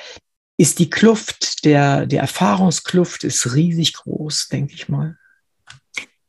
ist 0.57 0.79
die 0.79 0.91
Kluft, 0.91 1.65
der, 1.65 2.07
der 2.07 2.21
Erfahrungskluft 2.23 3.25
ist 3.25 3.55
riesig 3.55 3.95
groß, 3.95 4.49
denke 4.49 4.75
ich 4.75 4.89
mal. 4.89 5.17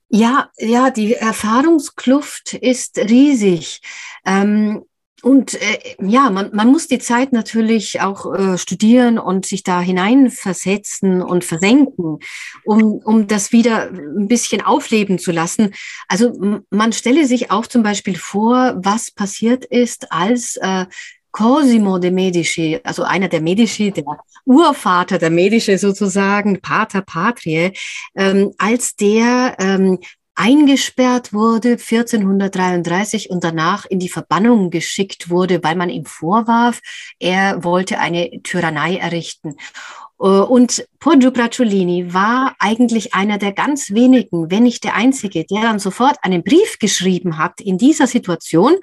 Ja, 0.09 0.49
ja, 0.57 0.91
die 0.91 1.15
Erfahrungskluft 1.15 2.53
ist 2.53 2.97
riesig. 2.97 3.81
Ähm, 4.25 4.85
und 5.25 5.55
äh, 5.55 5.79
ja, 6.03 6.29
man, 6.29 6.51
man 6.53 6.67
muss 6.67 6.87
die 6.87 6.99
Zeit 6.99 7.33
natürlich 7.33 7.99
auch 7.99 8.31
äh, 8.31 8.59
studieren 8.59 9.17
und 9.17 9.47
sich 9.47 9.63
da 9.63 9.81
hineinversetzen 9.81 11.23
und 11.23 11.43
versenken, 11.43 12.19
um, 12.63 13.01
um 13.03 13.25
das 13.25 13.51
wieder 13.51 13.89
ein 13.89 14.27
bisschen 14.27 14.61
aufleben 14.61 15.17
zu 15.17 15.31
lassen. 15.31 15.73
Also 16.07 16.61
man 16.69 16.93
stelle 16.93 17.25
sich 17.25 17.49
auch 17.49 17.65
zum 17.65 17.81
Beispiel 17.81 18.15
vor, 18.15 18.75
was 18.77 19.09
passiert 19.09 19.65
ist, 19.65 20.11
als 20.11 20.57
äh, 20.57 20.85
Cosimo 21.31 21.97
de 21.97 22.11
Medici, 22.11 22.79
also 22.83 23.01
einer 23.01 23.27
der 23.27 23.41
Medici, 23.41 23.89
der 23.89 24.03
Urvater 24.45 25.17
der 25.17 25.31
Medici 25.31 25.79
sozusagen, 25.79 26.61
Pater 26.61 27.01
Patrie, 27.01 27.71
ähm, 28.15 28.53
als 28.59 28.95
der 28.95 29.55
ähm, 29.57 29.97
eingesperrt 30.35 31.33
wurde 31.33 31.71
1433 31.71 33.29
und 33.29 33.43
danach 33.43 33.85
in 33.85 33.99
die 33.99 34.09
Verbannung 34.09 34.69
geschickt 34.69 35.29
wurde, 35.29 35.63
weil 35.63 35.75
man 35.75 35.89
ihm 35.89 36.05
vorwarf, 36.05 36.81
er 37.19 37.63
wollte 37.63 37.99
eine 37.99 38.29
Tyrannei 38.43 38.97
errichten. 38.97 39.55
Äh, 40.19 40.25
und 40.25 40.85
Poggio 40.99 41.31
Bracciolini 41.31 42.13
war 42.13 42.55
eigentlich 42.59 43.13
einer 43.13 43.37
der 43.37 43.53
ganz 43.53 43.91
wenigen, 43.91 44.51
wenn 44.51 44.63
nicht 44.63 44.83
der 44.83 44.95
einzige, 44.95 45.45
der 45.45 45.61
dann 45.61 45.79
sofort 45.79 46.17
einen 46.21 46.43
Brief 46.43 46.79
geschrieben 46.79 47.37
hat 47.37 47.61
in 47.61 47.77
dieser 47.77 48.07
Situation 48.07 48.75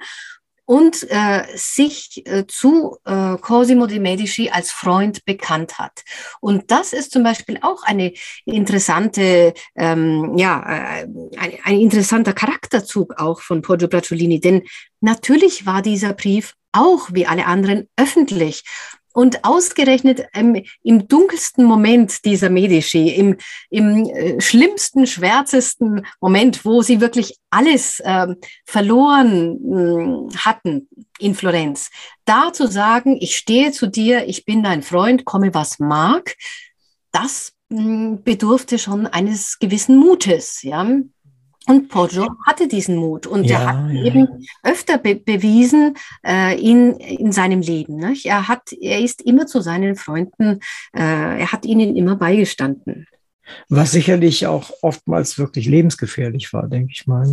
und 0.65 1.05
äh, 1.09 1.43
sich 1.55 2.25
äh, 2.25 2.45
zu 2.47 2.97
äh, 3.05 3.37
Cosimo 3.37 3.87
de 3.87 3.99
Medici 3.99 4.49
als 4.49 4.71
Freund 4.71 5.25
bekannt 5.25 5.77
hat. 5.77 6.03
Und 6.39 6.71
das 6.71 6.93
ist 6.93 7.11
zum 7.11 7.23
Beispiel 7.23 7.59
auch 7.61 7.83
eine 7.83 8.13
interessante, 8.45 9.53
ähm, 9.75 10.37
ja, 10.37 10.61
äh, 10.61 11.07
ein, 11.37 11.53
ein 11.63 11.79
interessanter 11.79 12.33
Charakterzug 12.33 13.15
auch 13.17 13.41
von 13.41 13.61
Poggio 13.61 13.87
Bracciolini, 13.87 14.39
denn 14.39 14.63
natürlich 15.01 15.65
war 15.65 15.81
dieser 15.81 16.13
Brief 16.13 16.53
auch 16.71 17.09
wie 17.11 17.25
alle 17.27 17.45
anderen 17.45 17.87
öffentlich. 17.97 18.63
Und 19.13 19.45
ausgerechnet 19.45 20.25
ähm, 20.33 20.63
im 20.81 21.07
dunkelsten 21.07 21.63
Moment 21.63 22.25
dieser 22.25 22.49
Medici, 22.49 23.09
im, 23.09 23.37
im 23.69 24.05
äh, 24.09 24.41
schlimmsten, 24.41 25.07
schwärzesten 25.07 26.05
Moment, 26.19 26.65
wo 26.65 26.81
sie 26.81 26.99
wirklich 26.99 27.37
alles 27.49 28.01
ähm, 28.03 28.37
verloren 28.65 29.59
mh, 29.61 30.35
hatten 30.37 30.89
in 31.19 31.35
Florenz, 31.35 31.89
da 32.25 32.51
zu 32.51 32.67
sagen, 32.67 33.17
ich 33.21 33.37
stehe 33.37 33.71
zu 33.71 33.87
dir, 33.87 34.27
ich 34.27 34.45
bin 34.45 34.63
dein 34.63 34.81
Freund, 34.81 35.25
komme 35.25 35.53
was 35.53 35.79
mag, 35.79 36.35
das 37.11 37.53
mh, 37.69 38.19
bedurfte 38.23 38.79
schon 38.79 39.07
eines 39.07 39.59
gewissen 39.59 39.97
Mutes, 39.97 40.63
ja. 40.63 40.85
Und 41.65 41.87
Poggio 41.87 42.27
hatte 42.45 42.67
diesen 42.67 42.97
Mut 42.97 43.25
und 43.25 43.45
ja, 43.45 43.59
er 43.59 43.67
hat 43.67 43.91
ja. 43.91 44.03
eben 44.03 44.27
öfter 44.63 44.97
be 44.97 45.15
bewiesen 45.15 45.95
äh, 46.25 46.59
in, 46.59 46.97
in 46.97 47.31
seinem 47.31 47.61
Leben. 47.61 47.95
Ne? 47.95 48.15
Er, 48.25 48.47
hat, 48.47 48.73
er 48.73 48.99
ist 48.99 49.21
immer 49.21 49.47
zu 49.47 49.61
seinen 49.61 49.95
Freunden, 49.95 50.59
äh, 50.93 51.39
er 51.39 51.51
hat 51.51 51.65
ihnen 51.65 51.95
immer 51.95 52.15
beigestanden. 52.15 53.07
Was 53.69 53.91
sicherlich 53.91 54.47
auch 54.47 54.71
oftmals 54.81 55.37
wirklich 55.37 55.67
lebensgefährlich 55.67 56.51
war, 56.53 56.67
denke 56.67 56.91
ich 56.93 57.07
mal. 57.07 57.31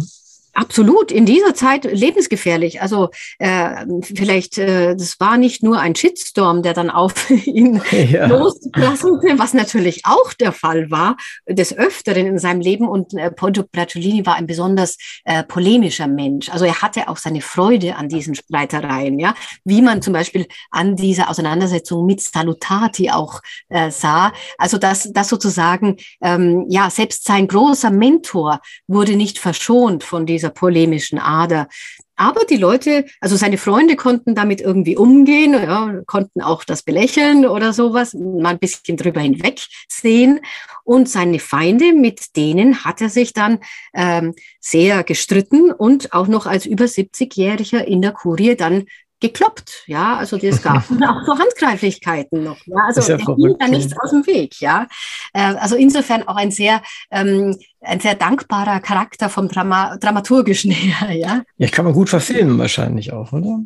Absolut, 0.60 1.10
in 1.10 1.24
dieser 1.24 1.54
Zeit 1.54 1.84
lebensgefährlich. 1.84 2.82
Also 2.82 3.08
äh, 3.38 3.86
vielleicht, 4.02 4.58
äh, 4.58 4.94
das 4.94 5.18
war 5.18 5.38
nicht 5.38 5.62
nur 5.62 5.80
ein 5.80 5.94
Shitstorm, 5.94 6.62
der 6.62 6.74
dann 6.74 6.90
auf 6.90 7.30
ihn 7.46 7.80
ja. 7.90 8.26
losprasselte, 8.26 9.38
was 9.38 9.54
natürlich 9.54 10.02
auch 10.04 10.34
der 10.34 10.52
Fall 10.52 10.90
war, 10.90 11.16
des 11.48 11.74
Öfteren 11.74 12.26
in 12.26 12.38
seinem 12.38 12.60
Leben. 12.60 12.86
Und 12.86 13.14
äh, 13.14 13.30
Ponto 13.30 13.62
Bracciolini 13.62 14.26
war 14.26 14.34
ein 14.34 14.46
besonders 14.46 14.98
äh, 15.24 15.42
polemischer 15.44 16.06
Mensch. 16.06 16.50
Also 16.50 16.66
er 16.66 16.82
hatte 16.82 17.08
auch 17.08 17.16
seine 17.16 17.40
Freude 17.40 17.96
an 17.96 18.10
diesen 18.10 18.34
Streitereien, 18.34 19.18
ja, 19.18 19.34
wie 19.64 19.80
man 19.80 20.02
zum 20.02 20.12
Beispiel 20.12 20.46
an 20.70 20.94
dieser 20.94 21.30
Auseinandersetzung 21.30 22.04
mit 22.04 22.20
Salutati 22.20 23.10
auch 23.10 23.40
äh, 23.70 23.90
sah. 23.90 24.34
Also 24.58 24.76
dass, 24.76 25.10
dass 25.10 25.30
sozusagen, 25.30 25.96
ähm, 26.20 26.66
ja, 26.68 26.90
selbst 26.90 27.24
sein 27.24 27.48
großer 27.48 27.90
Mentor 27.90 28.60
wurde 28.86 29.16
nicht 29.16 29.38
verschont 29.38 30.04
von 30.04 30.26
diesem 30.26 30.49
dieser 30.50 30.50
polemischen 30.50 31.18
Ader. 31.18 31.68
aber 32.16 32.44
die 32.44 32.58
Leute, 32.58 33.06
also 33.22 33.36
seine 33.36 33.56
Freunde 33.56 33.96
konnten 33.96 34.34
damit 34.34 34.60
irgendwie 34.60 34.94
umgehen, 34.94 35.54
ja, 35.54 36.02
konnten 36.06 36.42
auch 36.42 36.64
das 36.64 36.82
belächeln 36.82 37.46
oder 37.46 37.72
sowas, 37.72 38.12
mal 38.12 38.50
ein 38.50 38.58
bisschen 38.58 38.98
drüber 38.98 39.22
hinwegsehen. 39.22 40.40
Und 40.84 41.08
seine 41.08 41.38
Feinde, 41.38 41.94
mit 41.94 42.36
denen 42.36 42.84
hat 42.84 43.00
er 43.00 43.08
sich 43.08 43.32
dann 43.32 43.60
ähm, 43.94 44.34
sehr 44.60 45.02
gestritten 45.02 45.72
und 45.72 46.12
auch 46.12 46.28
noch 46.28 46.46
als 46.46 46.66
über 46.66 46.84
70-Jähriger 46.84 47.82
in 47.82 48.02
der 48.02 48.12
Kurie 48.12 48.54
dann 48.54 48.84
gekloppt, 49.20 49.84
ja, 49.86 50.16
also 50.16 50.36
es 50.36 50.62
gab 50.62 50.78
auch 50.78 51.24
so 51.24 51.38
Handgreiflichkeiten 51.38 52.44
noch, 52.44 52.58
ja, 52.66 52.76
also 52.86 53.00
ja 53.00 53.18
er 53.18 53.36
ging 53.36 53.56
da 53.58 53.68
nichts 53.68 53.94
aus 54.00 54.10
dem 54.10 54.26
Weg, 54.26 54.60
ja, 54.60 54.86
äh, 55.32 55.54
also 55.54 55.76
insofern 55.76 56.26
auch 56.26 56.36
ein 56.36 56.50
sehr 56.50 56.82
ähm, 57.10 57.56
ein 57.82 58.00
sehr 58.00 58.14
dankbarer 58.14 58.80
Charakter 58.80 59.28
vom 59.28 59.48
Drama 59.48 59.96
dramaturgischen 59.98 60.70
her, 60.70 61.12
ja. 61.12 61.42
Ja, 61.58 61.68
kann 61.68 61.84
man 61.84 61.94
gut 61.94 62.10
verfilmen 62.10 62.58
wahrscheinlich 62.58 63.12
auch, 63.12 63.32
oder? 63.32 63.60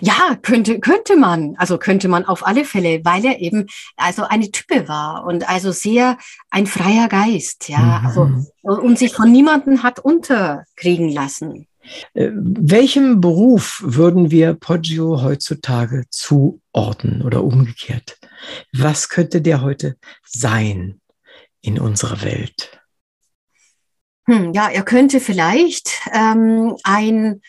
Ja, 0.00 0.36
könnte, 0.40 0.80
könnte 0.80 1.16
man. 1.16 1.54
Also 1.58 1.78
könnte 1.78 2.08
man 2.08 2.24
auf 2.24 2.46
alle 2.46 2.64
Fälle, 2.64 3.04
weil 3.04 3.24
er 3.24 3.40
eben 3.40 3.66
also 3.96 4.24
eine 4.24 4.50
Type 4.50 4.88
war 4.88 5.24
und 5.24 5.48
also 5.48 5.72
sehr 5.72 6.16
ein 6.50 6.66
freier 6.66 7.08
Geist, 7.08 7.68
ja. 7.68 7.78
Mhm. 7.78 8.06
Also 8.06 8.30
und 8.62 8.98
sich 8.98 9.14
von 9.14 9.30
niemanden 9.30 9.82
hat 9.82 9.98
unterkriegen 9.98 11.10
lassen. 11.10 11.66
Äh, 12.14 12.30
welchem 12.32 13.20
Beruf 13.20 13.80
würden 13.84 14.30
wir 14.30 14.54
Poggio 14.54 15.22
heutzutage 15.22 16.04
zuordnen 16.10 17.22
oder 17.22 17.44
umgekehrt? 17.44 18.18
Was 18.72 19.08
könnte 19.08 19.40
der 19.40 19.62
heute 19.62 19.96
sein 20.24 21.00
in 21.60 21.78
unserer 21.78 22.22
Welt? 22.22 22.80
Hm, 24.26 24.52
ja, 24.52 24.68
er 24.68 24.82
könnte 24.82 25.20
vielleicht 25.20 25.90
ähm, 26.12 26.76
ein 26.84 27.40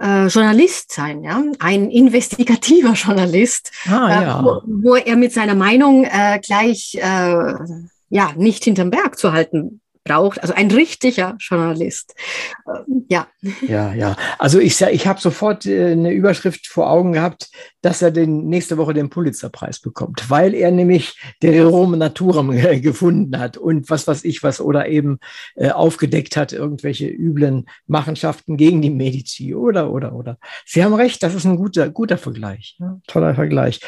äh, 0.00 0.26
Journalist 0.26 0.92
sein, 0.92 1.22
ja, 1.22 1.42
ein 1.60 1.90
investigativer 1.90 2.92
Journalist, 2.94 3.70
ah, 3.86 4.08
äh, 4.08 4.24
ja. 4.24 4.44
wo, 4.44 4.62
wo, 4.66 4.94
er 4.96 5.16
mit 5.16 5.32
seiner 5.32 5.54
Meinung 5.54 6.04
äh, 6.04 6.40
gleich 6.44 6.96
äh, 6.96 7.54
ja 8.10 8.32
nicht 8.36 8.64
hinterm 8.64 8.90
Berg 8.90 9.18
zu 9.18 9.32
halten 9.32 9.80
braucht, 10.04 10.40
also 10.42 10.54
ein 10.54 10.70
richtiger 10.70 11.34
Journalist. 11.38 12.14
Ähm, 12.68 13.06
ja. 13.08 13.26
Ja, 13.66 13.94
ja. 13.94 14.16
Also 14.38 14.60
ich, 14.60 14.80
ich 14.80 15.06
habe 15.06 15.20
sofort 15.20 15.66
äh, 15.66 15.92
eine 15.92 16.12
Überschrift 16.12 16.66
vor 16.66 16.90
Augen 16.90 17.12
gehabt, 17.12 17.50
dass 17.80 18.02
er 18.02 18.10
den, 18.10 18.48
nächste 18.48 18.76
Woche 18.76 18.94
den 18.94 19.10
Pulitzerpreis 19.10 19.80
bekommt, 19.80 20.28
weil 20.28 20.54
er 20.54 20.70
nämlich 20.70 21.18
der 21.42 21.64
Rome 21.64 21.96
Naturam 21.96 22.50
gefunden 22.82 23.38
hat 23.38 23.56
und 23.56 23.90
was 23.90 24.06
weiß 24.06 24.24
ich 24.24 24.42
was 24.42 24.60
oder 24.60 24.88
eben 24.88 25.18
äh, 25.56 25.70
aufgedeckt 25.70 26.36
hat, 26.36 26.52
irgendwelche 26.52 27.08
üblen 27.08 27.66
Machenschaften 27.86 28.56
gegen 28.56 28.82
die 28.82 28.90
Medici 28.90 29.54
oder, 29.54 29.90
oder, 29.90 30.14
oder. 30.14 30.38
Sie 30.66 30.84
haben 30.84 30.94
recht, 30.94 31.22
das 31.22 31.34
ist 31.34 31.46
ein 31.46 31.56
guter, 31.56 31.88
guter 31.88 32.18
Vergleich. 32.18 32.76
Ja, 32.78 33.00
toller 33.06 33.34
Vergleich. 33.34 33.80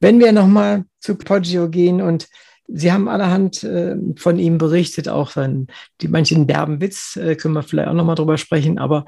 Wenn 0.00 0.20
wir 0.20 0.32
nochmal 0.32 0.84
zu 1.00 1.16
Poggio 1.16 1.68
gehen 1.68 2.00
und 2.00 2.28
Sie 2.68 2.92
haben 2.92 3.08
allerhand 3.08 3.62
äh, 3.64 3.96
von 4.16 4.38
ihm 4.38 4.58
berichtet, 4.58 5.08
auch 5.08 5.30
von 5.30 5.68
die 6.00 6.08
manchen 6.08 6.46
derben 6.46 6.80
Witz, 6.80 7.16
äh, 7.16 7.36
können 7.36 7.54
wir 7.54 7.62
vielleicht 7.62 7.88
auch 7.88 7.94
nochmal 7.94 8.16
drüber 8.16 8.38
sprechen, 8.38 8.78
aber 8.78 9.04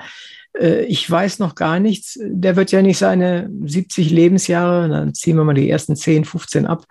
äh, 0.59 0.85
ich 0.85 1.09
weiß 1.11 1.39
noch 1.39 1.55
gar 1.55 1.81
nichts. 1.81 2.19
Der 2.23 2.57
wird 2.57 2.73
ja 2.73 2.83
nicht 2.83 2.99
seine 2.99 3.51
70 3.65 4.11
Lebensjahre, 4.11 4.89
dann 4.89 5.15
ziehen 5.15 5.37
wir 5.37 5.45
mal 5.45 5.55
die 5.55 5.71
ersten 5.71 5.97
10, 5.97 6.25
15 6.25 6.67
ab, 6.67 6.85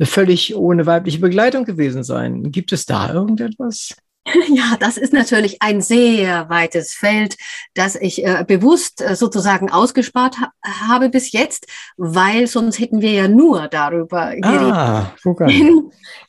völlig 0.00 0.54
ohne 0.56 0.86
weibliche 0.86 1.18
Begleitung 1.18 1.64
gewesen 1.64 2.04
sein. 2.04 2.50
Gibt 2.50 2.72
es 2.72 2.86
da 2.86 3.12
irgendetwas? 3.12 3.94
Ja, 4.48 4.76
das 4.78 4.96
ist 4.96 5.12
natürlich 5.12 5.62
ein 5.62 5.80
sehr 5.80 6.48
weites 6.48 6.92
Feld, 6.92 7.36
das 7.74 7.96
ich 7.96 8.24
äh, 8.24 8.44
bewusst 8.46 9.00
äh, 9.00 9.16
sozusagen 9.16 9.70
ausgespart 9.70 10.38
ha 10.40 10.52
habe 10.88 11.08
bis 11.08 11.32
jetzt, 11.32 11.66
weil 11.96 12.46
sonst 12.46 12.78
hätten 12.78 13.00
wir 13.00 13.12
ja 13.12 13.28
nur 13.28 13.68
darüber 13.68 14.32
ah, 14.42 15.12
geredet. 15.24 15.84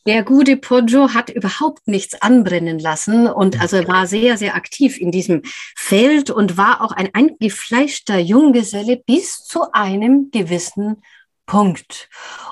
Der 0.08 0.24
gute 0.24 0.58
Poggio 0.58 1.14
hat 1.14 1.30
überhaupt 1.30 1.88
nichts 1.88 2.20
anbrennen 2.22 2.80
lassen 2.80 3.28
und 3.28 3.62
also 3.62 3.88
war 3.88 4.08
sehr, 4.08 4.38
sehr 4.38 4.56
aktiv 4.56 5.00
in 5.00 5.12
diesem 5.12 5.42
Feld 5.76 6.30
und 6.30 6.58
war 6.58 6.82
auch 6.82 6.92
ein 6.92 7.10
eingefleischter 7.14 8.18
Junggeselle 8.18 9.02
bis 9.06 9.44
zu 9.44 9.72
einem 9.72 10.30
gewissen 10.32 11.02
Punkt. 11.46 12.10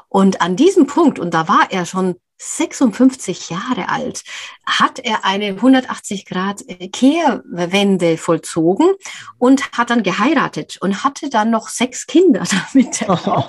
Und 0.09 0.41
an 0.41 0.55
diesem 0.55 0.85
Punkt, 0.85 1.17
und 1.19 1.33
da 1.33 1.47
war 1.47 1.67
er 1.71 1.85
schon 1.85 2.15
56 2.41 3.51
Jahre 3.51 3.89
alt, 3.89 4.23
hat 4.65 4.99
er 4.99 5.25
eine 5.25 5.47
180 5.49 6.25
Grad 6.25 6.63
Kehrwende 6.91 8.17
vollzogen 8.17 8.89
und 9.37 9.71
hat 9.73 9.91
dann 9.91 10.01
geheiratet 10.01 10.77
und 10.81 11.03
hatte 11.03 11.29
dann 11.29 11.51
noch 11.51 11.69
sechs 11.69 12.07
Kinder 12.07 12.43
damit. 12.73 13.05
Oh, 13.23 13.43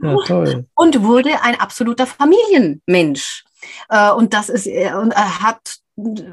ja, 0.00 0.16
toll. 0.26 0.66
Und 0.74 1.02
wurde 1.02 1.42
ein 1.42 1.58
absoluter 1.60 2.06
Familienmensch. 2.06 3.44
Äh, 3.88 4.10
und 4.10 4.34
das 4.34 4.48
ist, 4.48 4.66
äh, 4.66 4.92
und 4.94 5.12
er 5.12 5.42
hat 5.42 5.81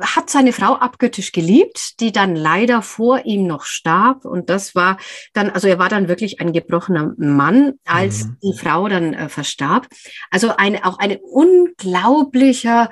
hat 0.01 0.29
seine 0.29 0.53
Frau 0.53 0.75
abgöttisch 0.75 1.31
geliebt, 1.31 1.99
die 1.99 2.11
dann 2.11 2.35
leider 2.35 2.81
vor 2.81 3.25
ihm 3.25 3.45
noch 3.45 3.65
starb. 3.65 4.25
Und 4.25 4.49
das 4.49 4.73
war 4.73 4.97
dann, 5.33 5.49
also 5.49 5.67
er 5.67 5.79
war 5.79 5.89
dann 5.89 6.07
wirklich 6.07 6.39
ein 6.39 6.53
gebrochener 6.53 7.13
Mann, 7.17 7.73
als 7.85 8.25
mhm. 8.25 8.37
die 8.41 8.57
Frau 8.57 8.87
dann 8.87 9.13
äh, 9.13 9.29
verstarb. 9.29 9.87
Also 10.31 10.55
ein, 10.55 10.81
auch 10.83 10.97
ein 10.97 11.17
unglaublicher 11.17 12.89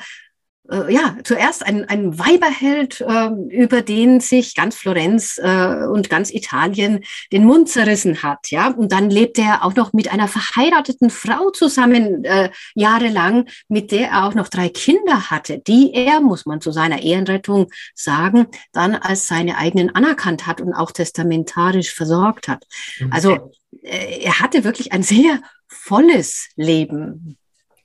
äh, 0.69 0.93
ja, 0.93 1.15
zuerst 1.23 1.65
ein, 1.65 1.87
ein 1.87 2.17
Weiberheld, 2.19 3.01
äh, 3.01 3.29
über 3.49 3.81
den 3.81 4.19
sich 4.19 4.55
ganz 4.55 4.75
Florenz 4.75 5.39
äh, 5.41 5.85
und 5.85 6.09
ganz 6.09 6.31
Italien 6.31 7.03
den 7.31 7.45
Mund 7.45 7.69
zerrissen 7.69 8.23
hat, 8.23 8.51
ja. 8.51 8.69
Und 8.69 8.91
dann 8.91 9.09
lebte 9.09 9.41
er 9.41 9.63
auch 9.63 9.75
noch 9.75 9.93
mit 9.93 10.11
einer 10.11 10.27
verheirateten 10.27 11.09
Frau 11.09 11.49
zusammen, 11.51 12.23
äh, 12.25 12.49
jahrelang, 12.75 13.47
mit 13.67 13.91
der 13.91 14.09
er 14.09 14.25
auch 14.25 14.33
noch 14.33 14.47
drei 14.47 14.69
Kinder 14.69 15.29
hatte, 15.29 15.59
die 15.59 15.93
er, 15.93 16.21
muss 16.21 16.45
man 16.45 16.61
zu 16.61 16.71
seiner 16.71 17.01
Ehrenrettung 17.01 17.67
sagen, 17.95 18.47
dann 18.73 18.95
als 18.95 19.27
seine 19.27 19.57
eigenen 19.57 19.93
anerkannt 19.95 20.47
hat 20.47 20.61
und 20.61 20.73
auch 20.73 20.91
testamentarisch 20.91 21.93
versorgt 21.93 22.47
hat. 22.47 22.65
Mhm. 22.99 23.11
Also, 23.11 23.51
äh, 23.83 24.21
er 24.23 24.39
hatte 24.39 24.63
wirklich 24.63 24.91
ein 24.91 25.03
sehr 25.03 25.41
volles 25.67 26.49
Leben. 26.55 27.37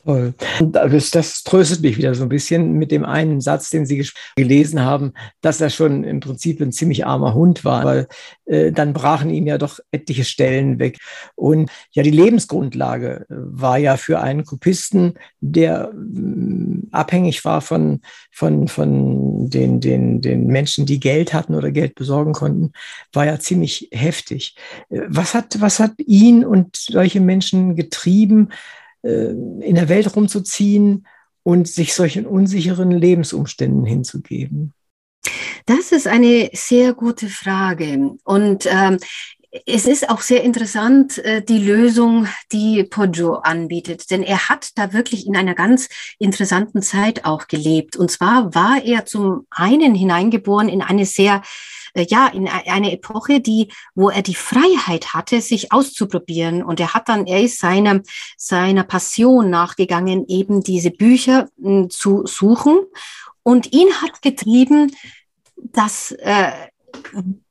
Toll. 0.05 0.35
Das, 0.61 1.11
das, 1.11 1.45
tröstet 1.45 1.83
mich 1.83 1.97
wieder 1.97 2.15
so 2.17 2.25
ein 2.25 2.29
bisschen 2.29 2.73
mit 2.73 2.91
dem 2.91 3.05
einen 3.05 3.41
Satz, 3.41 3.71
den 3.71 3.87
Sie 3.87 4.05
gelesen 4.35 4.81
haben, 4.81 5.13
dass 5.43 5.61
er 5.61 5.71
schon 5.71 6.03
im 6.03 6.19
Prinzip 6.19 6.61
ein 6.61 6.73
ziemlich 6.73 7.07
armer 7.07 7.35
Hund 7.35 7.65
war, 7.65 7.85
weil 7.85 8.09
äh, 8.47 8.73
dann 8.73 8.95
brachen 8.95 9.31
ihm 9.31 9.47
ja 9.47 9.59
doch 9.59 9.79
etliche 9.93 10.25
Stellen 10.25 10.81
weg. 10.81 10.99
Und 11.37 11.71
ja, 11.93 12.03
die 12.03 12.11
Lebensgrundlage 12.11 13.27
äh, 13.29 13.35
war 13.37 13.79
ja 13.79 13.97
für 13.97 14.19
einen 14.21 14.45
Kopisten, 14.45 15.15
der 15.41 15.93
äh, 15.93 16.87
abhängig 16.91 17.45
war 17.45 17.61
von, 17.61 18.01
von, 18.33 18.67
von 18.67 19.51
den, 19.51 19.81
den, 19.81 20.21
den 20.21 20.49
Menschen, 20.49 20.85
die 20.85 20.99
Geld 20.99 21.33
hatten 21.33 21.55
oder 21.55 21.71
Geld 21.71 21.95
besorgen 21.95 22.33
konnten, 22.33 22.73
war 23.13 23.27
ja 23.27 23.39
ziemlich 23.39 23.89
heftig. 23.93 24.57
Äh, 24.91 25.03
was 25.07 25.35
hat, 25.35 25.61
was 25.61 25.79
hat 25.79 25.93
ihn 25.99 26.45
und 26.45 26.75
solche 26.75 27.21
Menschen 27.21 27.77
getrieben? 27.77 28.49
Äh, 29.03 29.31
in 29.31 29.75
der 29.75 29.89
Welt 29.89 30.15
rumzuziehen 30.15 31.07
und 31.43 31.67
sich 31.67 31.95
solchen 31.95 32.27
unsicheren 32.27 32.91
Lebensumständen 32.91 33.85
hinzugeben? 33.85 34.75
Das 35.67 35.93
ist 35.93 36.07
eine 36.07 36.51
sehr 36.53 36.95
gute 36.95 37.29
Frage. 37.29 38.17
Und 38.25 38.67
ähm, 38.67 38.99
es 39.67 39.87
ist 39.87 40.09
auch 40.09 40.21
sehr 40.21 40.43
interessant, 40.45 41.19
äh, 41.19 41.43
die 41.43 41.59
Lösung, 41.59 42.27
die 42.53 42.85
Poggio 42.85 43.35
anbietet, 43.35 44.11
denn 44.11 44.23
er 44.23 44.49
hat 44.49 44.71
da 44.77 44.93
wirklich 44.93 45.27
in 45.27 45.37
einer 45.37 45.55
ganz 45.55 45.89
interessanten 46.19 46.81
Zeit 46.81 47.25
auch 47.25 47.49
gelebt. 47.49 47.97
Und 47.97 48.11
zwar 48.11 48.55
war 48.55 48.83
er 48.85 49.05
zum 49.05 49.47
einen 49.51 49.95
hineingeboren 49.95 50.69
in 50.69 50.81
eine 50.81 51.07
sehr 51.07 51.43
äh, 51.95 52.07
ja, 52.09 52.28
in 52.28 52.49
eine 52.49 52.93
Epoche, 52.93 53.40
die, 53.40 53.68
wo 53.95 54.11
er 54.11 54.22
die 54.22 54.34
Freiheit 54.34 55.14
hatte, 55.14 55.40
sich 55.40 55.72
auszuprobieren. 55.72 56.62
Und 56.62 56.80
er 56.80 56.95
hat 56.95 57.09
dann, 57.09 57.26
er 57.26 57.43
ist 57.43 57.59
seiner, 57.59 58.01
seiner 58.36 58.84
Passion 58.84 59.51
nachgegangen, 59.51 60.26
eben 60.28 60.62
diese 60.62 60.90
Bücher 60.90 61.49
hm, 61.61 61.90
zu 61.90 62.26
suchen. 62.26 62.80
Und 63.43 63.72
ihn 63.72 63.88
hat 64.01 64.22
getrieben, 64.22 64.93
das 65.57 66.12
äh, 66.12 66.53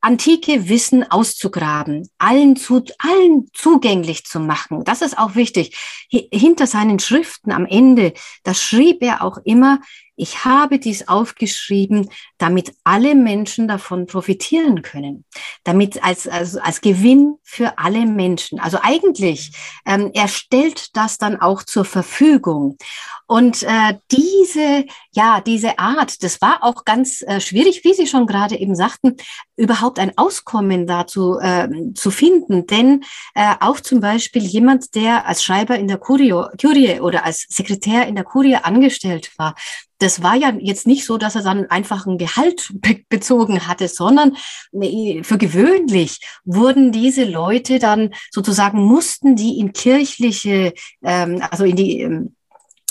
antike 0.02 0.70
Wissen 0.70 1.10
auszugraben, 1.10 2.10
allen, 2.18 2.56
zu, 2.56 2.84
allen 2.98 3.50
zugänglich 3.54 4.26
zu 4.26 4.40
machen. 4.40 4.84
Das 4.84 5.02
ist 5.02 5.18
auch 5.18 5.36
wichtig. 5.36 5.78
Hinter 6.10 6.68
seinen 6.68 7.00
Schriften 7.00 7.52
am 7.52 7.66
Ende, 7.66 8.14
da 8.44 8.54
schrieb 8.54 9.02
er 9.02 9.24
auch 9.24 9.38
immer, 9.44 9.80
ich 10.22 10.46
habe 10.46 10.78
dies 10.78 11.08
aufgeschrieben, 11.08 12.08
damit 12.38 12.76
alle 12.84 13.16
Menschen 13.16 13.68
davon 13.68 14.06
profitieren 14.06 14.84
können, 14.84 15.26
damit 15.64 16.04
als, 16.04 16.28
als, 16.28 16.58
als 16.58 16.82
Gewinn 16.82 17.38
für 17.42 17.80
alle 17.80 18.06
Menschen. 18.06 18.60
Also 18.60 18.78
eigentlich, 18.84 19.52
ähm, 19.84 20.12
er 20.14 20.28
stellt 20.28 20.96
das 20.96 21.18
dann 21.18 21.42
auch 21.42 21.64
zur 21.64 21.86
Verfügung. 21.86 22.78
Und 23.26 23.64
äh, 23.64 23.98
diese 24.12 24.86
ja, 25.14 25.42
diese 25.42 25.78
Art, 25.78 26.24
das 26.24 26.42
war 26.42 26.64
auch 26.64 26.86
ganz 26.86 27.22
äh, 27.22 27.42
schwierig, 27.42 27.84
wie 27.84 27.94
Sie 27.94 28.08
schon 28.08 28.28
gerade 28.28 28.58
eben 28.58 28.76
sagten, 28.76 29.18
überhaupt 29.58 30.00
ein 30.00 30.18
Auskommen 30.18 30.88
dazu 30.88 31.38
äh, 31.40 31.68
zu 31.94 32.12
finden. 32.12 32.66
Denn 32.66 33.04
äh, 33.36 33.56
auch 33.60 33.82
zum 33.82 34.00
Beispiel 34.00 34.44
jemand, 34.44 34.96
der 34.96 35.28
als 35.28 35.44
Schreiber 35.44 35.78
in 35.78 35.88
der 35.88 35.98
Kurie, 35.98 36.34
Kurie 36.60 37.02
oder 37.02 37.26
als 37.26 37.46
Sekretär 37.50 38.08
in 38.08 38.16
der 38.16 38.24
Kurie 38.24 38.56
angestellt 38.56 39.32
war, 39.38 39.56
das 39.98 40.24
war 40.24 40.36
ja 40.36 40.54
jetzt 40.60 40.88
nicht 40.88 41.06
so, 41.06 41.18
dass 41.18 41.36
er 41.36 41.44
dann 41.44 41.70
einfach 41.70 42.08
ein 42.08 42.18
Gehalt 42.18 42.70
be 42.74 43.02
bezogen 43.10 43.68
hatte, 43.68 43.90
sondern 43.90 44.38
für 44.72 45.38
gewöhnlich 45.38 46.20
wurden 46.46 46.92
diese 46.92 47.26
Leute 47.26 47.80
dann 47.80 48.14
sozusagen, 48.32 48.82
mussten 48.82 49.36
die 49.36 49.60
in 49.60 49.74
kirchliche, 49.74 50.74
ähm, 51.04 51.44
also 51.52 51.66
in 51.66 51.76
die 51.76 52.02
ähm, 52.02 52.36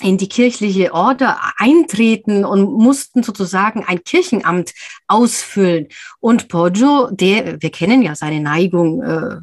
in 0.00 0.18
die 0.18 0.28
kirchliche 0.28 0.92
Order 0.92 1.38
eintreten 1.58 2.44
und 2.44 2.72
mussten 2.72 3.22
sozusagen 3.22 3.84
ein 3.84 4.02
Kirchenamt 4.04 4.72
ausfüllen. 5.06 5.88
Und 6.20 6.48
Poggio, 6.48 7.08
der, 7.10 7.60
wir 7.62 7.70
kennen 7.70 8.02
ja 8.02 8.14
seine 8.14 8.40
Neigung 8.40 9.02
äh, 9.02 9.36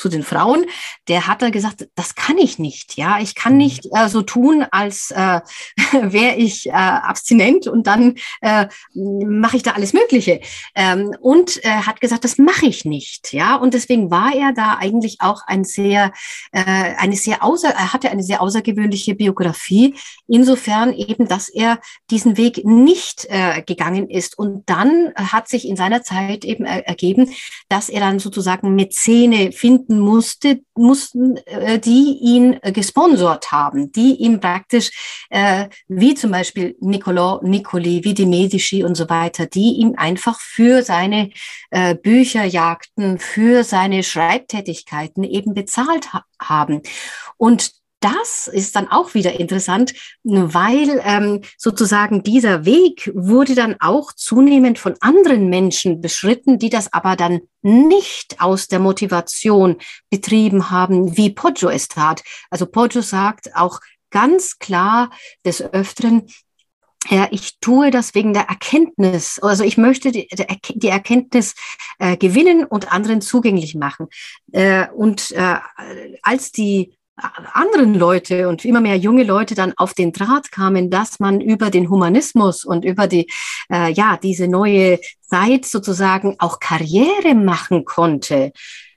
zu 0.00 0.08
den 0.08 0.22
Frauen, 0.22 0.64
der 1.08 1.26
hat 1.26 1.42
da 1.42 1.50
gesagt, 1.50 1.88
das 1.94 2.14
kann 2.14 2.38
ich 2.38 2.58
nicht, 2.58 2.96
ja, 2.96 3.20
ich 3.20 3.34
kann 3.34 3.52
mhm. 3.52 3.58
nicht 3.58 3.86
äh, 3.92 4.08
so 4.08 4.22
tun, 4.22 4.64
als 4.70 5.10
äh, 5.10 5.40
wäre 5.92 6.36
ich 6.36 6.66
äh, 6.66 6.72
abstinent 6.72 7.66
und 7.66 7.86
dann 7.86 8.14
äh, 8.40 8.66
mache 8.94 9.58
ich 9.58 9.62
da 9.62 9.72
alles 9.72 9.92
Mögliche. 9.92 10.40
Ähm, 10.74 11.14
und 11.20 11.62
äh, 11.64 11.68
hat 11.68 12.00
gesagt, 12.00 12.24
das 12.24 12.38
mache 12.38 12.66
ich 12.66 12.84
nicht, 12.84 13.32
ja, 13.32 13.56
und 13.56 13.74
deswegen 13.74 14.10
war 14.10 14.34
er 14.34 14.52
da 14.52 14.78
eigentlich 14.78 15.18
auch 15.20 15.42
ein 15.46 15.64
sehr, 15.64 16.12
äh, 16.52 16.62
eine 16.62 17.16
sehr 17.16 17.44
außer, 17.44 17.68
er 17.68 17.92
hatte 17.92 18.10
eine 18.10 18.22
sehr 18.22 18.40
außergewöhnliche 18.40 19.14
Biografie, 19.14 19.94
insofern 20.26 20.94
eben, 20.94 21.28
dass 21.28 21.48
er 21.50 21.78
diesen 22.10 22.36
Weg 22.38 22.64
nicht 22.64 23.26
äh, 23.28 23.62
gegangen 23.62 24.08
ist. 24.08 24.38
Und 24.38 24.68
dann 24.68 25.12
hat 25.14 25.48
sich 25.48 25.68
in 25.68 25.76
seiner 25.76 26.02
Zeit 26.02 26.44
eben 26.44 26.64
ergeben, 26.64 27.30
dass 27.68 27.88
er 27.88 28.00
dann 28.00 28.18
sozusagen 28.18 28.74
Mäzene 28.74 29.52
finden 29.52 29.89
finden 29.90 29.98
musste, 30.00 30.60
mussten, 30.74 31.36
äh, 31.46 31.78
die 31.78 32.18
ihn 32.20 32.58
äh, 32.62 32.72
gesponsert 32.72 33.50
haben, 33.50 33.90
die 33.92 34.14
ihm 34.16 34.40
praktisch, 34.40 35.26
äh, 35.30 35.68
wie 35.88 36.14
zum 36.14 36.30
Beispiel 36.30 36.76
Niccolò 36.80 37.42
Nicoli, 37.42 38.04
wie 38.04 38.14
die 38.14 38.26
Medici 38.26 38.84
und 38.84 38.94
so 38.94 39.08
weiter, 39.08 39.46
die 39.46 39.80
ihm 39.80 39.94
einfach 39.96 40.40
für 40.40 40.82
seine 40.82 41.30
Bücherjagden, 42.02 43.18
für 43.18 43.64
seine 43.64 44.02
Schreibtätigkeiten 44.02 45.24
eben 45.24 45.54
bezahlt 45.54 46.12
ha 46.12 46.24
haben. 46.40 46.82
Und 47.36 47.72
das 48.00 48.48
ist 48.48 48.76
dann 48.76 48.88
auch 48.88 49.14
wieder 49.14 49.38
interessant, 49.38 49.92
weil 50.24 51.00
ähm, 51.04 51.42
sozusagen 51.58 52.22
dieser 52.22 52.64
Weg 52.64 53.10
wurde 53.14 53.54
dann 53.54 53.76
auch 53.78 54.12
zunehmend 54.12 54.78
von 54.78 54.94
anderen 55.00 55.48
Menschen 55.48 56.00
beschritten, 56.00 56.58
die 56.58 56.70
das 56.70 56.92
aber 56.92 57.14
dann 57.16 57.40
nicht 57.62 58.40
aus 58.40 58.68
der 58.68 58.78
Motivation 58.78 59.76
betrieben 60.08 60.70
haben, 60.70 61.16
wie 61.16 61.30
Poggio 61.30 61.68
es 61.68 61.88
tat. 61.88 62.22
Also 62.48 62.66
Poggio 62.66 63.02
sagt 63.02 63.54
auch 63.54 63.80
ganz 64.10 64.58
klar 64.58 65.10
des 65.44 65.62
Öfteren, 65.62 66.26
ja, 67.08 67.28
ich 67.30 67.58
tue 67.60 67.90
das 67.90 68.14
wegen 68.14 68.34
der 68.34 68.48
Erkenntnis. 68.48 69.38
Also 69.40 69.64
ich 69.64 69.78
möchte 69.78 70.12
die, 70.12 70.28
die 70.74 70.88
Erkenntnis 70.88 71.54
äh, 71.98 72.16
gewinnen 72.16 72.64
und 72.64 72.92
anderen 72.92 73.20
zugänglich 73.22 73.74
machen. 73.74 74.08
Äh, 74.52 74.88
und 74.90 75.30
äh, 75.30 75.56
als 76.22 76.52
die 76.52 76.98
anderen 77.52 77.94
Leute 77.94 78.48
und 78.48 78.64
immer 78.64 78.80
mehr 78.80 78.96
junge 78.96 79.24
Leute 79.24 79.54
dann 79.54 79.72
auf 79.76 79.94
den 79.94 80.12
Draht 80.12 80.50
kamen, 80.50 80.90
dass 80.90 81.20
man 81.20 81.40
über 81.40 81.70
den 81.70 81.90
Humanismus 81.90 82.64
und 82.64 82.84
über 82.84 83.06
die, 83.06 83.30
äh, 83.72 83.92
ja, 83.92 84.16
diese 84.16 84.48
neue 84.48 84.98
Zeit 85.20 85.64
sozusagen 85.64 86.36
auch 86.38 86.60
Karriere 86.60 87.34
machen 87.34 87.84
konnte, 87.84 88.52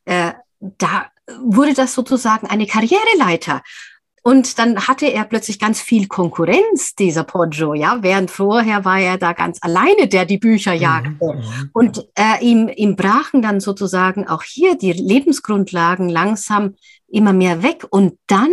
äh, 0.06 0.32
da 0.60 1.08
wurde 1.42 1.74
das 1.74 1.94
sozusagen 1.94 2.48
eine 2.48 2.68
Karriereleiter. 2.68 3.62
Und 4.26 4.58
dann 4.58 4.88
hatte 4.88 5.08
er 5.08 5.26
plötzlich 5.26 5.60
ganz 5.60 5.82
viel 5.82 6.08
Konkurrenz, 6.08 6.96
dieser 6.96 7.26
Poggio, 7.26 7.74
ja, 7.74 7.98
während 8.02 8.32
vorher 8.32 8.86
war 8.86 9.00
er 9.00 9.18
da 9.18 9.34
ganz 9.34 9.60
alleine, 9.62 10.08
der 10.08 10.24
die 10.26 10.38
Bücher 10.38 10.74
mhm, 10.74 10.82
jagte. 10.82 11.34
Mhm. 11.34 11.70
Und 11.74 12.08
äh, 12.16 12.42
ihm, 12.42 12.70
ihm 12.74 12.96
brachen 12.96 13.42
dann 13.42 13.60
sozusagen 13.60 14.26
auch 14.28 14.44
hier 14.44 14.78
die 14.78 14.94
Lebensgrundlagen 14.94 16.08
langsam 16.08 16.76
immer 17.10 17.34
mehr 17.34 17.64
weg. 17.64 17.86
Und 17.90 18.18
dann 18.28 18.52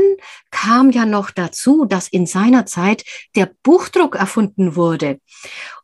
kam 0.50 0.90
ja 0.90 1.06
noch 1.06 1.30
dazu, 1.30 1.84
dass 1.84 2.08
in 2.08 2.26
seiner 2.26 2.66
Zeit 2.66 3.04
der 3.36 3.48
Buchdruck 3.62 4.16
erfunden 4.16 4.74
wurde. 4.74 5.20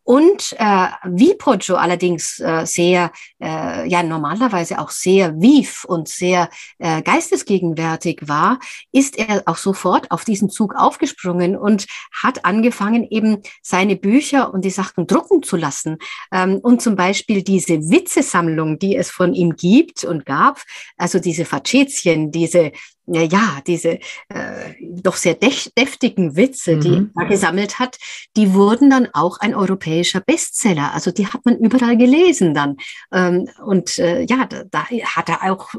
Und 0.07 0.55
äh, 0.61 0.87
wie 1.05 1.35
Poggio 1.35 1.75
allerdings 1.75 2.39
äh, 2.39 2.65
sehr, 2.65 3.11
äh, 3.43 3.89
ja 3.89 4.05
normalerweise 4.05 4.79
auch 4.79 4.91
sehr 4.91 5.41
wief 5.41 5.85
und 5.85 6.07
sehr 6.07 6.49
äh, 6.79 7.03
geistesgegenwärtig 7.03 8.21
war, 8.23 8.61
ist 8.93 9.19
er 9.19 9.43
auch 9.47 9.57
sofort 9.57 10.13
auf 10.13 10.25
diesen 10.25 10.49
Zug 10.49 10.77
aufgesprungen 10.77 11.57
und 11.57 11.89
hat 12.23 12.45
angefangen, 12.45 13.05
eben 13.11 13.43
seine 13.63 13.97
Bücher 13.97 14.55
und 14.55 14.65
die 14.65 14.71
Sachen 14.71 15.09
drucken 15.09 15.43
zu 15.43 15.57
lassen. 15.57 15.99
Ähm, 16.31 16.61
und 16.63 16.81
zum 16.81 16.95
Beispiel 16.95 17.43
diese 17.43 17.91
Witzesammlung, 17.91 18.79
die 18.79 18.95
es 18.95 19.11
von 19.11 19.35
ihm 19.35 19.57
gibt 19.57 20.05
und 20.05 20.25
gab, 20.25 20.63
also 20.97 21.19
diese 21.19 21.45
Facetien, 21.45 22.31
diese 22.31 22.71
ja, 23.07 23.61
diese 23.67 23.99
äh, 24.29 24.75
doch 24.81 25.17
sehr 25.17 25.35
deftigen 25.35 26.37
Witze, 26.37 26.79
die 26.79 26.89
mhm. 26.89 27.11
er 27.17 27.27
gesammelt 27.27 27.79
hat, 27.79 27.99
die 28.37 28.53
wurden 28.53 28.91
dann 28.91 29.09
auch 29.13 29.39
ein 29.39 29.55
europäischer 29.55 30.21
Bestseller. 30.21 30.93
Also 30.93 31.11
die 31.11 31.27
hat 31.27 31.45
man 31.45 31.57
überall 31.59 31.97
gelesen 31.97 32.55
dann. 32.55 32.77
Ähm, 33.13 33.49
und 33.65 33.99
äh, 33.99 34.23
ja, 34.23 34.47
da, 34.47 34.65
da, 34.71 34.87
hat 34.89 35.29
er 35.29 35.53
auch 35.53 35.75
äh, 35.75 35.79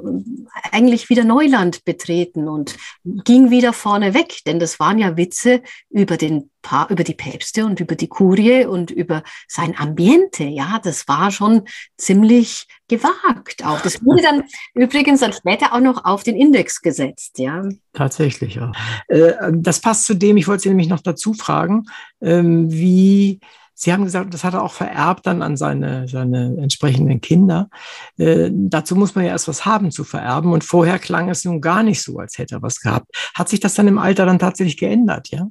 eigentlich 0.71 1.09
wieder 1.09 1.23
Neuland 1.23 1.83
betreten 1.83 2.47
und 2.47 2.77
ging 3.03 3.49
wieder 3.49 3.73
vorne 3.73 4.13
weg, 4.13 4.39
denn 4.45 4.59
das 4.59 4.79
waren 4.79 4.97
ja 4.97 5.17
Witze 5.17 5.61
über 5.89 6.17
den 6.17 6.49
über 6.89 7.03
die 7.03 7.13
Päpste 7.13 7.65
und 7.65 7.79
über 7.79 7.95
die 7.95 8.07
Kurie 8.07 8.65
und 8.65 8.91
über 8.91 9.23
sein 9.47 9.77
Ambiente. 9.77 10.43
Ja, 10.43 10.79
das 10.83 11.07
war 11.07 11.31
schon 11.31 11.63
ziemlich 11.97 12.67
gewagt 12.87 13.65
auch. 13.65 13.81
Das 13.81 14.03
wurde 14.03 14.21
dann 14.21 14.43
übrigens 14.73 15.19
dann 15.19 15.33
später 15.33 15.73
auch 15.73 15.79
noch 15.79 16.05
auf 16.05 16.23
den 16.23 16.35
Index 16.35 16.81
gesetzt. 16.81 17.39
Ja. 17.39 17.63
Tatsächlich, 17.93 18.55
ja. 18.55 18.71
Äh, 19.07 19.33
das 19.53 19.81
passt 19.81 20.05
zu 20.05 20.13
dem, 20.13 20.37
ich 20.37 20.47
wollte 20.47 20.63
Sie 20.63 20.69
nämlich 20.69 20.89
noch 20.89 21.01
dazu 21.01 21.33
fragen, 21.33 21.85
ähm, 22.21 22.71
wie 22.71 23.39
Sie 23.79 23.93
haben 23.93 24.05
gesagt, 24.05 24.33
das 24.33 24.43
hat 24.43 24.55
er 24.55 24.63
auch 24.63 24.73
vererbt 24.73 25.27
dann 25.27 25.43
an 25.43 25.55
seine, 25.55 26.07
seine 26.07 26.57
entsprechenden 26.57 27.21
Kinder. 27.21 27.69
Äh, 28.17 28.49
dazu 28.51 28.95
muss 28.95 29.13
man 29.13 29.23
ja 29.23 29.31
erst 29.31 29.47
was 29.47 29.67
haben 29.67 29.91
zu 29.91 30.03
vererben. 30.03 30.51
Und 30.51 30.63
vorher 30.63 30.97
klang 30.97 31.29
es 31.29 31.45
nun 31.45 31.61
gar 31.61 31.83
nicht 31.83 32.01
so, 32.01 32.17
als 32.17 32.39
hätte 32.39 32.55
er 32.55 32.61
was 32.63 32.81
gehabt. 32.81 33.05
Hat 33.35 33.49
sich 33.49 33.59
das 33.59 33.75
dann 33.75 33.87
im 33.87 33.99
Alter 33.99 34.25
dann 34.25 34.39
tatsächlich 34.39 34.77
geändert, 34.77 35.29
ja? 35.29 35.47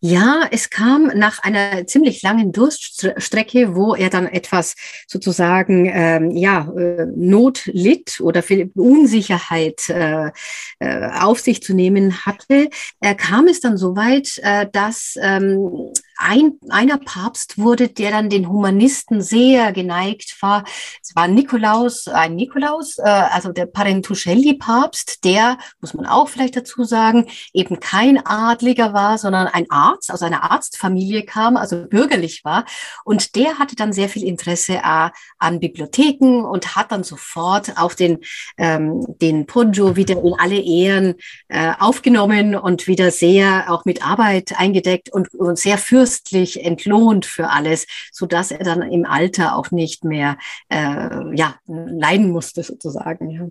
Ja, 0.00 0.48
es 0.50 0.70
kam 0.70 1.06
nach 1.14 1.40
einer 1.42 1.86
ziemlich 1.86 2.22
langen 2.22 2.52
Durststrecke, 2.52 3.74
wo 3.74 3.94
er 3.94 4.10
dann 4.10 4.26
etwas 4.26 4.74
sozusagen 5.06 5.90
ähm, 5.92 6.30
ja 6.30 6.72
äh, 6.76 7.06
Not 7.14 7.66
litt 7.66 8.20
oder 8.20 8.42
Unsicherheit 8.74 9.88
äh, 9.88 10.30
äh, 10.78 11.10
auf 11.20 11.40
sich 11.40 11.62
zu 11.62 11.74
nehmen 11.74 12.24
hatte, 12.24 12.70
äh, 13.00 13.14
kam 13.14 13.46
es 13.48 13.60
dann 13.60 13.76
so 13.76 13.96
weit, 13.96 14.38
äh, 14.42 14.66
dass 14.70 15.14
ähm, 15.20 15.92
ein, 16.16 16.58
einer 16.70 16.98
Papst 16.98 17.58
wurde, 17.58 17.88
der 17.88 18.10
dann 18.10 18.30
den 18.30 18.48
Humanisten 18.48 19.20
sehr 19.20 19.72
geneigt 19.72 20.36
war. 20.40 20.64
Es 21.02 21.14
war 21.14 21.28
Nikolaus, 21.28 22.08
ein 22.08 22.34
Nikolaus, 22.34 22.98
äh, 22.98 23.02
also 23.02 23.52
der 23.52 23.66
Parentuschelli-Papst, 23.66 25.24
der, 25.24 25.58
muss 25.80 25.94
man 25.94 26.06
auch 26.06 26.28
vielleicht 26.28 26.56
dazu 26.56 26.84
sagen, 26.84 27.26
eben 27.52 27.80
kein 27.80 28.24
Adliger 28.24 28.92
war, 28.92 29.18
sondern 29.18 29.46
ein 29.46 29.70
Arzt, 29.70 30.12
aus 30.12 30.22
einer 30.22 30.50
Arztfamilie 30.50 31.24
kam, 31.24 31.56
also 31.56 31.86
bürgerlich 31.86 32.44
war. 32.44 32.64
Und 33.04 33.36
der 33.36 33.58
hatte 33.58 33.76
dann 33.76 33.92
sehr 33.92 34.08
viel 34.08 34.24
Interesse 34.24 34.74
äh, 34.76 35.10
an 35.38 35.60
Bibliotheken 35.60 36.44
und 36.44 36.76
hat 36.76 36.92
dann 36.92 37.04
sofort 37.04 37.76
auf 37.78 37.94
den, 37.94 38.18
ähm, 38.56 39.04
den 39.20 39.46
Poggio 39.46 39.96
wieder 39.96 40.22
in 40.22 40.34
alle 40.38 40.58
Ehren 40.58 41.14
äh, 41.48 41.72
aufgenommen 41.78 42.54
und 42.54 42.86
wieder 42.86 43.10
sehr 43.10 43.66
auch 43.68 43.84
mit 43.84 44.06
Arbeit 44.06 44.58
eingedeckt 44.58 45.12
und, 45.12 45.34
und 45.34 45.58
sehr 45.58 45.78
für 45.78 46.05
fürstlich 46.06 46.64
entlohnt 46.64 47.26
für 47.26 47.50
alles, 47.50 47.86
so 48.12 48.26
dass 48.26 48.50
er 48.50 48.64
dann 48.64 48.82
im 48.82 49.04
Alter 49.04 49.56
auch 49.56 49.70
nicht 49.70 50.04
mehr 50.04 50.38
äh, 50.68 51.36
ja, 51.36 51.56
leiden 51.66 52.30
musste 52.30 52.62
sozusagen. 52.62 53.30
Ja. 53.30 53.46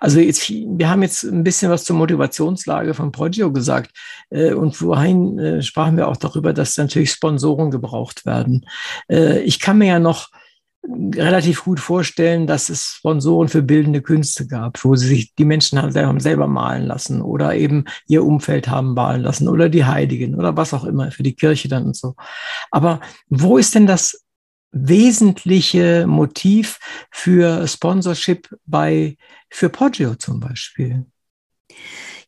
Also 0.00 0.20
jetzt, 0.20 0.48
wir 0.50 0.88
haben 0.88 1.02
jetzt 1.02 1.22
ein 1.24 1.44
bisschen 1.44 1.70
was 1.70 1.84
zur 1.84 1.96
Motivationslage 1.96 2.94
von 2.94 3.12
Poggio 3.12 3.52
gesagt. 3.52 3.90
Äh, 4.30 4.54
und 4.54 4.76
vorhin 4.76 5.38
äh, 5.38 5.62
sprachen 5.62 5.96
wir 5.96 6.08
auch 6.08 6.16
darüber, 6.16 6.52
dass 6.52 6.76
natürlich 6.76 7.10
Sponsoren 7.10 7.70
gebraucht 7.70 8.24
werden. 8.26 8.66
Äh, 9.10 9.40
ich 9.40 9.60
kann 9.60 9.78
mir 9.78 9.88
ja 9.88 9.98
noch 9.98 10.28
relativ 10.86 11.64
gut 11.64 11.80
vorstellen, 11.80 12.46
dass 12.46 12.68
es 12.68 12.96
Sponsoren 12.98 13.48
für 13.48 13.62
bildende 13.62 14.02
Künste 14.02 14.46
gab, 14.46 14.84
wo 14.84 14.94
sie 14.96 15.08
sich 15.08 15.34
die 15.34 15.44
Menschen 15.44 15.80
haben 15.80 16.20
selber 16.20 16.46
malen 16.46 16.86
lassen 16.86 17.22
oder 17.22 17.54
eben 17.54 17.84
ihr 18.06 18.24
Umfeld 18.24 18.68
haben 18.68 18.94
malen 18.94 19.22
lassen 19.22 19.48
oder 19.48 19.68
die 19.68 19.84
Heiligen 19.84 20.34
oder 20.34 20.56
was 20.56 20.74
auch 20.74 20.84
immer 20.84 21.10
für 21.10 21.22
die 21.22 21.34
Kirche 21.34 21.68
dann 21.68 21.86
und 21.86 21.96
so. 21.96 22.14
Aber 22.70 23.00
wo 23.28 23.56
ist 23.56 23.74
denn 23.74 23.86
das 23.86 24.24
wesentliche 24.72 26.06
Motiv 26.06 26.78
für 27.10 27.66
Sponsorship 27.66 28.48
bei, 28.66 29.16
für 29.50 29.68
Poggio 29.68 30.16
zum 30.16 30.40
Beispiel? 30.40 31.06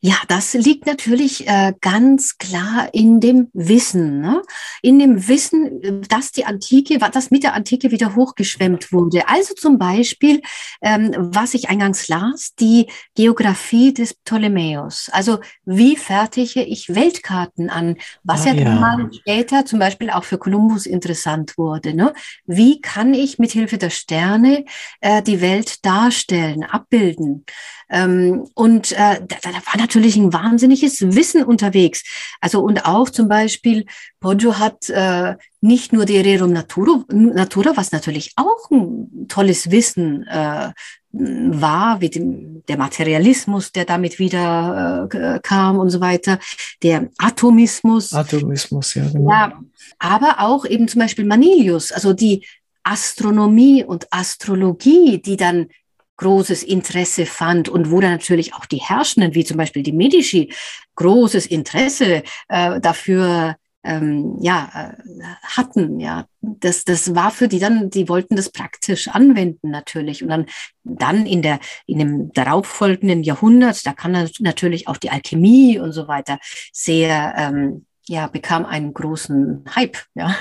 Ja, 0.01 0.17
das 0.29 0.55
liegt 0.55 0.87
natürlich 0.87 1.47
äh, 1.49 1.73
ganz 1.81 2.39
klar 2.39 2.89
in 2.93 3.21
dem 3.21 3.49
Wissen, 3.53 4.21
ne? 4.21 4.43
in 4.83 4.99
dem 4.99 5.29
Wissen, 5.29 5.83
äh, 5.83 6.01
dass 6.09 6.33
die 6.33 6.45
Antike, 6.45 6.99
dass 6.99 7.31
mit 7.31 7.43
der 7.43 7.55
Antike 7.55 7.91
wieder 7.91 8.15
hochgeschwemmt 8.15 8.93
wurde. 8.93 9.29
Also 9.29 9.55
zum 9.55 9.79
Beispiel, 9.79 10.43
ähm, 10.83 11.15
was 11.17 11.55
ich 11.55 11.69
eingangs 11.69 12.09
las, 12.09 12.55
die 12.59 12.87
Geografie 13.15 13.95
des 13.95 14.15
Ptolemäus. 14.15 15.09
Also 15.13 15.39
wie 15.65 15.97
fertige 15.97 16.63
ich 16.63 16.95
Weltkarten 16.95 17.71
an, 17.71 17.97
was 18.23 18.47
ah, 18.47 18.53
ja, 18.53 18.63
ja. 18.63 18.75
mal 18.75 19.11
später 19.13 19.65
zum 19.65 19.79
Beispiel 19.79 20.11
auch 20.11 20.25
für 20.25 20.39
Kolumbus 20.39 20.87
interessant 20.87 21.57
wurde. 21.59 21.95
Ne? 21.95 22.13
Wie 22.47 22.81
kann 22.81 23.15
ich 23.15 23.39
mit 23.39 23.53
Hilfe 23.53 23.79
der 23.79 23.91
Sterne 23.91 24.65
äh, 25.01 25.23
die 25.23 25.41
Welt 25.41 25.85
darstellen, 25.85 26.65
abbilden? 26.65 27.45
Ähm, 27.89 28.49
und 28.55 28.93
äh, 28.93 29.21
da, 29.21 29.37
da 29.43 29.53
war 29.53 29.77
natürlich 29.87 30.17
ein 30.17 30.33
wahnsinniges 30.33 31.01
Wissen 31.15 31.45
unterwegs. 31.45 32.03
Also 32.41 32.61
und 32.61 32.87
auch 32.87 33.09
zum 33.09 33.29
Beispiel, 33.29 33.87
Poggio 34.21 34.59
hat 34.59 34.91
äh, 34.91 35.37
nicht 35.61 35.93
nur 35.93 36.05
die 36.05 36.19
Rerum 36.19 36.53
Natura, 36.53 37.05
Natura, 37.09 37.73
was 37.77 37.93
natürlich 37.93 38.33
auch 38.37 38.71
ein 38.71 39.27
tolles 39.29 39.71
Wissen 39.71 40.27
äh, 40.27 40.73
war, 41.13 42.01
wie 42.01 42.11
dem, 42.11 42.63
der 42.69 42.77
Materialismus, 42.77 43.73
der 43.73 43.85
damit 43.85 44.19
wieder 44.19 45.09
äh, 45.13 45.41
kam 45.43 45.79
und 45.79 45.91
so 45.91 46.01
weiter, 46.01 46.39
der 46.83 47.09
Atomismus. 47.19 48.13
Atomismus, 48.13 48.95
ja, 48.95 49.09
genau. 49.09 49.31
Ja, 49.31 49.61
aber 49.99 50.41
auch 50.41 50.67
eben 50.67 50.89
zum 50.89 51.01
Beispiel 51.01 51.25
Manilius, 51.25 51.93
also 51.93 52.13
die 52.13 52.45
Astronomie 52.83 53.83
und 53.85 54.07
Astrologie, 54.13 55.21
die 55.23 55.37
dann 55.37 55.69
großes 56.17 56.63
Interesse 56.63 57.27
fand 57.27 57.69
und 57.69 57.91
wo 57.91 58.01
dann 58.01 58.13
natürlich 58.13 58.55
auch 58.55 58.67
die 58.67 58.81
Herrschenden, 58.81 59.35
wie 59.35 59.45
zum 59.45 59.57
Beispiel 59.57 59.83
die 59.83 59.93
Medici, 59.93 60.53
großes 60.95 61.47
Interesse 61.47 62.23
äh, 62.49 62.81
dafür 62.81 63.57
ähm, 63.87 64.37
ja, 64.41 64.69
äh, 64.75 65.23
hatten. 65.43 66.01
Ja, 66.01 66.27
das, 66.41 66.85
das 66.85 67.15
war 67.15 67.31
für 67.31 67.49
die 67.49 67.59
dann, 67.59 67.91
die 67.91 68.09
wollten 68.09 68.37
das 68.37 68.51
praktisch 68.51 69.09
anwenden 69.09 69.71
natürlich. 69.71 70.23
Und 70.23 70.29
dann, 70.29 70.47
dann 70.85 71.27
in 71.27 71.43
der, 71.43 71.61
in 71.87 71.99
dem 71.99 72.33
darauffolgenden 72.33 73.23
Jahrhundert, 73.23 73.87
da 73.87 73.93
kann 73.93 74.29
natürlich 74.41 74.89
auch 74.89 74.97
die 74.97 75.11
Alchemie 75.11 75.79
und 75.79 75.93
so 75.93 76.09
weiter 76.09 76.39
sehr, 76.73 77.35
ähm, 77.37 77.87
ja, 78.09 78.27
bekam 78.27 78.67
einen 78.67 78.95
großen 78.95 79.65
Hype. 79.75 79.99
Ja 80.15 80.37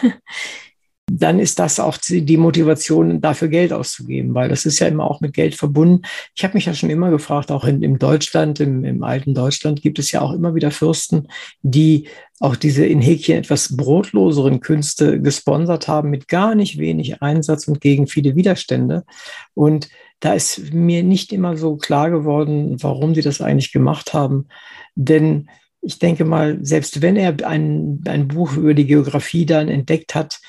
dann 1.12 1.40
ist 1.40 1.60
das 1.60 1.80
auch 1.80 1.98
die 2.10 2.38
Motivation, 2.38 3.22
dafür 3.22 3.48
Geld 3.48 3.72
auszugeben, 3.72 4.34
weil 4.34 4.50
das 4.50 4.66
ist 4.66 4.80
ja 4.80 4.88
immer 4.88 5.10
auch 5.10 5.22
mit 5.22 5.34
Geld 5.34 5.54
verbunden. 5.54 6.02
Ich 6.36 6.44
habe 6.44 6.56
mich 6.56 6.66
ja 6.66 6.74
schon 6.74 6.90
immer 6.90 7.12
gefragt, 7.12 7.52
auch 7.52 7.64
in, 7.66 7.84
in 7.84 8.00
Deutschland, 8.00 8.60
im, 8.60 8.84
im, 8.84 9.04
alten 9.04 9.36
Deutschland 9.36 9.84
gibt 9.84 10.00
es 10.00 10.12
ja 10.12 10.22
auch 10.22 10.34
immer 10.34 10.56
wieder 10.56 10.72
Fürsten, 10.72 11.28
die 11.62 12.08
auch 12.40 12.56
diese 12.56 12.86
in 12.86 13.02
Häkchen 13.02 13.38
etwas 13.38 13.78
brotloseren 13.78 14.62
Künste 14.62 15.22
gesponsert 15.22 15.88
haben 15.88 16.10
mit 16.10 16.28
gar 16.28 16.56
nicht 16.56 16.80
wenig 16.80 17.22
Einsatz 17.22 17.68
und 17.68 17.82
gegen 17.82 18.08
viele 18.08 18.36
Widerstände. 18.36 19.06
Und 19.54 19.90
da 20.20 20.34
ist 20.34 20.74
mir 20.74 21.04
nicht 21.04 21.32
immer 21.32 21.56
so 21.56 21.78
klar 21.78 22.10
geworden, 22.10 22.78
warum 22.82 23.14
sie 23.14 23.22
das 23.22 23.42
eigentlich 23.42 23.72
gemacht 23.72 24.14
haben. 24.14 24.48
Denn 24.96 25.50
ich 25.86 26.00
denke 26.00 26.26
mal, 26.26 26.58
selbst 26.62 27.02
wenn 27.02 27.16
er 27.16 27.36
ein, 27.48 28.02
ein 28.08 28.28
Buch 28.28 28.58
über 28.58 28.74
die 28.74 28.88
Geografie 28.88 29.46
dann 29.46 29.70
entdeckt 29.70 30.16
hat, 30.16 30.40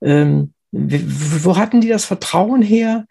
ähm, 0.00 0.54
wo 0.72 1.56
hatten 1.56 1.80
die 1.80 1.88
das 1.88 2.06
Vertrauen 2.06 2.62
her, 2.62 3.06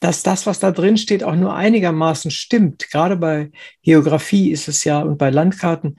dass 0.00 0.22
das, 0.22 0.46
was 0.46 0.58
da 0.58 0.72
drin 0.72 0.96
steht, 0.96 1.22
auch 1.22 1.36
nur 1.36 1.54
einigermaßen 1.54 2.30
stimmt? 2.30 2.90
Gerade 2.90 3.16
bei 3.16 3.50
Geografie 3.82 4.50
ist 4.50 4.66
es 4.66 4.82
ja 4.84 5.00
und 5.00 5.18
bei 5.18 5.30
Landkarten, 5.30 5.96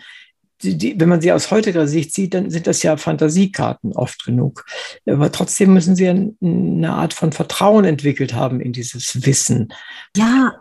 die, 0.64 0.78
die, 0.78 1.00
wenn 1.00 1.10
man 1.10 1.22
sie 1.22 1.32
aus 1.32 1.50
heutiger 1.50 1.88
Sicht 1.88 2.14
sieht, 2.14 2.34
dann 2.34 2.50
sind 2.50 2.68
das 2.68 2.84
ja 2.84 2.98
Fantasiekarten 2.98 3.94
oft 3.94 4.26
genug. 4.26 4.66
Aber 5.06 5.32
trotzdem 5.32 5.74
müssen 5.74 5.96
sie 5.96 6.08
eine 6.10 6.94
Art 6.94 7.14
von 7.14 7.32
Vertrauen 7.32 7.86
entwickelt 7.86 8.34
haben 8.34 8.60
in 8.60 8.74
dieses 8.74 9.26
Wissen. 9.26 9.74
Ja, 10.16 10.61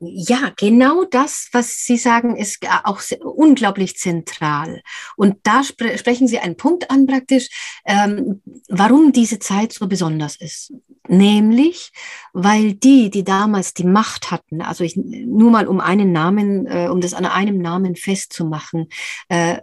ja, 0.00 0.52
genau 0.56 1.04
das, 1.04 1.48
was 1.52 1.84
Sie 1.84 1.96
sagen, 1.96 2.36
ist 2.36 2.58
auch 2.84 3.00
unglaublich 3.20 3.96
zentral. 3.96 4.82
Und 5.16 5.36
da 5.42 5.64
spre 5.64 5.98
sprechen 5.98 6.28
Sie 6.28 6.38
einen 6.38 6.56
Punkt 6.56 6.90
an 6.90 7.06
praktisch, 7.06 7.48
ähm, 7.84 8.42
warum 8.68 9.12
diese 9.12 9.38
Zeit 9.38 9.72
so 9.72 9.88
besonders 9.88 10.36
ist. 10.36 10.72
Nämlich, 11.08 11.90
weil 12.32 12.74
die, 12.74 13.10
die 13.10 13.24
damals 13.24 13.74
die 13.74 13.84
Macht 13.84 14.30
hatten, 14.30 14.60
also 14.60 14.84
ich, 14.84 14.96
nur 14.96 15.50
mal 15.50 15.66
um 15.66 15.80
einen 15.80 16.12
Namen, 16.12 16.66
äh, 16.66 16.88
um 16.88 17.00
das 17.00 17.14
an 17.14 17.24
einem 17.24 17.58
Namen 17.58 17.96
festzumachen, 17.96 18.88
äh, 19.28 19.58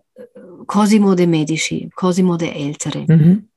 Cosimo 0.67 1.15
de 1.15 1.27
Medici, 1.27 1.89
Cosimo 1.95 2.37
der 2.37 2.55
Ältere, 2.55 3.05
mhm. 3.07 3.49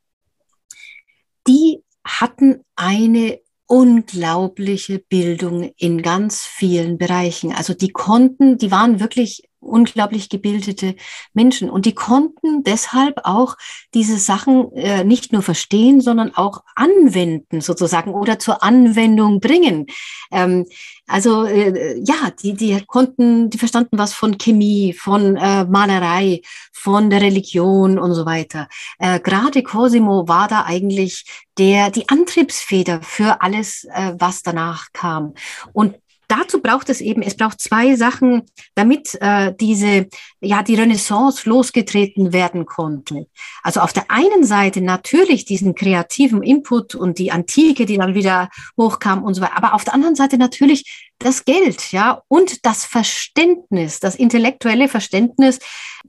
die 1.46 1.82
hatten 2.04 2.64
eine 2.76 3.40
unglaubliche 3.68 4.98
Bildung 4.98 5.70
in 5.76 6.02
ganz 6.02 6.42
vielen 6.42 6.98
Bereichen. 6.98 7.52
Also 7.52 7.74
die 7.74 7.90
konnten, 7.90 8.58
die 8.58 8.70
waren 8.70 8.98
wirklich 8.98 9.47
unglaublich 9.60 10.28
gebildete 10.28 10.94
Menschen 11.32 11.70
und 11.70 11.86
die 11.86 11.94
konnten 11.94 12.62
deshalb 12.62 13.20
auch 13.24 13.56
diese 13.94 14.18
Sachen 14.18 14.72
äh, 14.72 15.04
nicht 15.04 15.32
nur 15.32 15.42
verstehen, 15.42 16.00
sondern 16.00 16.34
auch 16.34 16.62
anwenden 16.74 17.60
sozusagen 17.60 18.12
oder 18.12 18.38
zur 18.38 18.62
Anwendung 18.62 19.40
bringen. 19.40 19.86
Ähm, 20.30 20.66
also 21.06 21.44
äh, 21.44 21.98
ja, 22.04 22.30
die, 22.42 22.54
die 22.54 22.84
konnten, 22.86 23.50
die 23.50 23.58
verstanden 23.58 23.98
was 23.98 24.12
von 24.12 24.38
Chemie, 24.38 24.92
von 24.92 25.36
äh, 25.36 25.64
Malerei, 25.64 26.42
von 26.72 27.10
der 27.10 27.22
Religion 27.22 27.98
und 27.98 28.14
so 28.14 28.26
weiter. 28.26 28.68
Äh, 28.98 29.18
Gerade 29.20 29.62
Cosimo 29.62 30.28
war 30.28 30.48
da 30.48 30.64
eigentlich 30.64 31.24
der 31.58 31.90
die 31.90 32.08
Antriebsfeder 32.08 33.02
für 33.02 33.42
alles, 33.42 33.84
äh, 33.84 34.14
was 34.18 34.42
danach 34.42 34.88
kam. 34.92 35.34
Und 35.72 35.96
dazu 36.28 36.60
braucht 36.60 36.88
es 36.90 37.00
eben, 37.00 37.22
es 37.22 37.36
braucht 37.36 37.60
zwei 37.60 37.96
Sachen, 37.96 38.42
damit 38.74 39.18
äh, 39.20 39.52
diese, 39.58 40.06
ja, 40.40 40.62
die 40.62 40.74
Renaissance 40.74 41.48
losgetreten 41.48 42.32
werden 42.32 42.66
konnte. 42.66 43.26
Also 43.62 43.80
auf 43.80 43.92
der 43.92 44.10
einen 44.10 44.44
Seite 44.44 44.80
natürlich 44.80 45.44
diesen 45.44 45.74
kreativen 45.74 46.42
Input 46.42 46.94
und 46.94 47.18
die 47.18 47.32
Antike, 47.32 47.86
die 47.86 47.96
dann 47.96 48.14
wieder 48.14 48.50
hochkam 48.76 49.24
und 49.24 49.34
so 49.34 49.42
weiter, 49.42 49.56
aber 49.56 49.74
auf 49.74 49.84
der 49.84 49.94
anderen 49.94 50.14
Seite 50.14 50.38
natürlich 50.38 51.08
das 51.18 51.44
Geld, 51.44 51.90
ja, 51.90 52.22
und 52.28 52.64
das 52.64 52.84
Verständnis, 52.84 53.98
das 53.98 54.14
intellektuelle 54.14 54.88
Verständnis, 54.88 55.58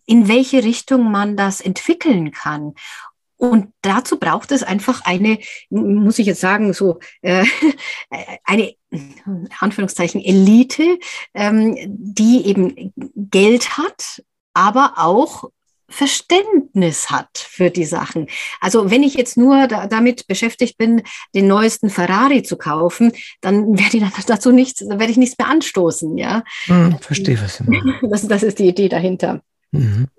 in 0.06 0.28
welche 0.28 0.64
Richtung 0.64 1.12
man 1.12 1.36
das 1.36 1.62
entwickeln 1.62 2.32
kann. 2.32 2.74
Und 3.40 3.72
dazu 3.82 4.20
braucht 4.20 4.52
es 4.52 4.64
einfach 4.64 5.06
eine, 5.06 5.40
muss 5.70 6.20
ich 6.20 6.28
jetzt 6.28 6.42
sagen, 6.42 6.74
so 6.74 7.00
äh, 7.22 7.46
eine 8.44 8.74
Anführungszeichen 9.60 10.22
Elite, 10.22 11.00
ähm, 11.34 11.78
die 11.88 12.46
eben 12.46 12.94
Geld 13.16 13.78
hat, 13.78 14.22
aber 14.54 14.96
auch 14.98 15.46
Verständnis 15.88 17.10
hat 17.10 17.30
für 17.38 17.70
die 17.70 17.86
Sachen. 17.86 18.28
Also 18.60 18.92
wenn 18.92 19.04
ich 19.04 19.14
jetzt 19.14 19.38
nur 19.38 19.68
da, 19.68 19.88
damit 19.88 20.28
beschäftigt 20.28 20.78
bin, 20.78 21.02
den 21.34 21.48
neuesten 21.48 21.90
Ferrari 21.90 22.44
zu 22.44 22.58
kaufen, 22.58 23.14
dann 23.40 23.80
werde 23.80 23.98
ich 23.98 24.04
dazu 24.28 24.52
nichts, 24.52 24.86
dann 24.86 25.00
werde 25.00 25.12
ich 25.12 25.18
nichts 25.18 25.38
mehr 25.38 25.48
anstoßen, 25.48 26.18
ja. 26.18 26.44
Hm, 26.66 27.00
verstehe 27.00 27.42
was. 27.42 27.64
Das, 28.10 28.28
das 28.28 28.44
ist 28.44 28.60
die 28.60 28.68
Idee 28.68 28.90
dahinter. 28.90 29.42
Mhm 29.72 30.10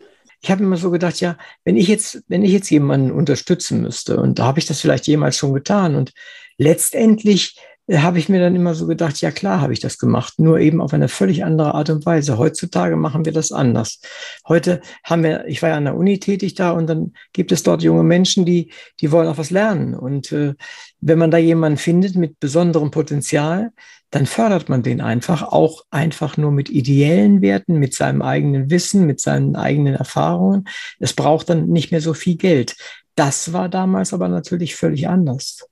ich 0.41 0.51
habe 0.51 0.63
immer 0.63 0.77
so 0.77 0.91
gedacht, 0.91 1.21
ja, 1.21 1.37
wenn 1.65 1.77
ich 1.77 1.89
jetzt, 1.89 2.23
wenn 2.29 2.43
ich 2.43 2.53
jetzt 2.53 2.71
jemanden 2.71 3.11
unterstützen 3.11 3.83
müsste, 3.83 4.19
und 4.19 4.39
da 4.39 4.47
habe 4.47 4.59
ich 4.59 4.67
das 4.67 4.81
vielleicht 4.81 5.07
jemals 5.07 5.37
schon 5.37 5.53
getan, 5.53 5.97
und 5.97 6.13
letztendlich 6.57 7.57
äh, 7.87 7.99
habe 7.99 8.19
ich 8.19 8.29
mir 8.29 8.41
dann 8.41 8.57
immer 8.57 8.75
so 8.75 8.87
gedacht, 8.87 9.21
ja 9.21 9.31
klar, 9.33 9.61
habe 9.61 9.73
ich 9.75 9.81
das 9.81 9.99
gemacht, 9.99 10.39
nur 10.39 10.59
eben 10.59 10.81
auf 10.81 10.95
eine 10.95 11.09
völlig 11.09 11.45
andere 11.45 11.75
Art 11.75 11.91
und 11.91 12.07
Weise. 12.07 12.39
Heutzutage 12.39 12.97
machen 12.97 13.25
wir 13.25 13.33
das 13.33 13.53
anders. 13.53 14.01
Heute 14.49 14.81
haben 15.05 15.23
wir, 15.25 15.47
ich 15.47 15.61
war 15.61 15.71
ja 15.71 15.77
an 15.77 15.85
der 15.85 15.97
Uni 15.97 16.19
tätig 16.19 16.55
da 16.55 16.71
und 16.71 16.87
dann 16.87 17.13
gibt 17.33 17.53
es 17.53 17.63
dort 17.63 17.83
junge 17.83 18.05
Menschen, 18.05 18.47
die, 18.47 18.73
die 19.01 19.13
wollen 19.13 19.29
auch 19.29 19.39
was 19.39 19.51
lernen. 19.51 19.95
Und 19.95 20.33
äh, 20.33 20.55
wenn 21.01 21.19
man 21.19 21.31
da 21.31 21.39
jemanden 21.39 21.79
findet 21.79 22.17
mit 22.17 22.41
besonderem 22.41 22.91
Potenzial, 22.91 23.73
dann 24.11 24.27
fördert 24.27 24.69
man 24.69 24.83
den 24.83 25.01
einfach, 25.01 25.43
auch 25.43 25.85
einfach 25.91 26.37
nur 26.37 26.51
mit 26.51 26.69
ideellen 26.69 27.43
Werten, 27.43 27.79
mit 27.79 27.95
seinem 27.95 28.23
eigenen 28.23 28.71
Wissen, 28.71 29.07
mit 29.07 29.21
seinen 29.21 29.57
eigenen 29.57 29.95
Erfahrungen. 29.95 30.69
Es 30.99 31.13
braucht 31.13 31.49
dann 31.49 31.69
nicht 31.69 31.93
mehr 31.93 32.01
so 32.01 32.15
viel 32.15 32.37
Geld. 32.37 32.77
Das 33.15 33.53
war 33.53 33.69
damals 33.69 34.13
aber 34.13 34.29
natürlich 34.29 34.75
völlig 34.75 35.09
anders. 35.09 35.67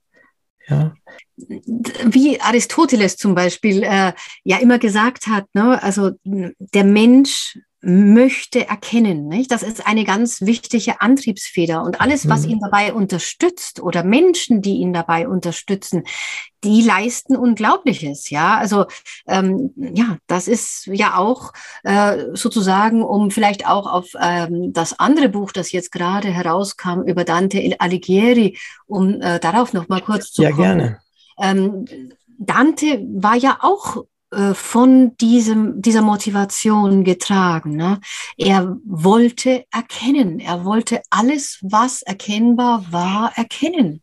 Ja. 0.69 0.95
Wie 1.37 2.41
Aristoteles 2.41 3.17
zum 3.17 3.35
Beispiel 3.35 3.83
äh, 3.83 4.13
ja 4.45 4.59
immer 4.59 4.79
gesagt 4.79 5.27
hat, 5.27 5.47
ne, 5.55 5.83
also 5.83 6.11
der 6.25 6.85
Mensch 6.85 7.59
möchte 7.81 8.67
erkennen. 8.67 9.29
Nicht? 9.29 9.53
Das 9.53 9.63
ist 9.63 9.87
eine 9.87 10.05
ganz 10.05 10.41
wichtige 10.41 11.01
Antriebsfeder. 11.01 11.83
Und 11.83 12.01
alles, 12.01 12.29
was 12.29 12.45
mhm. 12.45 12.53
ihn 12.53 12.61
dabei 12.61 12.93
unterstützt 12.93 13.81
oder 13.81 14.03
Menschen, 14.03 14.63
die 14.63 14.79
ihn 14.79 14.93
dabei 14.93 15.29
unterstützen, 15.29 16.03
die 16.65 16.83
leisten 16.83 17.37
Unglaubliches. 17.37 18.31
Ja, 18.31 18.59
also 18.59 18.87
ähm, 19.29 19.73
ja, 19.77 20.19
das 20.27 20.49
ist 20.49 20.87
ja 20.87 21.17
auch 21.17 21.53
äh, 21.85 22.35
sozusagen, 22.35 23.03
um 23.03 23.31
vielleicht 23.31 23.67
auch 23.69 23.87
auf 23.87 24.09
ähm, 24.21 24.73
das 24.73 24.99
andere 24.99 25.29
Buch, 25.29 25.53
das 25.53 25.71
jetzt 25.71 25.93
gerade 25.93 26.29
herauskam 26.29 27.03
über 27.03 27.25
Dante 27.25 27.77
Alighieri, 27.79 28.59
um 28.87 29.21
äh, 29.21 29.39
darauf 29.39 29.73
noch 29.73 29.89
mal 29.89 30.01
kurz 30.01 30.33
zu 30.33 30.43
ja, 30.43 30.51
kommen. 30.51 30.63
Ja, 30.63 30.75
gerne. 30.75 31.01
Ähm, 31.41 31.85
Dante 32.39 33.05
war 33.09 33.37
ja 33.37 33.59
auch 33.61 34.05
von 34.53 35.17
diesem, 35.17 35.81
dieser 35.81 36.03
Motivation 36.03 37.03
getragen. 37.05 37.77
Ne? 37.77 38.01
Er 38.37 38.77
wollte 38.85 39.65
erkennen, 39.73 40.39
er 40.39 40.65
wollte 40.65 41.01
alles, 41.11 41.59
was 41.63 42.03
erkennbar 42.03 42.85
war, 42.91 43.33
erkennen. 43.37 44.03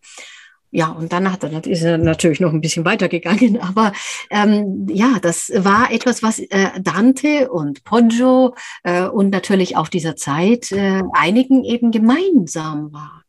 Ja, 0.76 0.90
und 0.90 1.14
dann 1.14 1.26
ist 1.68 1.84
er 1.84 1.98
natürlich 1.98 2.42
noch 2.42 2.52
ein 2.52 2.60
bisschen 2.60 2.84
weitergegangen, 2.84 3.62
aber 3.62 3.94
ähm, 4.30 4.88
ja, 4.90 5.20
das 5.22 5.50
war 5.56 5.90
etwas, 5.90 6.22
was 6.22 6.40
äh, 6.40 6.82
Dante 6.82 7.50
und 7.50 7.86
Poggio 7.86 8.56
äh, 8.84 9.06
und 9.06 9.30
natürlich 9.30 9.78
auch 9.78 9.88
dieser 9.88 10.18
Zeit 10.18 10.74
äh, 10.74 11.02
einigen 11.14 11.64
eben 11.64 11.92
gemeinsam 11.92 12.92
war. 12.92 13.25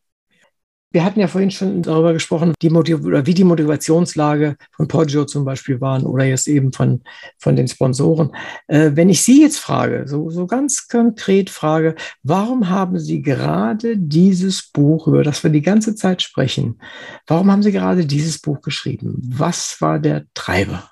Wir 0.97 1.05
hatten 1.05 1.21
ja 1.21 1.29
vorhin 1.29 1.51
schon 1.51 1.83
darüber 1.83 2.15
gesprochen, 2.15 2.55
die 2.63 2.71
wie 2.71 3.35
die 3.35 3.45
Motivationslage 3.45 4.57
von 4.75 4.89
Poggio 4.89 5.27
zum 5.27 5.45
Beispiel 5.45 5.79
waren 5.83 6.07
oder 6.07 6.25
jetzt 6.25 6.49
eben 6.49 6.73
von, 6.73 7.03
von 7.37 7.55
den 7.55 7.69
Sponsoren. 7.69 8.35
Äh, 8.67 8.93
wenn 8.95 9.11
ich 9.11 9.23
Sie 9.23 9.43
jetzt 9.43 9.59
frage, 9.59 10.05
so, 10.09 10.31
so 10.31 10.47
ganz 10.47 10.89
konkret 10.89 11.51
frage, 11.51 11.97
warum 12.23 12.71
haben 12.71 12.99
Sie 12.99 13.21
gerade 13.21 13.99
dieses 13.99 14.71
Buch, 14.73 15.07
über 15.07 15.23
das 15.23 15.43
wir 15.43 15.51
die 15.51 15.61
ganze 15.61 15.95
Zeit 15.97 16.23
sprechen, 16.23 16.81
warum 17.27 17.53
haben 17.53 17.63
Sie 17.63 17.73
gerade 17.73 18.07
dieses 18.07 18.41
Buch 18.41 18.63
geschrieben? 18.63 19.21
Was 19.23 19.79
war 19.83 19.99
der 19.99 20.25
Treiber? 20.33 20.91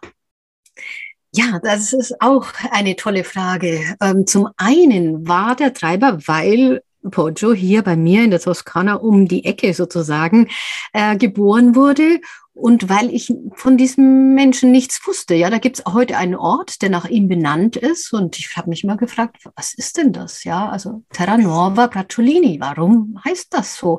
Ja, 1.35 1.61
das 1.63 1.95
ist 1.95 2.15
auch 2.21 2.49
eine 2.73 2.95
tolle 2.97 3.25
Frage. 3.25 3.81
Ähm, 4.03 4.27
zum 4.27 4.51
einen 4.59 5.27
war 5.27 5.57
der 5.57 5.73
Treiber, 5.73 6.19
weil 6.27 6.83
Poggio 7.11 7.53
hier 7.53 7.83
bei 7.83 7.97
mir 7.97 8.25
in 8.25 8.31
der 8.31 8.41
Toskana 8.41 8.95
um 8.95 9.29
die 9.29 9.45
Ecke 9.45 9.75
sozusagen 9.75 10.49
äh, 10.93 11.17
geboren 11.17 11.75
wurde 11.75 12.21
und 12.55 12.89
weil 12.89 13.13
ich 13.13 13.35
von 13.57 13.77
diesem 13.77 14.33
Menschen 14.35 14.71
nichts 14.71 15.05
wusste, 15.05 15.35
ja, 15.35 15.51
da 15.51 15.59
gibt 15.59 15.81
es 15.81 15.93
heute 15.93 16.17
einen 16.17 16.37
Ort, 16.37 16.83
der 16.83 16.89
nach 16.89 17.07
ihm 17.07 17.27
benannt 17.27 17.75
ist. 17.75 18.13
Und 18.13 18.39
ich 18.39 18.57
habe 18.57 18.71
mich 18.71 18.85
mal 18.85 18.97
gefragt, 18.97 19.39
was 19.57 19.75
ist 19.75 19.97
denn 19.97 20.13
das? 20.13 20.45
Ja, 20.45 20.69
also 20.69 21.03
Terra 21.13 21.37
Nova 21.37 21.89
Bracciolini, 21.89 22.59
warum 22.61 23.19
heißt 23.25 23.53
das 23.53 23.77
so? 23.77 23.99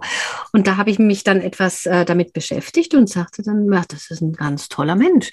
Und 0.54 0.68
da 0.68 0.78
habe 0.78 0.90
ich 0.90 1.00
mich 1.00 1.26
dann 1.26 1.42
etwas 1.42 1.86
äh, 1.86 2.06
damit 2.06 2.32
beschäftigt 2.32 2.94
und 2.94 3.10
sagte 3.10 3.44
dann, 3.44 3.70
ja, 3.72 3.84
das 3.90 4.10
ist 4.10 4.22
ein 4.22 4.32
ganz 4.32 4.70
toller 4.70 4.96
Mensch. 4.96 5.32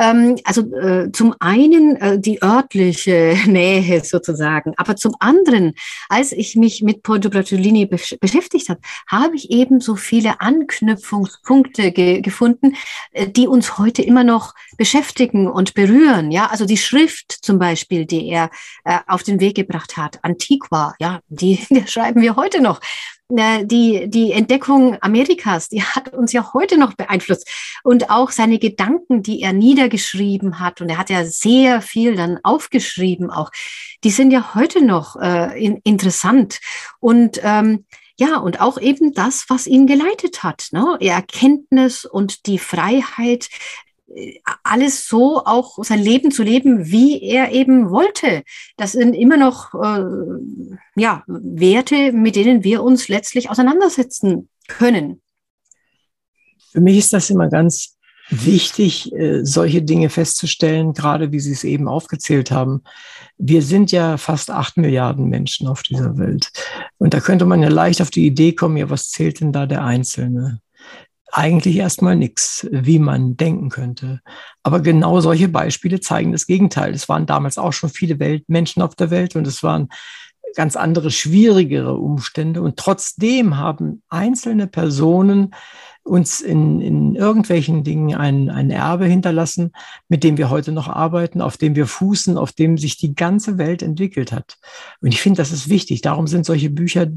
Ähm, 0.00 0.36
also 0.42 0.62
äh, 0.74 1.12
zum 1.12 1.36
einen 1.38 1.94
äh, 1.96 2.18
die 2.18 2.42
örtliche 2.42 3.36
Nähe 3.46 4.02
sozusagen, 4.04 4.74
aber 4.76 4.96
zum 4.96 5.14
anderen, 5.20 5.74
als 6.08 6.32
ich 6.32 6.56
mich 6.56 6.82
mit 6.82 7.04
Porto 7.04 7.30
Bracciolini 7.30 7.86
besch 7.86 8.16
beschäftigt 8.20 8.70
habe, 8.70 8.80
habe 9.08 9.36
ich 9.36 9.52
eben 9.52 9.80
so 9.80 9.94
viele 9.94 10.40
Anknüpfungspunkte 10.40 11.92
ge 11.92 12.20
gefunden 12.20 12.55
gefunden, 12.56 12.76
äh, 13.12 13.28
die 13.28 13.46
uns 13.46 13.78
heute 13.78 14.02
immer 14.02 14.24
noch 14.24 14.54
beschäftigen 14.76 15.48
und 15.48 15.74
berühren. 15.74 16.30
Ja, 16.30 16.46
also 16.46 16.66
die 16.66 16.76
Schrift 16.76 17.32
zum 17.42 17.58
Beispiel, 17.58 18.06
die 18.06 18.28
er 18.28 18.50
äh, 18.84 18.98
auf 19.06 19.22
den 19.22 19.40
Weg 19.40 19.56
gebracht 19.56 19.96
hat, 19.96 20.18
Antiqua, 20.22 20.94
ja, 21.00 21.20
die, 21.28 21.64
die 21.70 21.86
schreiben 21.86 22.20
wir 22.20 22.36
heute 22.36 22.60
noch. 22.60 22.80
Die, 23.28 24.08
die 24.08 24.30
Entdeckung 24.30 24.98
Amerikas, 25.00 25.68
die 25.68 25.82
hat 25.82 26.14
uns 26.14 26.32
ja 26.32 26.52
heute 26.54 26.78
noch 26.78 26.94
beeinflusst. 26.94 27.50
Und 27.82 28.08
auch 28.08 28.30
seine 28.30 28.60
Gedanken, 28.60 29.24
die 29.24 29.42
er 29.42 29.52
niedergeschrieben 29.52 30.60
hat, 30.60 30.80
und 30.80 30.90
er 30.90 30.98
hat 30.98 31.10
ja 31.10 31.24
sehr 31.24 31.82
viel 31.82 32.14
dann 32.14 32.38
aufgeschrieben 32.44 33.32
auch, 33.32 33.50
die 34.04 34.10
sind 34.10 34.30
ja 34.30 34.54
heute 34.54 34.80
noch 34.80 35.16
äh, 35.16 35.60
in, 35.60 35.78
interessant. 35.82 36.60
Und 37.00 37.40
ähm, 37.42 37.84
ja, 38.18 38.38
und 38.38 38.60
auch 38.60 38.80
eben 38.80 39.12
das, 39.12 39.44
was 39.48 39.66
ihn 39.66 39.86
geleitet 39.86 40.42
hat, 40.42 40.68
ne? 40.72 40.96
Erkenntnis 41.00 42.04
und 42.04 42.46
die 42.46 42.58
Freiheit, 42.58 43.48
äh, 44.14 44.40
alles 44.62 45.06
so 45.06 45.44
auch 45.44 45.84
sein 45.84 45.98
Leben 46.02 46.30
zu 46.30 46.42
leben, 46.42 46.86
wie 46.86 47.22
er 47.22 47.52
eben 47.52 47.90
wollte. 47.90 48.42
Das 48.76 48.92
sind 48.92 49.14
immer 49.14 49.36
noch 49.36 49.74
äh, 49.74 50.04
ja, 50.96 51.24
Werte, 51.26 52.12
mit 52.12 52.36
denen 52.36 52.64
wir 52.64 52.82
uns 52.82 53.08
letztlich 53.08 53.50
auseinandersetzen 53.50 54.48
können. 54.68 55.20
Für 56.72 56.80
mich 56.80 56.98
ist 56.98 57.12
das 57.12 57.30
immer 57.30 57.48
ganz 57.48 57.95
wichtig, 58.28 59.12
äh, 59.12 59.44
solche 59.44 59.82
Dinge 59.82 60.10
festzustellen, 60.10 60.92
gerade 60.92 61.32
wie 61.32 61.40
Sie 61.40 61.52
es 61.52 61.64
eben 61.64 61.88
aufgezählt 61.88 62.50
haben. 62.50 62.82
Wir 63.38 63.62
sind 63.62 63.92
ja 63.92 64.16
fast 64.16 64.50
acht 64.50 64.76
Milliarden 64.76 65.28
Menschen 65.28 65.68
auf 65.68 65.82
dieser 65.82 66.18
Welt. 66.18 66.50
Und 66.98 67.14
da 67.14 67.20
könnte 67.20 67.44
man 67.44 67.62
ja 67.62 67.68
leicht 67.68 68.02
auf 68.02 68.10
die 68.10 68.26
Idee 68.26 68.52
kommen, 68.52 68.76
ja, 68.76 68.90
was 68.90 69.10
zählt 69.10 69.40
denn 69.40 69.52
da 69.52 69.66
der 69.66 69.84
Einzelne? 69.84 70.60
Eigentlich 71.32 71.76
erstmal 71.76 72.16
nichts, 72.16 72.66
wie 72.70 72.98
man 72.98 73.36
denken 73.36 73.68
könnte. 73.68 74.20
Aber 74.62 74.80
genau 74.80 75.20
solche 75.20 75.48
Beispiele 75.48 76.00
zeigen 76.00 76.32
das 76.32 76.46
Gegenteil. 76.46 76.94
Es 76.94 77.08
waren 77.08 77.26
damals 77.26 77.58
auch 77.58 77.72
schon 77.72 77.90
viele 77.90 78.18
Welt 78.18 78.44
Menschen 78.48 78.80
auf 78.82 78.94
der 78.94 79.10
Welt 79.10 79.36
und 79.36 79.46
es 79.46 79.62
waren 79.62 79.88
ganz 80.54 80.74
andere, 80.74 81.10
schwierigere 81.10 81.94
Umstände. 81.94 82.62
Und 82.62 82.76
trotzdem 82.76 83.58
haben 83.58 84.02
einzelne 84.08 84.66
Personen 84.66 85.54
uns 86.06 86.40
in, 86.40 86.80
in 86.80 87.14
irgendwelchen 87.16 87.82
Dingen 87.82 88.14
ein, 88.14 88.48
ein 88.48 88.70
Erbe 88.70 89.06
hinterlassen, 89.06 89.72
mit 90.08 90.22
dem 90.22 90.36
wir 90.38 90.50
heute 90.50 90.70
noch 90.70 90.88
arbeiten, 90.88 91.40
auf 91.40 91.56
dem 91.56 91.74
wir 91.74 91.86
fußen, 91.86 92.38
auf 92.38 92.52
dem 92.52 92.78
sich 92.78 92.96
die 92.96 93.14
ganze 93.14 93.58
Welt 93.58 93.82
entwickelt 93.82 94.32
hat. 94.32 94.56
Und 95.00 95.08
ich 95.08 95.20
finde, 95.20 95.38
das 95.38 95.50
ist 95.50 95.68
wichtig. 95.68 96.02
Darum 96.02 96.26
sind 96.28 96.46
solche 96.46 96.70
Bücher, 96.70 97.08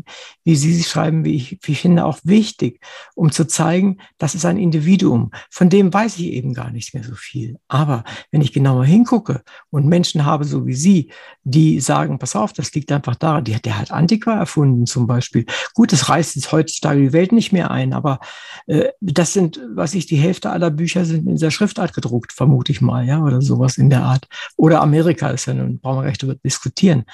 wie 0.44 0.56
Sie 0.56 0.74
sie 0.74 0.84
schreiben, 0.84 1.24
wie 1.24 1.36
ich, 1.36 1.60
wie 1.62 1.74
ich 1.74 1.82
finde, 1.82 2.04
auch 2.06 2.18
wichtig, 2.24 2.82
um 3.16 3.32
zu 3.32 3.46
zeigen, 3.46 3.98
das 4.18 4.34
ist 4.34 4.46
ein 4.46 4.58
Individuum. 4.58 5.32
Von 5.52 5.70
dem 5.70 5.94
weiß 5.94 6.18
ich 6.18 6.28
eben 6.28 6.54
gar 6.54 6.72
nicht 6.72 6.94
mehr 6.94 7.04
so 7.04 7.16
viel. 7.16 7.60
Aber 7.68 8.04
wenn 8.32 8.42
ich 8.42 8.54
genauer 8.54 8.86
hingucke 8.86 9.44
und 9.70 9.86
Menschen 9.86 10.26
habe, 10.26 10.46
so 10.46 10.66
wie 10.66 10.74
Sie, 10.74 11.12
die 11.44 11.80
sagen, 11.80 12.18
pass 12.18 12.36
auf, 12.36 12.54
das 12.54 12.74
liegt 12.74 12.92
einfach 12.92 13.16
daran, 13.16 13.44
die, 13.44 13.60
der 13.62 13.78
hat 13.78 13.92
Antiqua 13.92 14.34
erfunden 14.34 14.88
zum 14.88 15.06
Beispiel. 15.06 15.46
Gut, 15.76 15.92
das 15.92 16.10
reißt 16.10 16.36
jetzt 16.36 16.52
heutzutage 16.52 17.02
die 17.02 17.14
Welt 17.14 17.32
nicht 17.32 17.52
mehr 17.52 17.70
ein, 17.70 17.94
aber 17.94 18.20
äh, 18.66 18.79
das 19.02 19.34
sind, 19.34 19.60
was 19.74 19.94
ich, 19.94 20.06
die 20.06 20.18
Hälfte 20.18 20.50
aller 20.50 20.70
Bücher 20.70 21.06
sind 21.06 21.28
in 21.28 21.36
dieser 21.36 21.52
Schriftart 21.52 21.94
gedruckt, 21.94 22.34
vermute 22.34 22.72
ich 22.72 22.82
mal, 22.82 23.06
ja, 23.06 23.24
oder 23.24 23.42
sowas 23.42 23.78
in 23.78 23.90
der 23.90 24.04
Art. 24.04 24.28
Oder 24.58 24.82
Amerika 24.82 25.30
ist 25.30 25.46
ja 25.46 25.54
nun, 25.54 25.80
brauchen 25.80 26.02
wir 26.02 26.08
recht 26.08 26.22
darüber 26.24 26.40
diskutieren. 26.44 27.06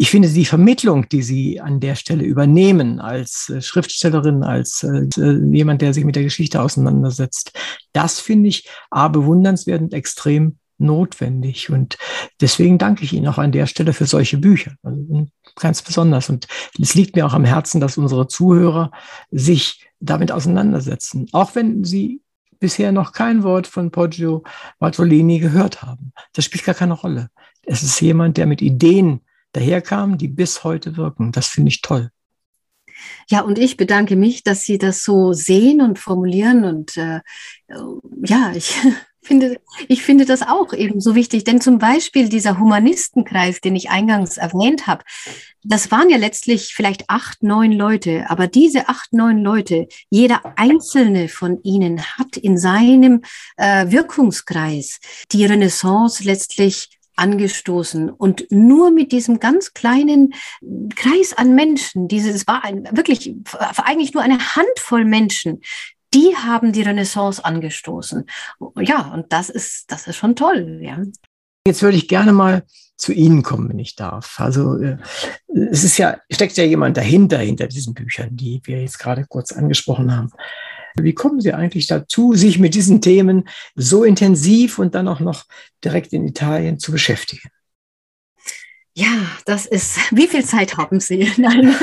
Ich 0.00 0.10
finde 0.10 0.28
die 0.28 0.44
Vermittlung, 0.44 1.08
die 1.08 1.22
Sie 1.22 1.60
an 1.60 1.80
der 1.80 1.96
Stelle 1.96 2.24
übernehmen 2.24 3.00
als 3.00 3.48
äh, 3.48 3.60
Schriftstellerin, 3.60 4.44
als 4.44 4.84
äh, 4.84 5.06
jemand, 5.52 5.82
der 5.82 5.92
sich 5.92 6.04
mit 6.04 6.14
der 6.14 6.22
Geschichte 6.22 6.62
auseinandersetzt, 6.62 7.52
das 7.92 8.20
finde 8.20 8.48
ich 8.48 8.68
A, 8.90 9.08
bewundernswert 9.08 9.82
und 9.82 9.92
extrem 9.92 10.58
notwendig. 10.78 11.70
Und 11.70 11.98
deswegen 12.40 12.78
danke 12.78 13.02
ich 13.02 13.12
Ihnen 13.12 13.26
auch 13.26 13.38
an 13.38 13.50
der 13.50 13.66
Stelle 13.66 13.92
für 13.92 14.06
solche 14.06 14.38
Bücher. 14.38 14.74
Also 14.84 15.26
ganz 15.56 15.82
besonders. 15.82 16.30
Und 16.30 16.46
es 16.80 16.94
liegt 16.94 17.16
mir 17.16 17.26
auch 17.26 17.34
am 17.34 17.44
Herzen, 17.44 17.80
dass 17.80 17.98
unsere 17.98 18.28
Zuhörer 18.28 18.92
sich 19.32 19.87
damit 20.00 20.32
auseinandersetzen, 20.32 21.28
auch 21.32 21.54
wenn 21.54 21.84
sie 21.84 22.22
bisher 22.60 22.92
noch 22.92 23.12
kein 23.12 23.42
Wort 23.42 23.66
von 23.66 23.90
Poggio 23.90 24.42
Bartolini 24.78 25.38
gehört 25.38 25.82
haben. 25.82 26.12
Das 26.32 26.44
spielt 26.44 26.64
gar 26.64 26.74
keine 26.74 26.94
Rolle. 26.94 27.30
Es 27.62 27.82
ist 27.82 28.00
jemand, 28.00 28.36
der 28.36 28.46
mit 28.46 28.62
Ideen 28.62 29.20
daherkam, 29.52 30.18
die 30.18 30.28
bis 30.28 30.64
heute 30.64 30.96
wirken. 30.96 31.32
Das 31.32 31.46
finde 31.46 31.68
ich 31.68 31.82
toll. 31.82 32.10
Ja, 33.30 33.42
und 33.42 33.58
ich 33.58 33.76
bedanke 33.76 34.16
mich, 34.16 34.42
dass 34.42 34.64
Sie 34.64 34.78
das 34.78 35.04
so 35.04 35.32
sehen 35.32 35.80
und 35.80 35.98
formulieren. 35.98 36.64
Und 36.64 36.96
äh, 36.96 37.20
ja, 38.24 38.52
ich 38.54 38.76
finde, 39.28 39.60
ich 39.86 40.02
finde 40.02 40.24
das 40.24 40.42
auch 40.42 40.72
eben 40.72 41.00
so 41.00 41.14
wichtig, 41.14 41.44
denn 41.44 41.60
zum 41.60 41.78
Beispiel 41.78 42.28
dieser 42.28 42.58
Humanistenkreis, 42.58 43.60
den 43.60 43.76
ich 43.76 43.90
eingangs 43.90 44.38
erwähnt 44.38 44.88
habe, 44.88 45.04
das 45.62 45.90
waren 45.92 46.10
ja 46.10 46.16
letztlich 46.16 46.74
vielleicht 46.74 47.08
acht, 47.08 47.42
neun 47.42 47.70
Leute, 47.70 48.28
aber 48.28 48.48
diese 48.48 48.88
acht, 48.88 49.12
neun 49.12 49.42
Leute, 49.42 49.86
jeder 50.10 50.40
einzelne 50.56 51.28
von 51.28 51.62
ihnen 51.62 52.02
hat 52.02 52.36
in 52.36 52.58
seinem 52.58 53.22
äh, 53.56 53.90
Wirkungskreis 53.90 54.98
die 55.30 55.44
Renaissance 55.44 56.24
letztlich 56.24 56.88
angestoßen. 57.18 58.10
Und 58.10 58.46
nur 58.50 58.90
mit 58.90 59.12
diesem 59.12 59.40
ganz 59.40 59.74
kleinen 59.74 60.34
Kreis 60.94 61.32
an 61.34 61.54
Menschen, 61.54 62.08
dieses 62.08 62.46
war 62.46 62.64
ein, 62.64 62.88
wirklich 62.92 63.34
eigentlich 63.76 64.14
nur 64.14 64.22
eine 64.22 64.38
Handvoll 64.38 65.04
Menschen, 65.04 65.60
die 66.14 66.34
haben 66.36 66.72
die 66.72 66.82
Renaissance 66.82 67.44
angestoßen. 67.44 68.24
Ja, 68.80 69.12
und 69.12 69.32
das 69.32 69.50
ist, 69.50 69.90
das 69.90 70.06
ist 70.06 70.16
schon 70.16 70.36
toll. 70.36 70.80
Ja. 70.82 70.98
Jetzt 71.66 71.82
würde 71.82 71.96
ich 71.96 72.08
gerne 72.08 72.32
mal 72.32 72.62
zu 72.96 73.12
Ihnen 73.12 73.42
kommen, 73.42 73.68
wenn 73.68 73.78
ich 73.78 73.94
darf. 73.94 74.40
Also 74.40 74.76
äh, 74.76 74.96
es 75.70 75.84
ist 75.84 75.98
ja, 75.98 76.18
steckt 76.30 76.56
ja 76.56 76.64
jemand 76.64 76.96
dahinter, 76.96 77.38
hinter 77.38 77.68
diesen 77.68 77.94
Büchern, 77.94 78.36
die 78.36 78.60
wir 78.64 78.80
jetzt 78.80 78.98
gerade 78.98 79.24
kurz 79.26 79.52
angesprochen 79.52 80.14
haben. 80.14 80.32
Wie 80.96 81.14
kommen 81.14 81.40
Sie 81.40 81.52
eigentlich 81.52 81.86
dazu, 81.86 82.34
sich 82.34 82.58
mit 82.58 82.74
diesen 82.74 83.00
Themen 83.00 83.48
so 83.76 84.02
intensiv 84.02 84.78
und 84.78 84.94
dann 84.94 85.06
auch 85.06 85.20
noch 85.20 85.44
direkt 85.84 86.12
in 86.12 86.26
Italien 86.26 86.78
zu 86.78 86.90
beschäftigen? 86.90 87.50
Ja, 88.98 89.28
das 89.44 89.64
ist, 89.64 89.96
wie 90.10 90.26
viel 90.26 90.44
Zeit 90.44 90.76
haben 90.76 90.98
Sie? 90.98 91.30
Nein. 91.36 91.74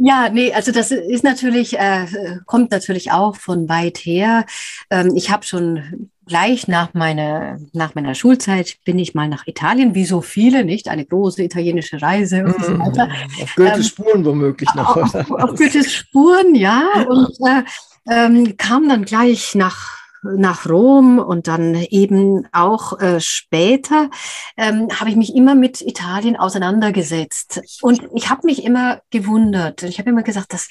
ja, 0.00 0.28
nee, 0.28 0.52
also 0.52 0.72
das 0.72 0.90
ist 0.90 1.22
natürlich, 1.22 1.78
äh, 1.78 2.06
kommt 2.46 2.72
natürlich 2.72 3.12
auch 3.12 3.36
von 3.36 3.68
weit 3.68 3.98
her. 3.98 4.44
Ähm, 4.90 5.12
ich 5.14 5.30
habe 5.30 5.44
schon 5.44 6.10
gleich 6.26 6.66
nach 6.66 6.94
meiner, 6.94 7.60
nach 7.72 7.94
meiner 7.94 8.16
Schulzeit 8.16 8.78
bin 8.84 8.98
ich 8.98 9.14
mal 9.14 9.28
nach 9.28 9.46
Italien, 9.46 9.94
wie 9.94 10.04
so 10.04 10.20
viele, 10.20 10.64
nicht? 10.64 10.88
Eine 10.88 11.04
große 11.04 11.44
italienische 11.44 12.02
Reise 12.02 12.44
und 12.44 12.64
so 12.64 12.76
weiter. 12.80 13.08
Auf 13.40 13.54
Goethes 13.54 13.76
ähm, 13.76 13.82
Spuren 13.84 14.24
womöglich 14.24 14.74
noch. 14.74 14.96
Auf, 14.96 15.14
auf 15.14 15.54
Goethes 15.54 15.92
Spuren, 15.92 16.56
ja. 16.56 16.82
Und 17.08 17.30
äh, 17.46 17.62
ähm, 18.10 18.56
kam 18.56 18.88
dann 18.88 19.04
gleich 19.04 19.54
nach 19.54 20.05
nach 20.36 20.68
Rom 20.68 21.18
und 21.18 21.46
dann 21.48 21.74
eben 21.74 22.46
auch 22.52 22.98
äh, 23.00 23.20
später 23.20 24.10
ähm, 24.56 24.88
habe 24.98 25.10
ich 25.10 25.16
mich 25.16 25.34
immer 25.34 25.54
mit 25.54 25.80
Italien 25.80 26.36
auseinandergesetzt. 26.36 27.60
Und 27.82 28.08
ich 28.14 28.30
habe 28.30 28.46
mich 28.46 28.64
immer 28.64 29.00
gewundert. 29.10 29.82
Ich 29.82 29.98
habe 29.98 30.10
immer 30.10 30.22
gesagt, 30.22 30.52
dass 30.52 30.68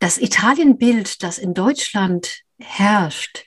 das 0.00 0.18
Italienbild, 0.18 1.22
das 1.22 1.38
in 1.38 1.54
Deutschland 1.54 2.42
herrscht, 2.58 3.44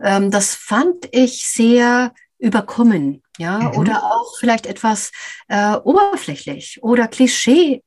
ähm, 0.00 0.30
das 0.30 0.54
fand 0.54 1.08
ich 1.12 1.46
sehr 1.46 2.12
überkommen, 2.38 3.22
ja, 3.38 3.58
mhm. 3.58 3.78
oder 3.78 4.02
auch 4.02 4.36
vielleicht 4.38 4.66
etwas 4.66 5.12
äh, 5.48 5.76
oberflächlich 5.76 6.82
oder 6.82 7.06
Klischee 7.06 7.82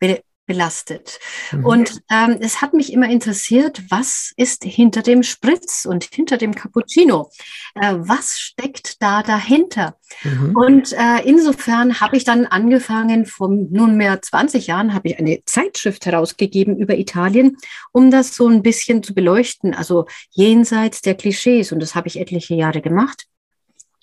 belastet. 0.46 1.20
Mhm. 1.52 1.66
Und 1.66 2.02
ähm, 2.12 2.38
es 2.40 2.62
hat 2.62 2.74
mich 2.74 2.94
immer 2.94 3.10
interessiert, 3.10 3.82
was 3.90 4.34
ist 4.38 4.64
hinter 4.64 5.02
dem 5.02 5.24
Spritz 5.24 5.86
und 5.86 6.04
hinter 6.04 6.38
dem 6.38 6.54
Cappuccino? 6.54 7.32
Äh, 7.76 7.96
was 7.98 8.40
steckt 8.40 9.02
da 9.02 9.24
dahinter? 9.24 9.98
Mhm. 10.24 10.56
Und 10.56 10.94
äh, 10.94 11.22
insofern 11.26 12.00
habe 12.00 12.18
ich 12.18 12.24
dann 12.24 12.46
angefangen, 12.46 13.26
vor 13.26 13.50
nunmehr 13.50 14.22
20 14.22 14.68
Jahren 14.68 14.94
habe 14.94 15.10
ich 15.10 15.20
eine 15.20 15.44
Zeitschrift 15.46 16.06
herausgegeben 16.06 16.78
über 16.78 16.98
Italien, 16.98 17.58
um 17.92 18.12
das 18.12 18.36
so 18.36 18.48
ein 18.48 18.62
bisschen 18.62 19.04
zu 19.04 19.14
beleuchten, 19.14 19.74
also 19.74 20.06
jenseits 20.32 21.02
der 21.02 21.16
Klischees. 21.16 21.72
Und 21.72 21.80
das 21.80 21.96
habe 21.96 22.08
ich 22.08 22.20
etliche 22.20 22.56
Jahre 22.56 22.82
gemacht. 22.82 23.26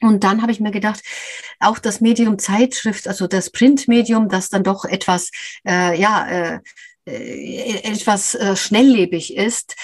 Und 0.02 0.24
dann 0.24 0.42
habe 0.42 0.52
ich 0.52 0.60
mir 0.60 0.70
gedacht, 0.70 1.02
auch 1.60 1.78
das 1.78 2.00
Medium 2.00 2.38
Zeitschrift, 2.38 3.08
also 3.08 3.26
das 3.26 3.50
Printmedium, 3.50 4.28
das 4.28 4.48
dann 4.48 4.64
doch 4.64 4.84
etwas, 4.84 5.30
äh, 5.66 5.98
ja, 5.98 6.26
äh, 6.28 6.60
äh 7.06 7.92
etwas 7.92 8.34
äh, 8.34 8.56
schnelllebig 8.56 9.36
ist, 9.36 9.76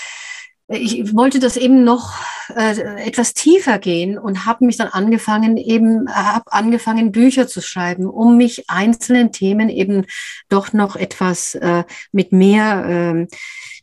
ich 0.70 1.14
wollte 1.14 1.40
das 1.40 1.56
eben 1.56 1.82
noch 1.82 2.12
äh, 2.54 2.78
etwas 3.06 3.32
tiefer 3.32 3.78
gehen 3.78 4.18
und 4.18 4.44
habe 4.44 4.66
mich 4.66 4.76
dann 4.76 4.88
angefangen, 4.88 5.56
eben 5.56 6.14
habe 6.14 6.52
angefangen, 6.52 7.10
Bücher 7.10 7.48
zu 7.48 7.62
schreiben, 7.62 8.06
um 8.06 8.36
mich 8.36 8.68
einzelnen 8.68 9.32
Themen 9.32 9.70
eben 9.70 10.04
doch 10.50 10.74
noch 10.74 10.94
etwas 10.94 11.54
äh, 11.54 11.84
mit 12.12 12.32
mehr 12.32 12.84
äh, 12.84 13.26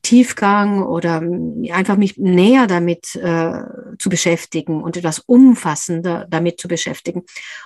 Tiefgang 0.05 0.83
oder 0.83 1.23
einfach 1.71 1.97
mich 1.97 2.15
näher 2.17 2.67
damit 2.67 3.15
äh, 3.15 3.63
zu 3.97 4.09
beschäftigen 4.09 4.83
und 4.83 4.97
etwas 4.97 5.17
umfassender 5.17 6.27
damit 6.29 6.59
zu 6.59 6.67
beschäftigen. 6.67 7.23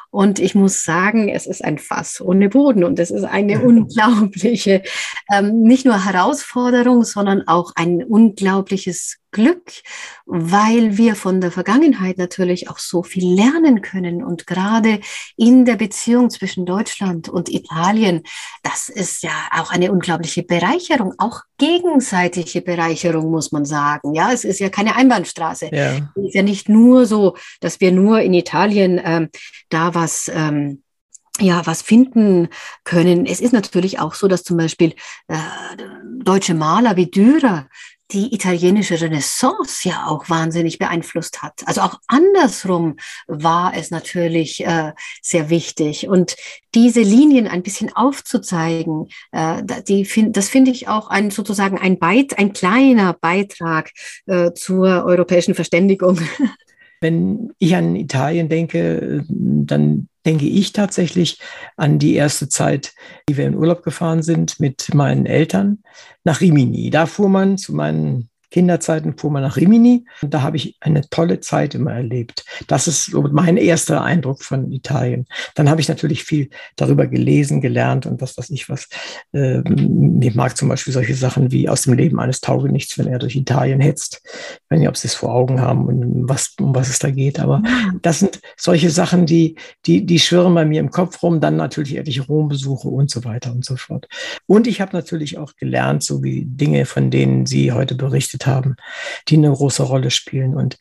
Und 0.10 0.40
ich 0.40 0.56
muss 0.56 0.86
sagen, 0.86 1.28
es 1.28 1.46
ist 1.46 1.62
ein 1.64 1.80
Fass 1.80 2.22
ohne 2.22 2.48
Boden 2.48 2.86
und 2.86 2.98
es 2.98 3.12
ist 3.12 3.26
eine 3.26 3.60
unglaubliche, 3.66 4.84
ähm, 5.30 5.64
nicht 5.64 5.86
nur 5.86 6.06
Herausforderung, 6.06 7.04
sondern 7.04 7.46
auch 7.46 7.74
ein 7.76 8.06
unglaubliches 8.06 9.18
Glück, 9.32 9.72
weil 10.26 10.98
wir 10.98 11.16
von 11.16 11.42
der 11.42 11.52
Vergangenheit 11.52 12.18
natürlich 12.18 12.70
auch 12.70 12.80
so 12.80 13.04
viel 13.04 13.34
lernen 13.34 13.82
können. 13.82 14.24
Und 14.24 14.48
gerade 14.48 15.00
in 15.38 15.66
der 15.66 15.76
Beziehung 15.76 16.30
zwischen 16.30 16.66
Deutschland 16.66 17.30
und 17.30 17.50
Italien, 17.50 18.24
das 18.64 18.90
ist 18.90 19.24
ja 19.24 19.32
auch 19.52 19.72
eine 19.72 19.92
unglaubliche 19.92 20.44
Bereicherung, 20.44 21.14
auch 21.18 21.42
gegenseitige 21.58 22.62
Bereicherung, 22.62 23.30
muss 23.32 23.52
man 23.52 23.66
sagen. 23.66 24.14
Ja, 24.14 24.32
es 24.32 24.44
ist 24.44 24.60
ja 24.60 24.70
keine 24.70 24.96
Einbahnstraße. 24.96 25.70
Ja. 25.72 26.12
Es 26.16 26.26
ist 26.30 26.36
ja 26.36 26.44
nicht 26.44 26.70
nur 26.70 27.06
so, 27.06 27.36
dass 27.62 27.80
wir 27.80 27.92
nur 27.92 28.22
in 28.22 28.34
Italien 28.34 29.00
ähm, 29.04 29.30
da 29.70 29.94
was 29.94 30.32
ähm, 30.34 30.84
ja, 31.42 31.66
was 31.66 31.82
finden 31.82 32.50
können. 32.84 33.26
Es 33.26 33.40
ist 33.40 33.54
natürlich 33.54 34.00
auch 34.00 34.14
so, 34.14 34.28
dass 34.28 34.44
zum 34.44 34.58
Beispiel 34.58 34.94
äh, 35.28 35.38
deutsche 36.20 36.54
Maler 36.54 36.96
wie 36.96 37.10
Dürer 37.10 37.68
die 38.12 38.34
italienische 38.34 39.00
Renaissance 39.00 39.88
ja 39.88 40.08
auch 40.08 40.30
wahnsinnig 40.30 40.80
beeinflusst 40.80 41.44
hat. 41.44 41.62
Also 41.66 41.82
auch 41.82 42.00
andersrum 42.08 42.98
war 43.28 43.74
es 43.76 43.92
natürlich 43.92 44.66
äh, 44.66 44.94
sehr 45.22 45.50
wichtig. 45.50 46.08
Und 46.08 46.36
diese 46.74 47.02
Linien 47.02 47.48
ein 47.48 47.64
bisschen 47.64 47.96
aufzuzeigen, 47.96 49.08
äh, 49.32 49.64
die 49.88 50.06
find, 50.06 50.36
das 50.36 50.50
finde 50.50 50.72
ich 50.72 50.88
auch 50.88 51.10
ein 51.10 51.30
sozusagen 51.30 51.78
ein, 51.78 52.00
Beit, 52.00 52.38
ein 52.40 52.54
kleiner 52.54 53.14
Beitrag 53.14 53.92
äh, 54.26 54.54
zur 54.54 55.06
europäischen 55.06 55.54
Verständigung. 55.54 56.20
Wenn 57.02 57.54
ich 57.60 57.76
an 57.76 57.96
Italien 57.96 58.50
denke, 58.50 59.24
dann 59.30 60.09
denke 60.26 60.46
ich 60.46 60.74
tatsächlich 60.74 61.40
an 61.78 62.00
die 62.00 62.16
erste 62.16 62.50
Zeit, 62.50 62.94
die 63.28 63.38
wir 63.38 63.48
in 63.48 63.56
Urlaub 63.56 63.84
gefahren 63.84 64.22
sind 64.22 64.60
mit 64.60 64.94
meinen 64.94 65.26
Eltern 65.26 65.84
nach 66.24 66.42
Rimini. 66.42 66.90
Da 66.90 67.06
fuhr 67.06 67.30
man 67.30 67.58
zu 67.58 67.74
meinen 67.74 68.29
Kinderzeiten 68.52 69.18
fuhr 69.18 69.32
man 69.32 69.44
nach 69.44 69.58
Rimini 69.58 70.06
und 70.22 70.34
da 70.34 70.42
habe 70.42 70.58
ich 70.58 70.78
eine 70.80 71.08
tolle 71.10 71.40
Zeit 71.40 71.76
immer 71.76 71.94
erlebt. 71.94 72.46
Das 72.68 72.88
ist 72.88 73.06
so 73.06 73.22
mein 73.22 73.58
erster 73.58 74.04
Eindruck 74.04 74.44
von 74.44 74.72
Italien. 74.72 75.28
Dann 75.56 75.70
habe 75.70 75.82
ich 75.82 75.90
natürlich 75.90 76.24
viel 76.24 76.50
darüber 76.76 77.08
gelesen, 77.08 77.62
gelernt 77.62 78.06
und 78.06 78.22
was 78.22 78.38
weiß 78.38 78.50
ich 78.50 78.70
was. 78.70 78.88
Ähm, 79.34 80.20
ich 80.22 80.36
mag 80.36 80.58
zum 80.58 80.70
Beispiel 80.70 80.94
solche 80.94 81.16
Sachen 81.16 81.52
wie 81.52 81.70
aus 81.70 81.84
dem 81.84 81.94
Leben 81.94 82.20
eines 82.20 82.42
Taugenichts, 82.42 82.98
wenn 82.98 83.08
er 83.08 83.20
durch 83.20 83.36
Italien 83.36 83.82
hetzt. 83.82 84.22
Ich 84.24 84.62
weiß 84.70 84.80
nicht, 84.80 84.90
ob 84.90 84.98
Sie 84.98 85.08
es 85.08 85.16
vor 85.16 85.34
Augen 85.34 85.62
haben 85.62 85.86
und 85.86 86.30
was, 86.30 86.56
um 86.60 86.74
was 86.74 86.90
es 86.90 87.00
da 87.00 87.12
geht, 87.12 87.40
aber 87.40 87.62
das 88.02 88.20
sind 88.20 88.40
solche 88.58 88.90
Sachen, 88.90 89.26
die, 89.26 89.56
die, 89.86 90.06
die 90.06 90.20
schwirren 90.20 90.56
bei 90.56 90.66
mir 90.66 90.80
im 90.80 90.92
Kopf 90.92 91.22
rum. 91.22 91.40
Dann 91.40 91.56
natürlich 91.56 91.98
etliche 91.98 92.24
Rombesuche 92.24 92.88
und 92.88 93.12
so 93.12 93.24
weiter 93.24 93.52
und 93.52 93.66
so 93.66 93.76
fort. 93.76 94.08
Und 94.48 94.68
ich 94.68 94.82
habe 94.82 94.96
natürlich 94.96 95.38
auch 95.38 95.56
gelernt, 95.56 96.04
so 96.04 96.24
wie 96.24 96.46
Dinge, 96.46 96.86
von 96.86 97.12
denen 97.12 97.46
Sie 97.46 97.72
heute 97.72 97.96
berichtet 97.96 98.39
geleistet 98.40 98.46
haben, 98.48 98.76
die 99.28 99.38
eine 99.38 99.52
große 99.52 99.84
Rolle 99.84 100.12
spielen. 100.12 100.56
Und 100.56 100.78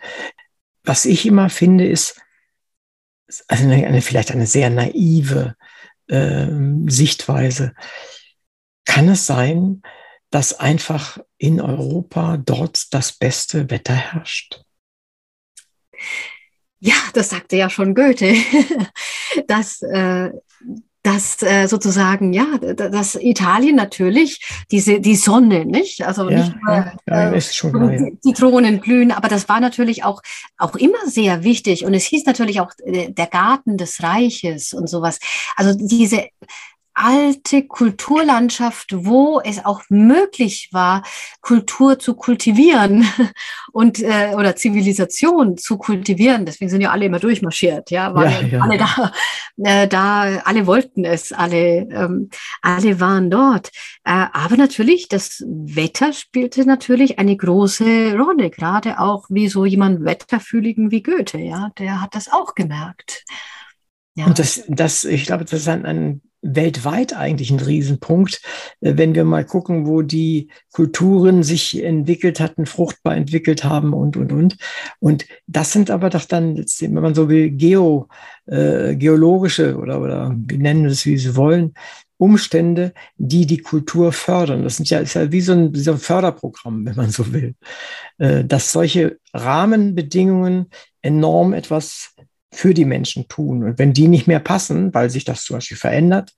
was 0.85 1.05
ich 1.05 1.27
immer 1.27 1.51
finde, 1.51 1.87
ist 1.87 2.21
also 3.47 3.65
eine, 3.65 3.87
eine 3.87 4.01
vielleicht 4.01 4.31
eine 4.31 4.47
sehr 4.47 4.71
naive 4.71 5.55
äh, 6.09 6.49
Sichtweise. 6.87 7.75
Kann 8.85 9.09
es 9.09 9.27
sein, 9.27 9.83
dass 10.31 10.59
einfach 10.59 11.19
in 11.37 11.61
Europa 11.61 12.39
dort 12.39 12.93
das 12.95 13.13
beste 13.13 13.71
Wetter 13.71 13.95
herrscht? 13.95 14.63
Ja, 16.81 16.95
das 17.13 17.31
sagte 17.31 17.57
ja 17.57 17.69
schon 17.69 17.95
Goethe, 17.95 18.35
dass 19.47 19.83
äh, 19.83 20.31
dass 21.03 21.43
äh, 21.43 21.67
sozusagen, 21.67 22.33
ja, 22.33 22.59
dass 22.59 23.15
Italien 23.15 23.77
natürlich 23.77 24.45
diese, 24.71 25.01
die 25.01 25.17
Sonne, 25.17 25.65
nicht? 25.65 26.05
Also 26.05 26.29
ja, 26.29 26.39
nicht 26.39 26.55
nur 26.63 26.75
ja, 26.75 26.93
äh, 27.07 27.35
ja. 27.35 28.11
Zitronen 28.21 28.81
blühen, 28.81 29.13
aber 29.13 29.29
das 29.29 29.49
war 29.49 29.61
natürlich 29.61 30.05
auch, 30.05 30.23
auch 30.59 30.75
immer 30.77 31.07
sehr 31.07 31.45
wichtig. 31.45 31.85
Und 31.85 31.95
es 31.95 32.05
hieß 32.05 32.27
natürlich 32.27 32.61
auch 32.61 32.73
äh, 32.85 33.11
der 33.13 33.27
Garten 33.27 33.77
des 33.77 34.03
Reiches 34.03 34.73
und 34.73 34.89
sowas. 34.89 35.19
Also 35.57 35.79
diese 35.79 36.27
alte 36.99 37.67
Kulturlandschaft, 37.67 38.93
wo 38.93 39.41
es 39.41 39.65
auch 39.65 39.83
möglich 39.89 40.69
war, 40.73 41.05
Kultur 41.41 41.99
zu 41.99 42.15
kultivieren 42.15 43.07
und 43.73 44.01
äh, 44.01 44.35
oder 44.37 44.57
Zivilisation 44.57 45.57
zu 45.57 45.79
kultivieren. 45.79 46.45
Deswegen 46.45 46.71
sind 46.71 46.81
ja 46.81 46.91
alle 46.91 47.07
immer 47.07 47.21
durchmarschiert, 47.21 47.91
ja, 47.91 48.15
waren 48.15 48.51
ja, 48.51 48.59
ja. 48.59 48.61
alle 48.61 48.79
da, 48.79 49.13
äh, 49.59 49.89
da, 49.89 50.39
alle 50.45 50.67
wollten 50.67 51.05
es, 51.05 51.33
alle, 51.33 51.89
ähm, 51.91 52.31
alle 52.63 52.99
waren 53.01 53.31
dort. 53.31 53.71
Äh, 54.05 54.27
aber 54.33 54.57
natürlich, 54.57 55.09
das 55.09 55.45
Wetter 55.47 56.13
spielte 56.13 56.65
natürlich 56.65 57.19
eine 57.19 57.37
große 57.37 58.17
Rolle, 58.19 58.51
gerade 58.51 58.99
auch 58.99 59.27
wie 59.29 59.49
so 59.49 59.65
jemand 59.65 60.05
Wetterfühligen 60.05 60.91
wie 60.91 61.03
Goethe, 61.03 61.39
ja, 61.39 61.71
der 61.79 62.01
hat 62.01 62.15
das 62.15 62.31
auch 62.33 62.55
gemerkt. 62.55 63.25
Ja. 64.15 64.27
Und 64.27 64.41
das, 64.41 64.65
das, 64.67 65.05
ich 65.05 65.27
glaube, 65.27 65.45
das 65.45 65.61
ist 65.61 65.69
ein, 65.69 65.87
ein 65.87 66.23
weltweit 66.55 67.17
eigentlich 67.17 67.51
ein 67.51 67.61
Riesenpunkt, 67.61 68.41
äh, 68.81 68.95
wenn 68.97 69.15
wir 69.15 69.25
mal 69.25 69.45
gucken, 69.45 69.87
wo 69.87 70.03
die 70.03 70.49
Kulturen 70.73 71.43
sich 71.43 71.83
entwickelt 71.83 72.41
hatten, 72.41 72.67
fruchtbar 72.67 73.17
entwickelt 73.17 73.65
haben 73.65 73.93
und, 73.93 74.17
und, 74.17 74.33
und. 74.33 74.57
Und 75.01 75.27
das 75.47 75.73
sind 75.73 75.91
aber 75.91 76.11
doch 76.11 76.25
dann, 76.25 76.57
wenn 76.57 76.95
man 76.95 77.15
so 77.15 77.29
will, 77.29 77.51
geo, 77.51 78.09
äh, 78.47 78.97
geologische 78.97 79.77
oder, 79.77 80.01
oder 80.01 80.35
wie 80.37 80.59
nennen 80.59 80.85
wir 80.85 80.91
es, 80.91 81.07
wie 81.07 81.19
Sie 81.19 81.37
wollen, 81.37 81.75
Umstände, 82.19 82.93
die 83.17 83.47
die 83.47 83.59
Kultur 83.59 84.13
fördern. 84.13 84.65
Das 84.65 84.77
sind 84.77 84.91
ja, 84.91 84.99
ist 84.99 85.15
ja 85.15 85.31
wie 85.31 85.41
so 85.41 85.53
ein, 85.53 85.73
wie 85.73 85.81
so 85.81 85.93
ein 85.93 85.99
Förderprogramm, 85.99 86.85
wenn 86.85 86.97
man 86.97 87.11
so 87.11 87.33
will, 87.33 87.55
äh, 88.19 88.45
dass 88.45 88.73
solche 88.73 89.19
Rahmenbedingungen 89.33 90.67
enorm 91.01 91.53
etwas 91.53 92.15
für 92.51 92.73
die 92.73 92.85
Menschen 92.85 93.29
tun. 93.29 93.63
Und 93.63 93.79
wenn 93.79 93.93
die 93.93 94.09
nicht 94.09 94.27
mehr 94.27 94.41
passen, 94.41 94.95
weil 94.95 95.11
sich 95.11 95.25
das 95.25 95.45
zum 95.45 95.57
Beispiel 95.57 95.77
verändert, 95.77 96.35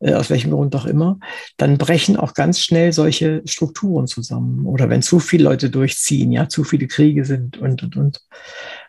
äh, 0.00 0.14
aus 0.14 0.30
welchem 0.30 0.50
Grund 0.50 0.74
auch 0.74 0.86
immer, 0.86 1.18
dann 1.56 1.78
brechen 1.78 2.16
auch 2.16 2.34
ganz 2.34 2.60
schnell 2.60 2.92
solche 2.92 3.42
Strukturen 3.44 4.06
zusammen. 4.06 4.66
Oder 4.66 4.90
wenn 4.90 5.02
zu 5.02 5.20
viele 5.20 5.44
Leute 5.44 5.70
durchziehen, 5.70 6.32
ja, 6.32 6.48
zu 6.48 6.64
viele 6.64 6.88
Kriege 6.88 7.24
sind 7.24 7.58
und, 7.58 7.82
und, 7.82 7.96
und. 7.96 8.20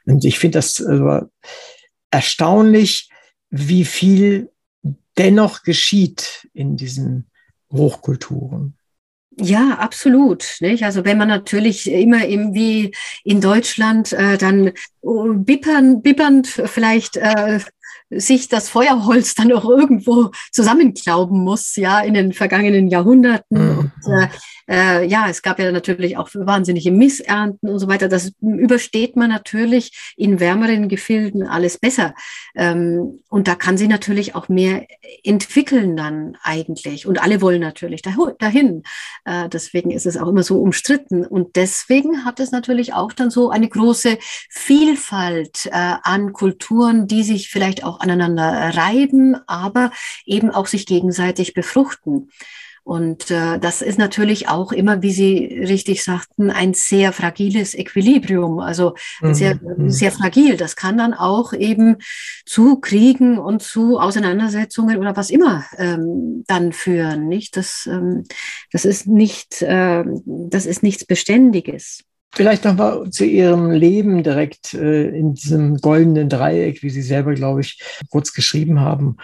Und 0.06 0.26
ich 0.26 0.40
finde 0.40 0.58
das 0.58 0.80
äh, 0.80 1.22
erstaunlich, 2.10 3.10
wie 3.50 3.86
viel 3.86 4.50
dennoch 5.18 5.64
geschieht 5.64 6.50
in 6.54 6.76
diesen 6.76 7.28
Hochkulturen. 7.72 8.78
Ja, 9.40 9.78
absolut. 9.80 10.58
Nicht? 10.60 10.84
Also 10.84 11.06
wenn 11.06 11.18
man 11.18 11.28
natürlich 11.28 11.90
immer 11.90 12.26
im, 12.26 12.54
wie 12.54 12.94
in 13.24 13.42
Deutschland 13.42 14.14
äh, 14.14 14.38
dann 14.38 14.72
oh, 15.02 15.34
bippern, 15.34 16.02
bippernd 16.02 16.48
vielleicht 16.48 17.18
äh, 17.18 17.60
sich 18.18 18.50
das 18.50 18.70
Feuerholz 18.70 19.36
dann 19.36 19.52
auch 19.54 19.70
irgendwo 19.70 20.32
zusammenklauben 20.52 21.44
muss, 21.44 21.76
ja, 21.76 22.00
in 22.00 22.14
den 22.14 22.34
vergangenen 22.34 22.88
Jahrhunderten. 22.88 23.58
Mhm. 23.58 23.80
Und, 23.80 24.14
äh, 24.14 24.28
äh, 24.70 25.06
ja, 25.06 25.28
es 25.30 25.42
gab 25.42 25.60
ja 25.60 25.72
natürlich 25.72 26.18
auch 26.18 26.30
wahnsinnige 26.34 26.92
Missernten 26.92 27.70
und 27.70 27.80
so 27.80 27.88
weiter. 27.88 28.08
Das 28.08 28.32
übersteht 28.42 29.16
man 29.16 29.30
natürlich 29.30 30.14
in 30.16 30.40
wärmeren 30.40 30.88
Gefilden 30.88 31.46
alles 31.46 31.78
besser. 31.78 32.14
Ähm, 32.56 33.20
und 33.30 33.48
da 33.48 33.56
kann 33.56 33.78
sie 33.78 33.88
natürlich 33.88 34.36
auch 34.36 34.50
mehr 34.50 34.86
entwickeln 35.24 35.98
dann 35.98 36.38
eigentlich. 36.44 37.06
Und 37.06 37.22
alle 37.22 37.42
wollen 37.42 37.62
natürlich 37.62 38.02
dahin. 38.02 38.84
Äh, 39.26 39.50
deswegen 39.50 39.92
ist 39.92 40.06
es 40.06 40.18
auch 40.18 40.28
immer 40.28 40.44
so 40.44 40.60
umstritten. 40.62 41.26
Und 41.26 41.56
deswegen 41.56 42.24
hat 42.26 42.40
es 42.40 42.52
natürlich 42.52 42.94
auch 42.94 43.12
dann 43.12 43.30
so 43.30 43.50
eine 43.50 43.68
große 43.68 44.18
Vielfalt 44.50 45.66
äh, 45.66 45.96
an 46.04 46.32
Kulturen, 46.32 47.08
die 47.08 47.24
sich 47.24 47.50
vielleicht 47.50 47.84
auch 47.84 48.00
aneinander 48.04 48.76
reiben, 48.76 49.36
aber 49.48 49.92
eben 50.26 50.52
auch 50.52 50.68
sich 50.68 50.86
gegenseitig 50.86 51.54
befruchten. 51.54 52.30
Und 52.86 53.32
äh, 53.32 53.60
das 53.60 53.82
ist 53.82 53.98
natürlich 53.98 54.50
auch 54.50 54.74
immer, 54.74 55.02
wie 55.02 55.14
Sie 55.14 55.46
richtig 55.46 56.04
sagten, 56.04 56.52
ein 56.52 56.74
sehr 56.74 57.14
fragiles 57.14 57.74
Equilibrium, 57.74 58.60
also 58.60 58.96
mhm. 59.22 59.34
sehr, 59.34 59.56
mhm. 59.56 59.90
sehr 59.90 60.12
fragil. 60.12 60.58
Das 60.58 60.76
kann 60.76 60.98
dann 60.98 61.14
auch 61.14 61.54
eben 61.54 61.98
zu 62.46 62.82
Kriegen 62.82 63.38
und 63.38 63.62
zu 63.62 64.00
Auseinandersetzungen 64.00 64.98
oder 64.98 65.16
was 65.16 65.30
immer 65.30 65.64
ähm, 65.78 66.44
dann 66.48 66.74
führen. 66.74 67.30
Nicht? 67.30 67.56
Das, 67.56 67.88
ähm, 67.90 68.26
das 68.74 68.84
ist 68.84 69.08
nicht, 69.08 69.62
äh, 69.62 70.04
das 70.26 70.66
ist 70.66 70.84
nichts 70.84 71.06
Beständiges. 71.06 72.04
Vielleicht 72.36 72.66
noch 72.66 72.76
mal 72.76 73.10
zu 73.12 73.26
Ihrem 73.26 73.70
Leben 73.70 74.24
direkt 74.24 74.74
äh, 74.74 75.10
in 75.10 75.36
diesem 75.36 75.78
goldenen 75.78 76.30
Dreieck, 76.30 76.82
wie 76.82 76.90
Sie 76.90 77.04
selber, 77.04 77.36
glaube 77.36 77.62
ich, 77.62 77.80
kurz 78.10 78.34
geschrieben 78.34 78.80
haben. 78.80 79.18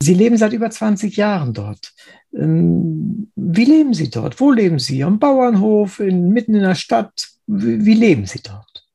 Sie 0.00 0.14
leben 0.14 0.38
seit 0.38 0.54
über 0.54 0.70
20 0.70 1.14
Jahren 1.16 1.52
dort. 1.52 1.92
Ähm, 2.34 3.30
wie 3.36 3.66
leben 3.66 3.92
Sie 3.92 4.08
dort? 4.08 4.40
Wo 4.40 4.50
leben 4.50 4.78
Sie? 4.78 5.04
Am 5.04 5.18
Bauernhof, 5.18 6.00
in, 6.00 6.30
mitten 6.30 6.54
in 6.54 6.62
der 6.62 6.74
Stadt? 6.74 7.28
Wie, 7.46 7.84
wie 7.84 7.94
leben 7.94 8.24
Sie 8.24 8.40
dort? 8.42 8.86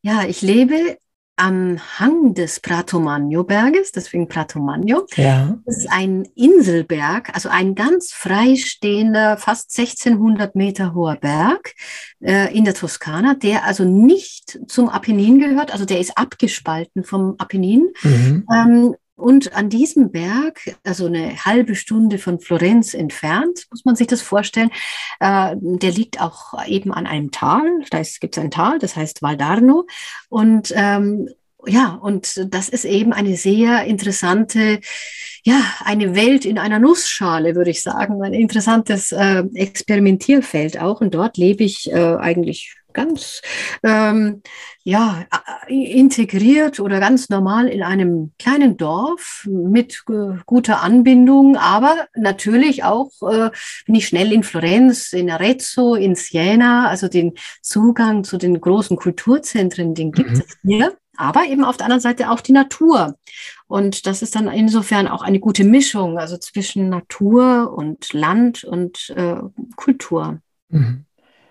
Ja, 0.00 0.24
ich 0.24 0.40
lebe 0.40 0.96
am 1.36 1.78
Hang 1.98 2.34
des 2.34 2.60
Pratomagno-Berges, 2.60 3.92
deswegen 3.92 4.26
Pratomagno. 4.26 5.06
Ja. 5.16 5.58
Das 5.66 5.78
ist 5.78 5.92
ein 5.92 6.26
Inselberg, 6.34 7.34
also 7.34 7.48
ein 7.50 7.74
ganz 7.74 8.12
freistehender, 8.12 9.36
fast 9.36 9.78
1600 9.78 10.54
Meter 10.54 10.94
hoher 10.94 11.16
Berg 11.16 11.74
äh, 12.20 12.56
in 12.56 12.64
der 12.64 12.74
Toskana, 12.74 13.34
der 13.34 13.64
also 13.64 13.84
nicht 13.84 14.58
zum 14.66 14.88
Apennin 14.88 15.38
gehört, 15.38 15.72
also 15.72 15.84
der 15.84 16.00
ist 16.00 16.16
abgespalten 16.16 17.04
vom 17.04 17.34
Apennin. 17.38 17.90
Mhm. 18.02 18.46
Ähm, 18.52 18.96
und 19.16 19.54
an 19.54 19.70
diesem 19.70 20.10
Berg, 20.10 20.76
also 20.84 21.06
eine 21.06 21.44
halbe 21.44 21.74
Stunde 21.74 22.18
von 22.18 22.38
Florenz 22.38 22.92
entfernt, 22.92 23.66
muss 23.70 23.86
man 23.86 23.96
sich 23.96 24.06
das 24.06 24.20
vorstellen, 24.20 24.70
äh, 25.20 25.56
der 25.58 25.90
liegt 25.90 26.20
auch 26.20 26.52
eben 26.66 26.92
an 26.92 27.06
einem 27.06 27.30
Tal. 27.30 27.62
Da 27.90 28.02
gibt 28.20 28.36
es 28.36 28.42
ein 28.42 28.50
Tal, 28.50 28.78
das 28.78 28.94
heißt 28.94 29.22
Valdarno. 29.22 29.86
Und 30.28 30.72
ähm, 30.76 31.30
ja, 31.66 31.94
und 31.94 32.52
das 32.54 32.68
ist 32.68 32.84
eben 32.84 33.14
eine 33.14 33.36
sehr 33.36 33.84
interessante, 33.84 34.80
ja, 35.42 35.62
eine 35.84 36.14
Welt 36.14 36.44
in 36.44 36.58
einer 36.58 36.78
Nussschale, 36.78 37.54
würde 37.54 37.70
ich 37.70 37.82
sagen. 37.82 38.22
Ein 38.22 38.34
interessantes 38.34 39.12
äh, 39.12 39.44
Experimentierfeld 39.54 40.78
auch. 40.78 41.00
Und 41.00 41.14
dort 41.14 41.38
lebe 41.38 41.64
ich 41.64 41.90
äh, 41.90 42.16
eigentlich 42.16 42.76
ganz 42.96 43.42
ähm, 43.84 44.42
ja, 44.82 45.24
integriert 45.68 46.80
oder 46.80 46.98
ganz 46.98 47.28
normal 47.28 47.68
in 47.68 47.84
einem 47.84 48.32
kleinen 48.38 48.76
Dorf 48.76 49.46
mit 49.48 50.02
äh, 50.08 50.38
guter 50.46 50.82
Anbindung, 50.82 51.56
aber 51.56 52.06
natürlich 52.16 52.82
auch 52.82 53.10
äh, 53.22 53.50
bin 53.84 53.94
ich 53.94 54.08
schnell 54.08 54.32
in 54.32 54.42
Florenz, 54.42 55.12
in 55.12 55.30
Arezzo, 55.30 55.94
in 55.94 56.16
Siena, 56.16 56.88
also 56.88 57.06
den 57.06 57.34
Zugang 57.62 58.24
zu 58.24 58.38
den 58.38 58.60
großen 58.60 58.96
Kulturzentren, 58.96 59.94
den 59.94 60.10
gibt 60.10 60.30
mhm. 60.30 60.36
es 60.40 60.56
hier 60.64 60.96
aber 61.18 61.46
eben 61.46 61.64
auf 61.64 61.76
der 61.76 61.86
anderen 61.86 62.02
Seite 62.02 62.30
auch 62.30 62.40
die 62.40 62.52
Natur. 62.52 63.16
Und 63.66 64.06
das 64.06 64.22
ist 64.22 64.34
dann 64.34 64.48
insofern 64.48 65.08
auch 65.08 65.22
eine 65.22 65.40
gute 65.40 65.64
Mischung, 65.64 66.18
also 66.18 66.36
zwischen 66.36 66.88
Natur 66.90 67.72
und 67.74 68.12
Land 68.12 68.64
und 68.64 69.10
äh, 69.16 69.36
Kultur. 69.76 70.40
Mhm. 70.68 71.06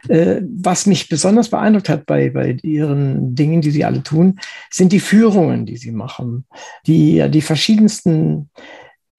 Äh, 0.07 0.41
was 0.41 0.85
mich 0.85 1.09
besonders 1.09 1.49
beeindruckt 1.49 1.89
hat 1.89 2.05
bei, 2.05 2.29
bei 2.29 2.57
ihren 2.61 3.35
Dingen, 3.35 3.61
die 3.61 3.71
sie 3.71 3.85
alle 3.85 4.03
tun, 4.03 4.39
sind 4.69 4.91
die 4.91 4.99
Führungen, 4.99 5.65
die 5.65 5.77
sie 5.77 5.91
machen. 5.91 6.45
Die, 6.87 7.23
die 7.29 7.41
verschiedensten 7.41 8.49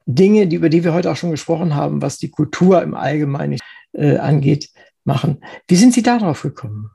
Dinge, 0.06 0.46
die, 0.46 0.56
über 0.56 0.68
die 0.68 0.84
wir 0.84 0.94
heute 0.94 1.10
auch 1.10 1.16
schon 1.16 1.32
gesprochen 1.32 1.74
haben, 1.74 2.02
was 2.02 2.18
die 2.18 2.30
Kultur 2.30 2.82
im 2.82 2.94
Allgemeinen 2.94 3.58
äh, 3.92 4.16
angeht, 4.16 4.70
machen. 5.04 5.42
Wie 5.68 5.76
sind 5.76 5.94
Sie 5.94 6.02
darauf 6.02 6.42
gekommen? 6.42 6.90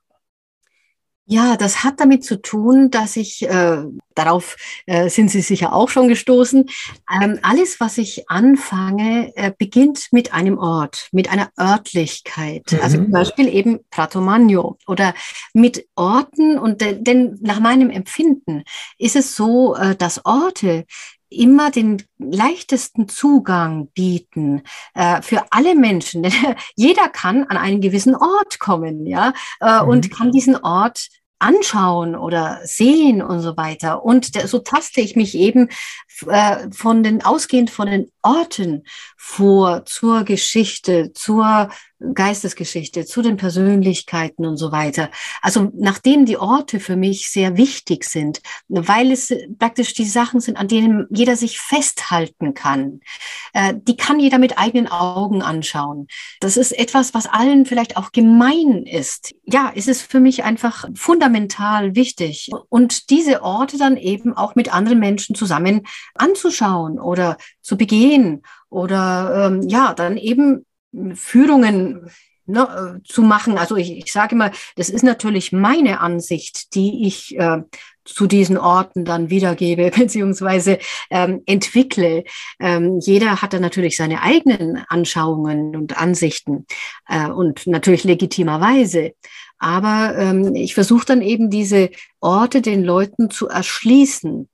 Ja, 1.31 1.55
das 1.55 1.85
hat 1.85 2.01
damit 2.01 2.25
zu 2.25 2.41
tun, 2.41 2.91
dass 2.91 3.15
ich, 3.15 3.47
äh, 3.47 3.83
darauf 4.15 4.57
äh, 4.85 5.07
sind 5.07 5.31
Sie 5.31 5.39
sicher 5.39 5.71
auch 5.71 5.87
schon 5.87 6.09
gestoßen, 6.09 6.69
ähm, 7.09 7.39
alles, 7.41 7.79
was 7.79 7.97
ich 7.97 8.29
anfange, 8.29 9.31
äh, 9.37 9.53
beginnt 9.57 10.09
mit 10.11 10.33
einem 10.33 10.57
Ort, 10.57 11.07
mit 11.13 11.31
einer 11.31 11.49
Örtlichkeit. 11.57 12.73
Mhm. 12.73 12.79
Also 12.81 12.97
zum 12.97 13.11
Beispiel 13.11 13.47
eben 13.47 13.79
Prato 13.91 14.19
Magno 14.19 14.77
oder 14.87 15.13
mit 15.53 15.87
Orten. 15.95 16.59
Und 16.59 16.81
denn 16.81 17.37
nach 17.39 17.61
meinem 17.61 17.91
Empfinden 17.91 18.65
ist 18.97 19.15
es 19.15 19.33
so, 19.33 19.75
äh, 19.75 19.95
dass 19.95 20.25
Orte 20.25 20.83
immer 21.31 21.71
den 21.71 22.03
leichtesten 22.17 23.07
Zugang 23.07 23.87
bieten 23.93 24.63
äh, 24.93 25.21
für 25.21 25.45
alle 25.49 25.75
Menschen. 25.75 26.23
Denn 26.23 26.33
jeder 26.75 27.07
kann 27.07 27.45
an 27.45 27.55
einen 27.55 27.79
gewissen 27.79 28.15
Ort 28.15 28.59
kommen, 28.59 29.07
ja, 29.07 29.33
äh, 29.61 29.81
mhm. 29.81 29.87
und 29.87 30.11
kann 30.11 30.31
diesen 30.31 30.57
Ort 30.57 31.07
anschauen 31.41 32.15
oder 32.15 32.59
sehen 32.63 33.21
und 33.21 33.41
so 33.41 33.57
weiter. 33.57 34.03
Und 34.03 34.31
so 34.47 34.59
taste 34.59 35.01
ich 35.01 35.15
mich 35.15 35.35
eben 35.35 35.69
äh, 36.27 36.69
von 36.71 37.03
den, 37.03 37.23
ausgehend 37.23 37.69
von 37.69 37.87
den 37.87 38.11
Orten 38.21 38.83
vor 39.17 39.85
zur 39.85 40.23
Geschichte, 40.23 41.13
zur 41.13 41.69
Geistesgeschichte, 42.13 43.05
zu 43.05 43.21
den 43.21 43.37
Persönlichkeiten 43.37 44.45
und 44.45 44.57
so 44.57 44.71
weiter. 44.71 45.09
Also 45.41 45.71
nachdem 45.75 46.25
die 46.25 46.37
Orte 46.37 46.79
für 46.79 46.95
mich 46.95 47.29
sehr 47.29 47.57
wichtig 47.57 48.05
sind, 48.05 48.41
weil 48.67 49.11
es 49.11 49.33
praktisch 49.59 49.93
die 49.93 50.05
Sachen 50.05 50.39
sind, 50.39 50.57
an 50.57 50.67
denen 50.67 51.07
jeder 51.09 51.35
sich 51.35 51.59
festhalten 51.59 52.53
kann. 52.53 53.01
Äh, 53.53 53.73
die 53.75 53.95
kann 53.95 54.19
jeder 54.19 54.37
mit 54.37 54.57
eigenen 54.57 54.87
Augen 54.87 55.41
anschauen. 55.41 56.07
Das 56.39 56.57
ist 56.57 56.71
etwas, 56.71 57.13
was 57.13 57.27
allen 57.27 57.65
vielleicht 57.65 57.97
auch 57.97 58.11
gemein 58.11 58.85
ist. 58.85 59.33
Ja, 59.45 59.71
es 59.75 59.87
ist 59.87 60.01
für 60.01 60.19
mich 60.19 60.43
einfach 60.43 60.85
fundamental 60.95 61.95
wichtig. 61.95 62.49
Und 62.69 63.09
diese 63.09 63.43
Orte 63.43 63.77
dann 63.77 63.97
eben 63.97 64.33
auch 64.35 64.55
mit 64.55 64.73
anderen 64.73 64.99
Menschen 64.99 65.35
zusammen 65.35 65.81
anzuschauen 66.15 66.99
oder 66.99 67.37
zu 67.61 67.77
begehen 67.77 68.41
oder 68.69 69.47
ähm, 69.47 69.67
ja, 69.67 69.93
dann 69.93 70.17
eben 70.17 70.65
Führungen 71.13 72.09
ne, 72.45 73.01
zu 73.05 73.21
machen. 73.21 73.57
Also 73.57 73.75
ich, 73.75 73.91
ich 73.91 74.11
sage 74.11 74.35
immer, 74.35 74.51
das 74.75 74.89
ist 74.89 75.03
natürlich 75.03 75.51
meine 75.51 75.99
Ansicht, 75.99 76.75
die 76.75 77.07
ich 77.07 77.37
äh, 77.37 77.61
zu 78.03 78.27
diesen 78.27 78.57
Orten 78.57 79.05
dann 79.05 79.29
wiedergebe 79.29 79.91
beziehungsweise 79.95 80.79
ähm, 81.09 81.41
entwickle. 81.45 82.23
Ähm, 82.59 82.99
jeder 82.99 83.41
hat 83.41 83.53
da 83.53 83.59
natürlich 83.59 83.97
seine 83.97 84.21
eigenen 84.21 84.83
Anschauungen 84.89 85.75
und 85.75 85.97
Ansichten 85.97 86.65
äh, 87.07 87.27
und 87.27 87.67
natürlich 87.67 88.03
legitimerweise. 88.03 89.13
Aber 89.57 90.15
ähm, 90.17 90.55
ich 90.55 90.73
versuche 90.73 91.05
dann 91.05 91.21
eben 91.21 91.49
diese 91.51 91.91
Orte 92.19 92.61
den 92.61 92.83
Leuten 92.83 93.29
zu 93.29 93.47
erschließen 93.47 94.49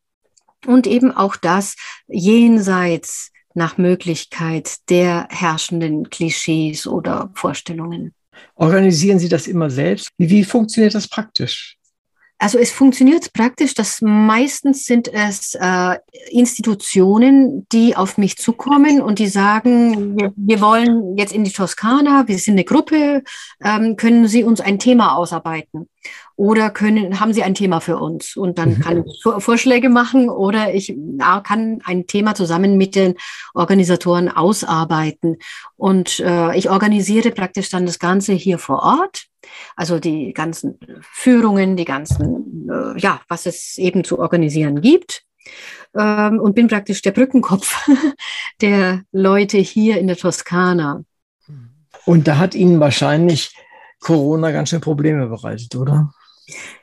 und 0.65 0.88
eben 0.88 1.15
auch 1.15 1.38
das 1.38 1.76
jenseits 2.07 3.31
nach 3.58 3.78
Möglichkeit 3.78 4.90
der 4.90 5.28
herrschenden 5.30 6.10
Klischees 6.10 6.86
oder 6.88 7.32
Vorstellungen. 7.34 8.14
Organisieren 8.56 9.18
Sie 9.18 9.30
das 9.30 9.48
immer 9.48 9.70
selbst? 9.70 10.10
Wie, 10.18 10.44
funktioniert 10.44 10.94
das 10.94 11.08
praktisch? 11.08 11.77
Also 12.39 12.59
es 12.59 12.72
funktioniert 12.72 13.34
praktisch, 13.34 13.73
dass 13.73 13.99
meistens 14.01 14.85
sind 14.85 15.11
es 15.11 15.55
äh, 15.55 15.97
Institutionen, 16.30 17.68
die 17.72 17.95
auf 17.95 18.19
mich 18.19 18.38
zukommen 18.38 19.01
und 19.01 19.18
die 19.18 19.27
sagen, 19.27 20.19
wir, 20.19 20.34
wir, 20.35 20.61
wollen 20.61 21.18
jetzt 21.18 21.34
in 21.34 21.43
die 21.43 21.51
Toskana, 21.51 22.27
wir 22.27 22.38
sind 22.38 22.53
eine 22.53 22.64
Gruppe, 22.64 23.23
ähm, 23.64 23.95
können 23.95 24.27
Sie 24.27 24.43
uns 24.43 24.61
ein 24.61 24.77
Thema 24.77 25.15
ausarbeiten? 25.15 25.89
Oder 26.35 26.69
können, 26.69 27.19
haben 27.19 27.34
Sie 27.34 27.41
ein 27.41 27.55
Thema 27.55 27.80
für 27.80 27.97
uns? 27.97 28.38
Und 28.38 28.59
dann 28.59 28.76
mhm. 28.76 28.80
kann 28.81 29.03
ich 29.03 29.23
Vorschläge 29.39 29.89
machen 29.89 30.30
oder 30.30 30.76
ich 30.76 30.95
kann 31.43 31.81
ein 31.84 32.05
Thema 32.05 32.35
zusammen 32.35 32.77
mit 32.77 32.93
den 32.93 33.15
Organisatoren 33.55 34.30
ausarbeiten. 34.30 35.38
Und 35.76 36.19
äh, 36.19 36.55
ich 36.55 36.69
organisiere 36.69 37.31
praktisch 37.31 37.69
dann 37.69 37.88
das 37.88 37.97
Ganze 37.97 38.34
hier 38.34 38.59
vor 38.59 38.84
Ort 38.84 39.26
also 39.76 39.99
die 39.99 40.34
ganzen 40.34 40.80
Führungen, 41.02 41.76
die 41.76 41.86
ganzen, 41.86 42.69
äh, 42.69 42.99
ja, 42.99 43.22
was 43.28 43.45
es 43.45 43.78
eben 43.78 44.03
zu 44.03 44.19
organisieren 44.19 44.82
gibt. 44.82 45.24
Ähm, 45.95 46.40
und 46.40 46.56
bin 46.56 46.68
praktisch 46.68 47.02
der 47.02 47.11
Brückenkopf 47.11 47.90
der 48.61 49.03
Leute 49.11 49.57
hier 49.57 49.98
in 49.98 50.07
der 50.07 50.18
Toskana. 50.18 51.03
Und 52.06 52.28
da 52.28 52.38
hat 52.38 52.56
Ihnen 52.56 52.80
wahrscheinlich 52.80 53.53
Corona 53.99 54.52
ganz 54.52 54.69
schön 54.69 54.82
Probleme 54.82 55.28
bereitet, 55.28 55.76
oder? 55.76 56.14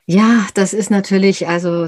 Ja, 0.07 0.45
das 0.53 0.73
ist 0.73 0.91
natürlich 0.91 1.47
also 1.47 1.87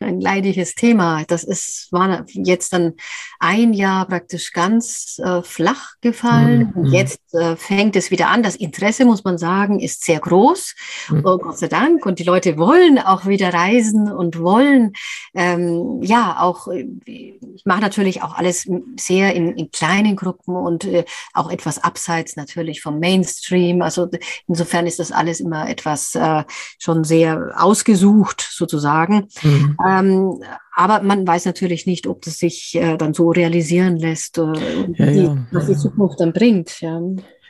ein 0.00 0.20
leidiges 0.20 0.74
Thema. 0.74 1.24
Das 1.26 1.44
ist 1.44 1.88
war 1.90 2.26
jetzt 2.28 2.74
dann 2.74 2.92
ein 3.38 3.72
Jahr 3.72 4.06
praktisch 4.06 4.52
ganz 4.52 5.18
äh, 5.24 5.42
flach 5.42 5.94
gefallen. 6.02 6.74
Mhm. 6.74 6.84
Jetzt 6.92 7.22
äh, 7.32 7.56
fängt 7.56 7.96
es 7.96 8.10
wieder 8.10 8.28
an. 8.28 8.42
Das 8.42 8.56
Interesse 8.56 9.06
muss 9.06 9.24
man 9.24 9.38
sagen 9.38 9.80
ist 9.80 10.04
sehr 10.04 10.20
groß. 10.20 10.74
Mhm. 11.08 11.22
Oh, 11.24 11.38
Gott 11.38 11.56
sei 11.56 11.68
Dank. 11.68 12.04
Und 12.04 12.18
die 12.18 12.24
Leute 12.24 12.58
wollen 12.58 12.98
auch 12.98 13.24
wieder 13.24 13.54
reisen 13.54 14.12
und 14.12 14.38
wollen 14.38 14.92
ähm, 15.32 16.02
ja 16.02 16.36
auch. 16.40 16.68
Ich 17.06 17.64
mache 17.64 17.80
natürlich 17.80 18.22
auch 18.22 18.34
alles 18.34 18.68
sehr 19.00 19.34
in, 19.34 19.56
in 19.56 19.70
kleinen 19.70 20.16
Gruppen 20.16 20.54
und 20.54 20.84
äh, 20.84 21.06
auch 21.32 21.50
etwas 21.50 21.82
abseits 21.82 22.36
natürlich 22.36 22.82
vom 22.82 22.98
Mainstream. 22.98 23.80
Also 23.80 24.10
insofern 24.46 24.86
ist 24.86 24.98
das 24.98 25.12
alles 25.12 25.40
immer 25.40 25.66
etwas 25.66 26.14
äh, 26.14 26.44
schon 26.78 27.04
sehr 27.04 27.13
ausgesucht 27.22 28.46
sozusagen. 28.50 29.28
Mhm. 29.42 29.76
Ähm, 29.86 30.42
aber 30.74 31.02
man 31.02 31.26
weiß 31.26 31.44
natürlich 31.44 31.86
nicht, 31.86 32.06
ob 32.06 32.22
das 32.22 32.38
sich 32.38 32.74
äh, 32.74 32.96
dann 32.96 33.14
so 33.14 33.30
realisieren 33.30 33.96
lässt, 33.96 34.38
äh, 34.38 34.42
ja, 34.42 35.06
die, 35.06 35.24
ja, 35.24 35.36
was 35.52 35.66
die 35.66 35.76
Zukunft 35.76 36.20
dann 36.20 36.32
bringt. 36.32 36.80
Ja. 36.80 37.00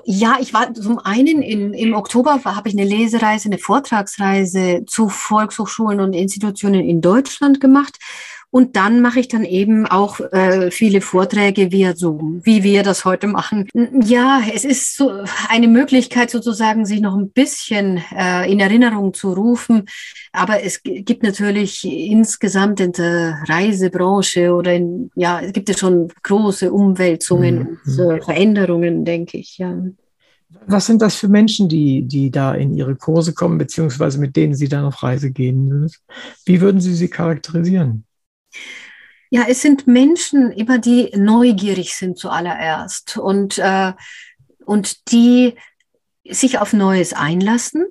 Ja, 0.06 0.36
ich 0.38 0.52
war 0.52 0.74
zum 0.74 0.98
einen 0.98 1.40
in, 1.40 1.72
im 1.72 1.94
Oktober 1.94 2.38
habe 2.44 2.68
ich 2.68 2.74
eine 2.74 2.84
Lesereise, 2.84 3.48
eine 3.48 3.56
Vortragsreise 3.56 4.82
zu 4.86 5.08
Volkshochschulen 5.08 6.00
und 6.00 6.12
Institutionen 6.12 6.80
in 6.80 7.00
Deutschland 7.00 7.58
gemacht. 7.58 7.96
Und 8.55 8.76
dann 8.76 9.01
mache 9.01 9.18
ich 9.18 9.26
dann 9.26 9.44
eben 9.44 9.85
auch 9.85 10.20
äh, 10.20 10.70
viele 10.70 11.01
Vorträge 11.01 11.72
via 11.72 11.97
Zoom, 11.97 12.40
wie 12.44 12.62
wir 12.62 12.85
das 12.85 13.05
heute 13.05 13.26
machen. 13.26 13.66
Ja, 14.05 14.43
es 14.55 14.64
ist 14.64 14.97
so 14.97 15.10
eine 15.48 15.66
Möglichkeit 15.66 16.31
sozusagen, 16.31 16.86
sich 16.86 17.01
noch 17.01 17.16
ein 17.16 17.31
bisschen 17.31 18.01
äh, 18.16 18.48
in 18.48 18.60
Erinnerung 18.60 19.12
zu 19.12 19.32
rufen. 19.32 19.86
Aber 20.31 20.62
es 20.62 20.85
gibt 20.85 21.24
natürlich 21.24 21.85
insgesamt 21.85 22.78
in 22.78 22.93
der 22.93 23.43
Reisebranche 23.48 24.55
oder 24.55 24.72
in, 24.72 25.10
ja, 25.16 25.40
es 25.40 25.52
gibt 25.52 25.68
ja 25.68 25.76
schon 25.76 26.12
große 26.22 26.72
Umwälzungen 26.72 27.81
mhm. 27.82 27.98
und 27.98 27.98
äh, 27.98 28.22
Veränderungen, 28.22 29.05
denke 29.05 29.36
ich, 29.36 29.59
ja. 29.59 29.76
Was 30.68 30.86
sind 30.86 31.02
das 31.02 31.16
für 31.16 31.26
Menschen, 31.26 31.68
die, 31.68 32.02
die 32.02 32.31
da 32.31 32.55
in 32.55 32.72
Ihre 32.72 32.94
Kurse 32.94 33.35
kommen, 33.35 33.59
beziehungsweise 33.59 34.20
mit 34.20 34.36
denen 34.36 34.55
Sie 34.55 34.68
dann 34.68 34.85
auf 34.85 35.02
Reise 35.02 35.32
gehen? 35.32 35.90
Wie 36.47 36.60
würden 36.60 36.81
Sie 36.81 36.94
sie 36.94 37.09
charakterisieren? 37.09 38.05
Ja, 39.31 39.47
es 39.48 39.62
sind 39.62 39.86
Menschen 39.86 40.52
immer, 40.52 40.78
die 40.78 41.10
neugierig 41.16 41.97
sind 41.97 42.18
zuallererst 42.18 43.16
und, 43.16 43.59
äh, 43.59 43.93
und 44.64 45.10
die 45.10 45.55
sich 46.28 46.59
auf 46.59 46.72
Neues 46.72 47.12
einlassen 47.12 47.86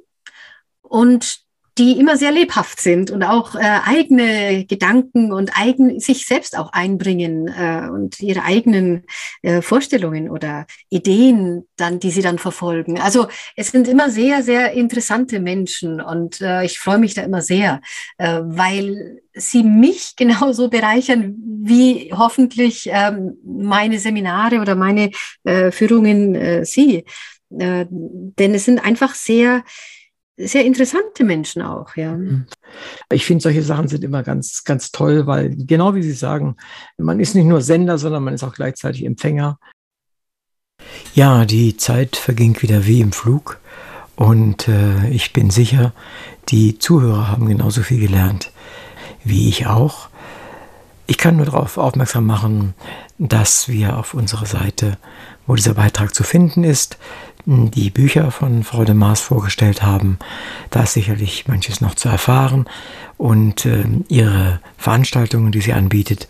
und 0.82 1.43
die 1.78 2.00
immer 2.00 2.18
sehr 2.18 2.32
lebhaft 2.32 2.80
sind 2.80 3.10
und 3.10 3.24
auch 3.24 3.56
äh, 3.56 3.80
eigene 3.86 4.66
Gedanken 4.66 5.32
und 5.34 5.58
eigen, 5.60 6.00
sich 6.00 6.28
selbst 6.28 6.58
auch 6.58 6.72
einbringen 6.72 7.48
äh, 7.48 7.90
und 7.90 8.20
ihre 8.20 8.44
eigenen 8.44 9.06
äh, 9.42 9.62
Vorstellungen 9.62 10.30
oder 10.30 10.68
Ideen 10.90 11.68
dann, 11.76 12.00
die 12.00 12.12
sie 12.12 12.22
dann 12.22 12.38
verfolgen. 12.38 13.00
Also 13.00 13.28
es 13.56 13.72
sind 13.72 13.88
immer 13.88 14.12
sehr, 14.12 14.44
sehr 14.44 14.74
interessante 14.74 15.40
Menschen 15.40 16.00
und 16.00 16.42
äh, 16.42 16.64
ich 16.64 16.78
freue 16.78 17.00
mich 17.00 17.16
da 17.16 17.24
immer 17.24 17.42
sehr, 17.42 17.82
äh, 18.18 18.42
weil 18.44 19.22
sie 19.34 19.64
mich 19.64 20.16
genauso 20.18 20.70
bereichern 20.70 21.36
wie 21.64 22.12
hoffentlich 22.14 22.88
ähm, 22.92 23.38
meine 23.44 23.98
Seminare 23.98 24.60
oder 24.60 24.76
meine 24.76 25.10
äh, 25.44 25.72
Führungen 25.72 26.36
äh, 26.36 26.66
sie. 26.66 27.06
Äh, 27.50 27.86
denn 27.90 28.54
es 28.54 28.66
sind 28.66 28.84
einfach 28.84 29.16
sehr 29.16 29.64
sehr 30.38 30.66
interessante 30.66 31.24
Menschen 31.24 31.62
auch, 31.62 31.96
ja. 31.96 32.16
Mhm. 32.16 32.48
Ich 33.12 33.26
finde, 33.26 33.44
solche 33.44 33.62
Sachen 33.62 33.88
sind 33.88 34.04
immer 34.04 34.24
ganz, 34.24 34.64
ganz 34.64 34.92
toll, 34.92 35.28
weil 35.28 35.56
genau 35.56 35.94
wie 35.96 36.04
Sie 36.04 36.14
sagen, 36.14 36.56
man 36.98 37.20
ist 37.20 37.36
nicht 37.36 37.46
nur 37.46 37.62
Sender, 37.62 37.98
sondern 37.98 38.24
man 38.24 38.34
ist 38.34 38.44
auch 38.44 38.54
gleichzeitig 38.54 39.06
Empfänger. 39.06 39.60
Ja, 41.14 41.46
die 41.46 41.78
Zeit 41.78 42.16
verging 42.16 42.62
wieder 42.62 42.86
wie 42.86 43.02
im 43.02 43.12
Flug 43.12 43.60
und 44.16 44.68
äh, 44.68 45.08
ich 45.10 45.34
bin 45.34 45.50
sicher, 45.50 45.94
die 46.50 46.80
Zuhörer 46.80 47.30
haben 47.30 47.48
genauso 47.48 47.84
viel 47.84 48.00
gelernt 48.00 48.52
wie 49.24 49.50
ich 49.50 49.68
auch. 49.68 50.10
Ich 51.06 51.18
kann 51.18 51.38
nur 51.38 51.46
darauf 51.46 51.78
aufmerksam 51.78 52.26
machen, 52.26 52.74
dass 53.18 53.68
wir 53.68 53.98
auf 53.98 54.14
unserer 54.14 54.46
Seite, 54.46 54.98
wo 55.46 55.56
dieser 55.56 55.74
Beitrag 55.74 56.16
zu 56.16 56.24
finden 56.24 56.64
ist, 56.64 56.98
die 57.46 57.90
Bücher 57.90 58.32
von 58.32 58.64
Frau 58.64 58.86
de 58.86 58.96
Maas 58.96 59.22
vorgestellt 59.22 59.84
haben. 59.84 60.18
Da 60.70 60.84
ist 60.84 60.94
sicherlich 60.94 61.48
manches 61.48 61.82
noch 61.82 61.96
zu 61.96 62.10
erfahren. 62.10 62.66
Und 63.18 63.66
äh, 63.66 63.84
ihre 64.08 64.60
Veranstaltungen, 64.78 65.52
die 65.52 65.62
sie 65.62 65.74
anbietet, 65.74 66.28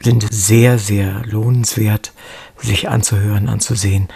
sind 0.00 0.26
sehr, 0.30 0.78
sehr 0.78 1.22
lohnenswert, 1.26 2.12
sich 2.58 2.88
anzuhören, 2.88 3.48
anzusehen. 3.48 4.08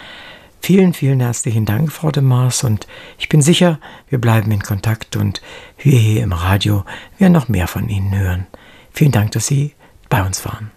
Vielen, 0.61 0.93
vielen 0.93 1.19
herzlichen 1.19 1.65
Dank, 1.65 1.91
Frau 1.91 2.09
de 2.09 2.23
Maas. 2.23 2.63
Und 2.63 2.87
ich 3.19 3.29
bin 3.29 3.41
sicher, 3.41 3.79
wir 4.09 4.19
bleiben 4.19 4.51
in 4.51 4.63
Kontakt 4.63 5.15
und 5.15 5.41
wir 5.77 5.97
hier 5.97 6.23
im 6.23 6.33
Radio 6.33 6.85
werden 7.19 7.33
noch 7.33 7.47
mehr 7.47 7.67
von 7.67 7.87
Ihnen 7.87 8.17
hören. 8.17 8.47
Vielen 8.91 9.11
Dank, 9.11 9.31
dass 9.31 9.45
Sie 9.45 9.73
bei 10.09 10.25
uns 10.25 10.43
waren. 10.45 10.74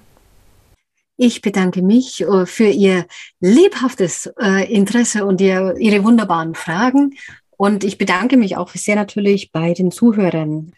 Ich 1.20 1.42
bedanke 1.42 1.82
mich 1.82 2.20
äh, 2.20 2.46
für 2.46 2.68
Ihr 2.68 3.04
lebhaftes 3.40 4.30
äh, 4.40 4.72
Interesse 4.72 5.26
und 5.26 5.40
Ihre 5.40 6.04
wunderbaren 6.04 6.54
Fragen. 6.54 7.16
Und 7.56 7.82
ich 7.82 7.98
bedanke 7.98 8.36
mich 8.36 8.56
auch 8.56 8.70
sehr 8.70 8.94
natürlich 8.94 9.50
bei 9.50 9.74
den 9.74 9.90
Zuhörern. 9.90 10.72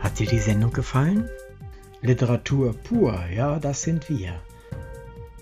Hat 0.00 0.18
dir 0.18 0.26
die 0.26 0.40
Sendung 0.40 0.72
gefallen? 0.72 1.30
Literatur 2.02 2.74
pur, 2.74 3.16
ja, 3.32 3.60
das 3.60 3.82
sind 3.82 4.10
wir. 4.10 4.42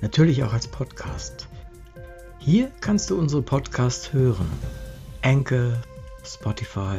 Natürlich 0.02 0.42
auch 0.42 0.52
als 0.52 0.68
Podcast. 0.68 1.48
Hier 2.38 2.70
kannst 2.82 3.08
du 3.08 3.18
unsere 3.18 3.40
Podcasts 3.40 4.12
hören. 4.12 4.52
Anchor, 5.22 5.72
Spotify, 6.22 6.98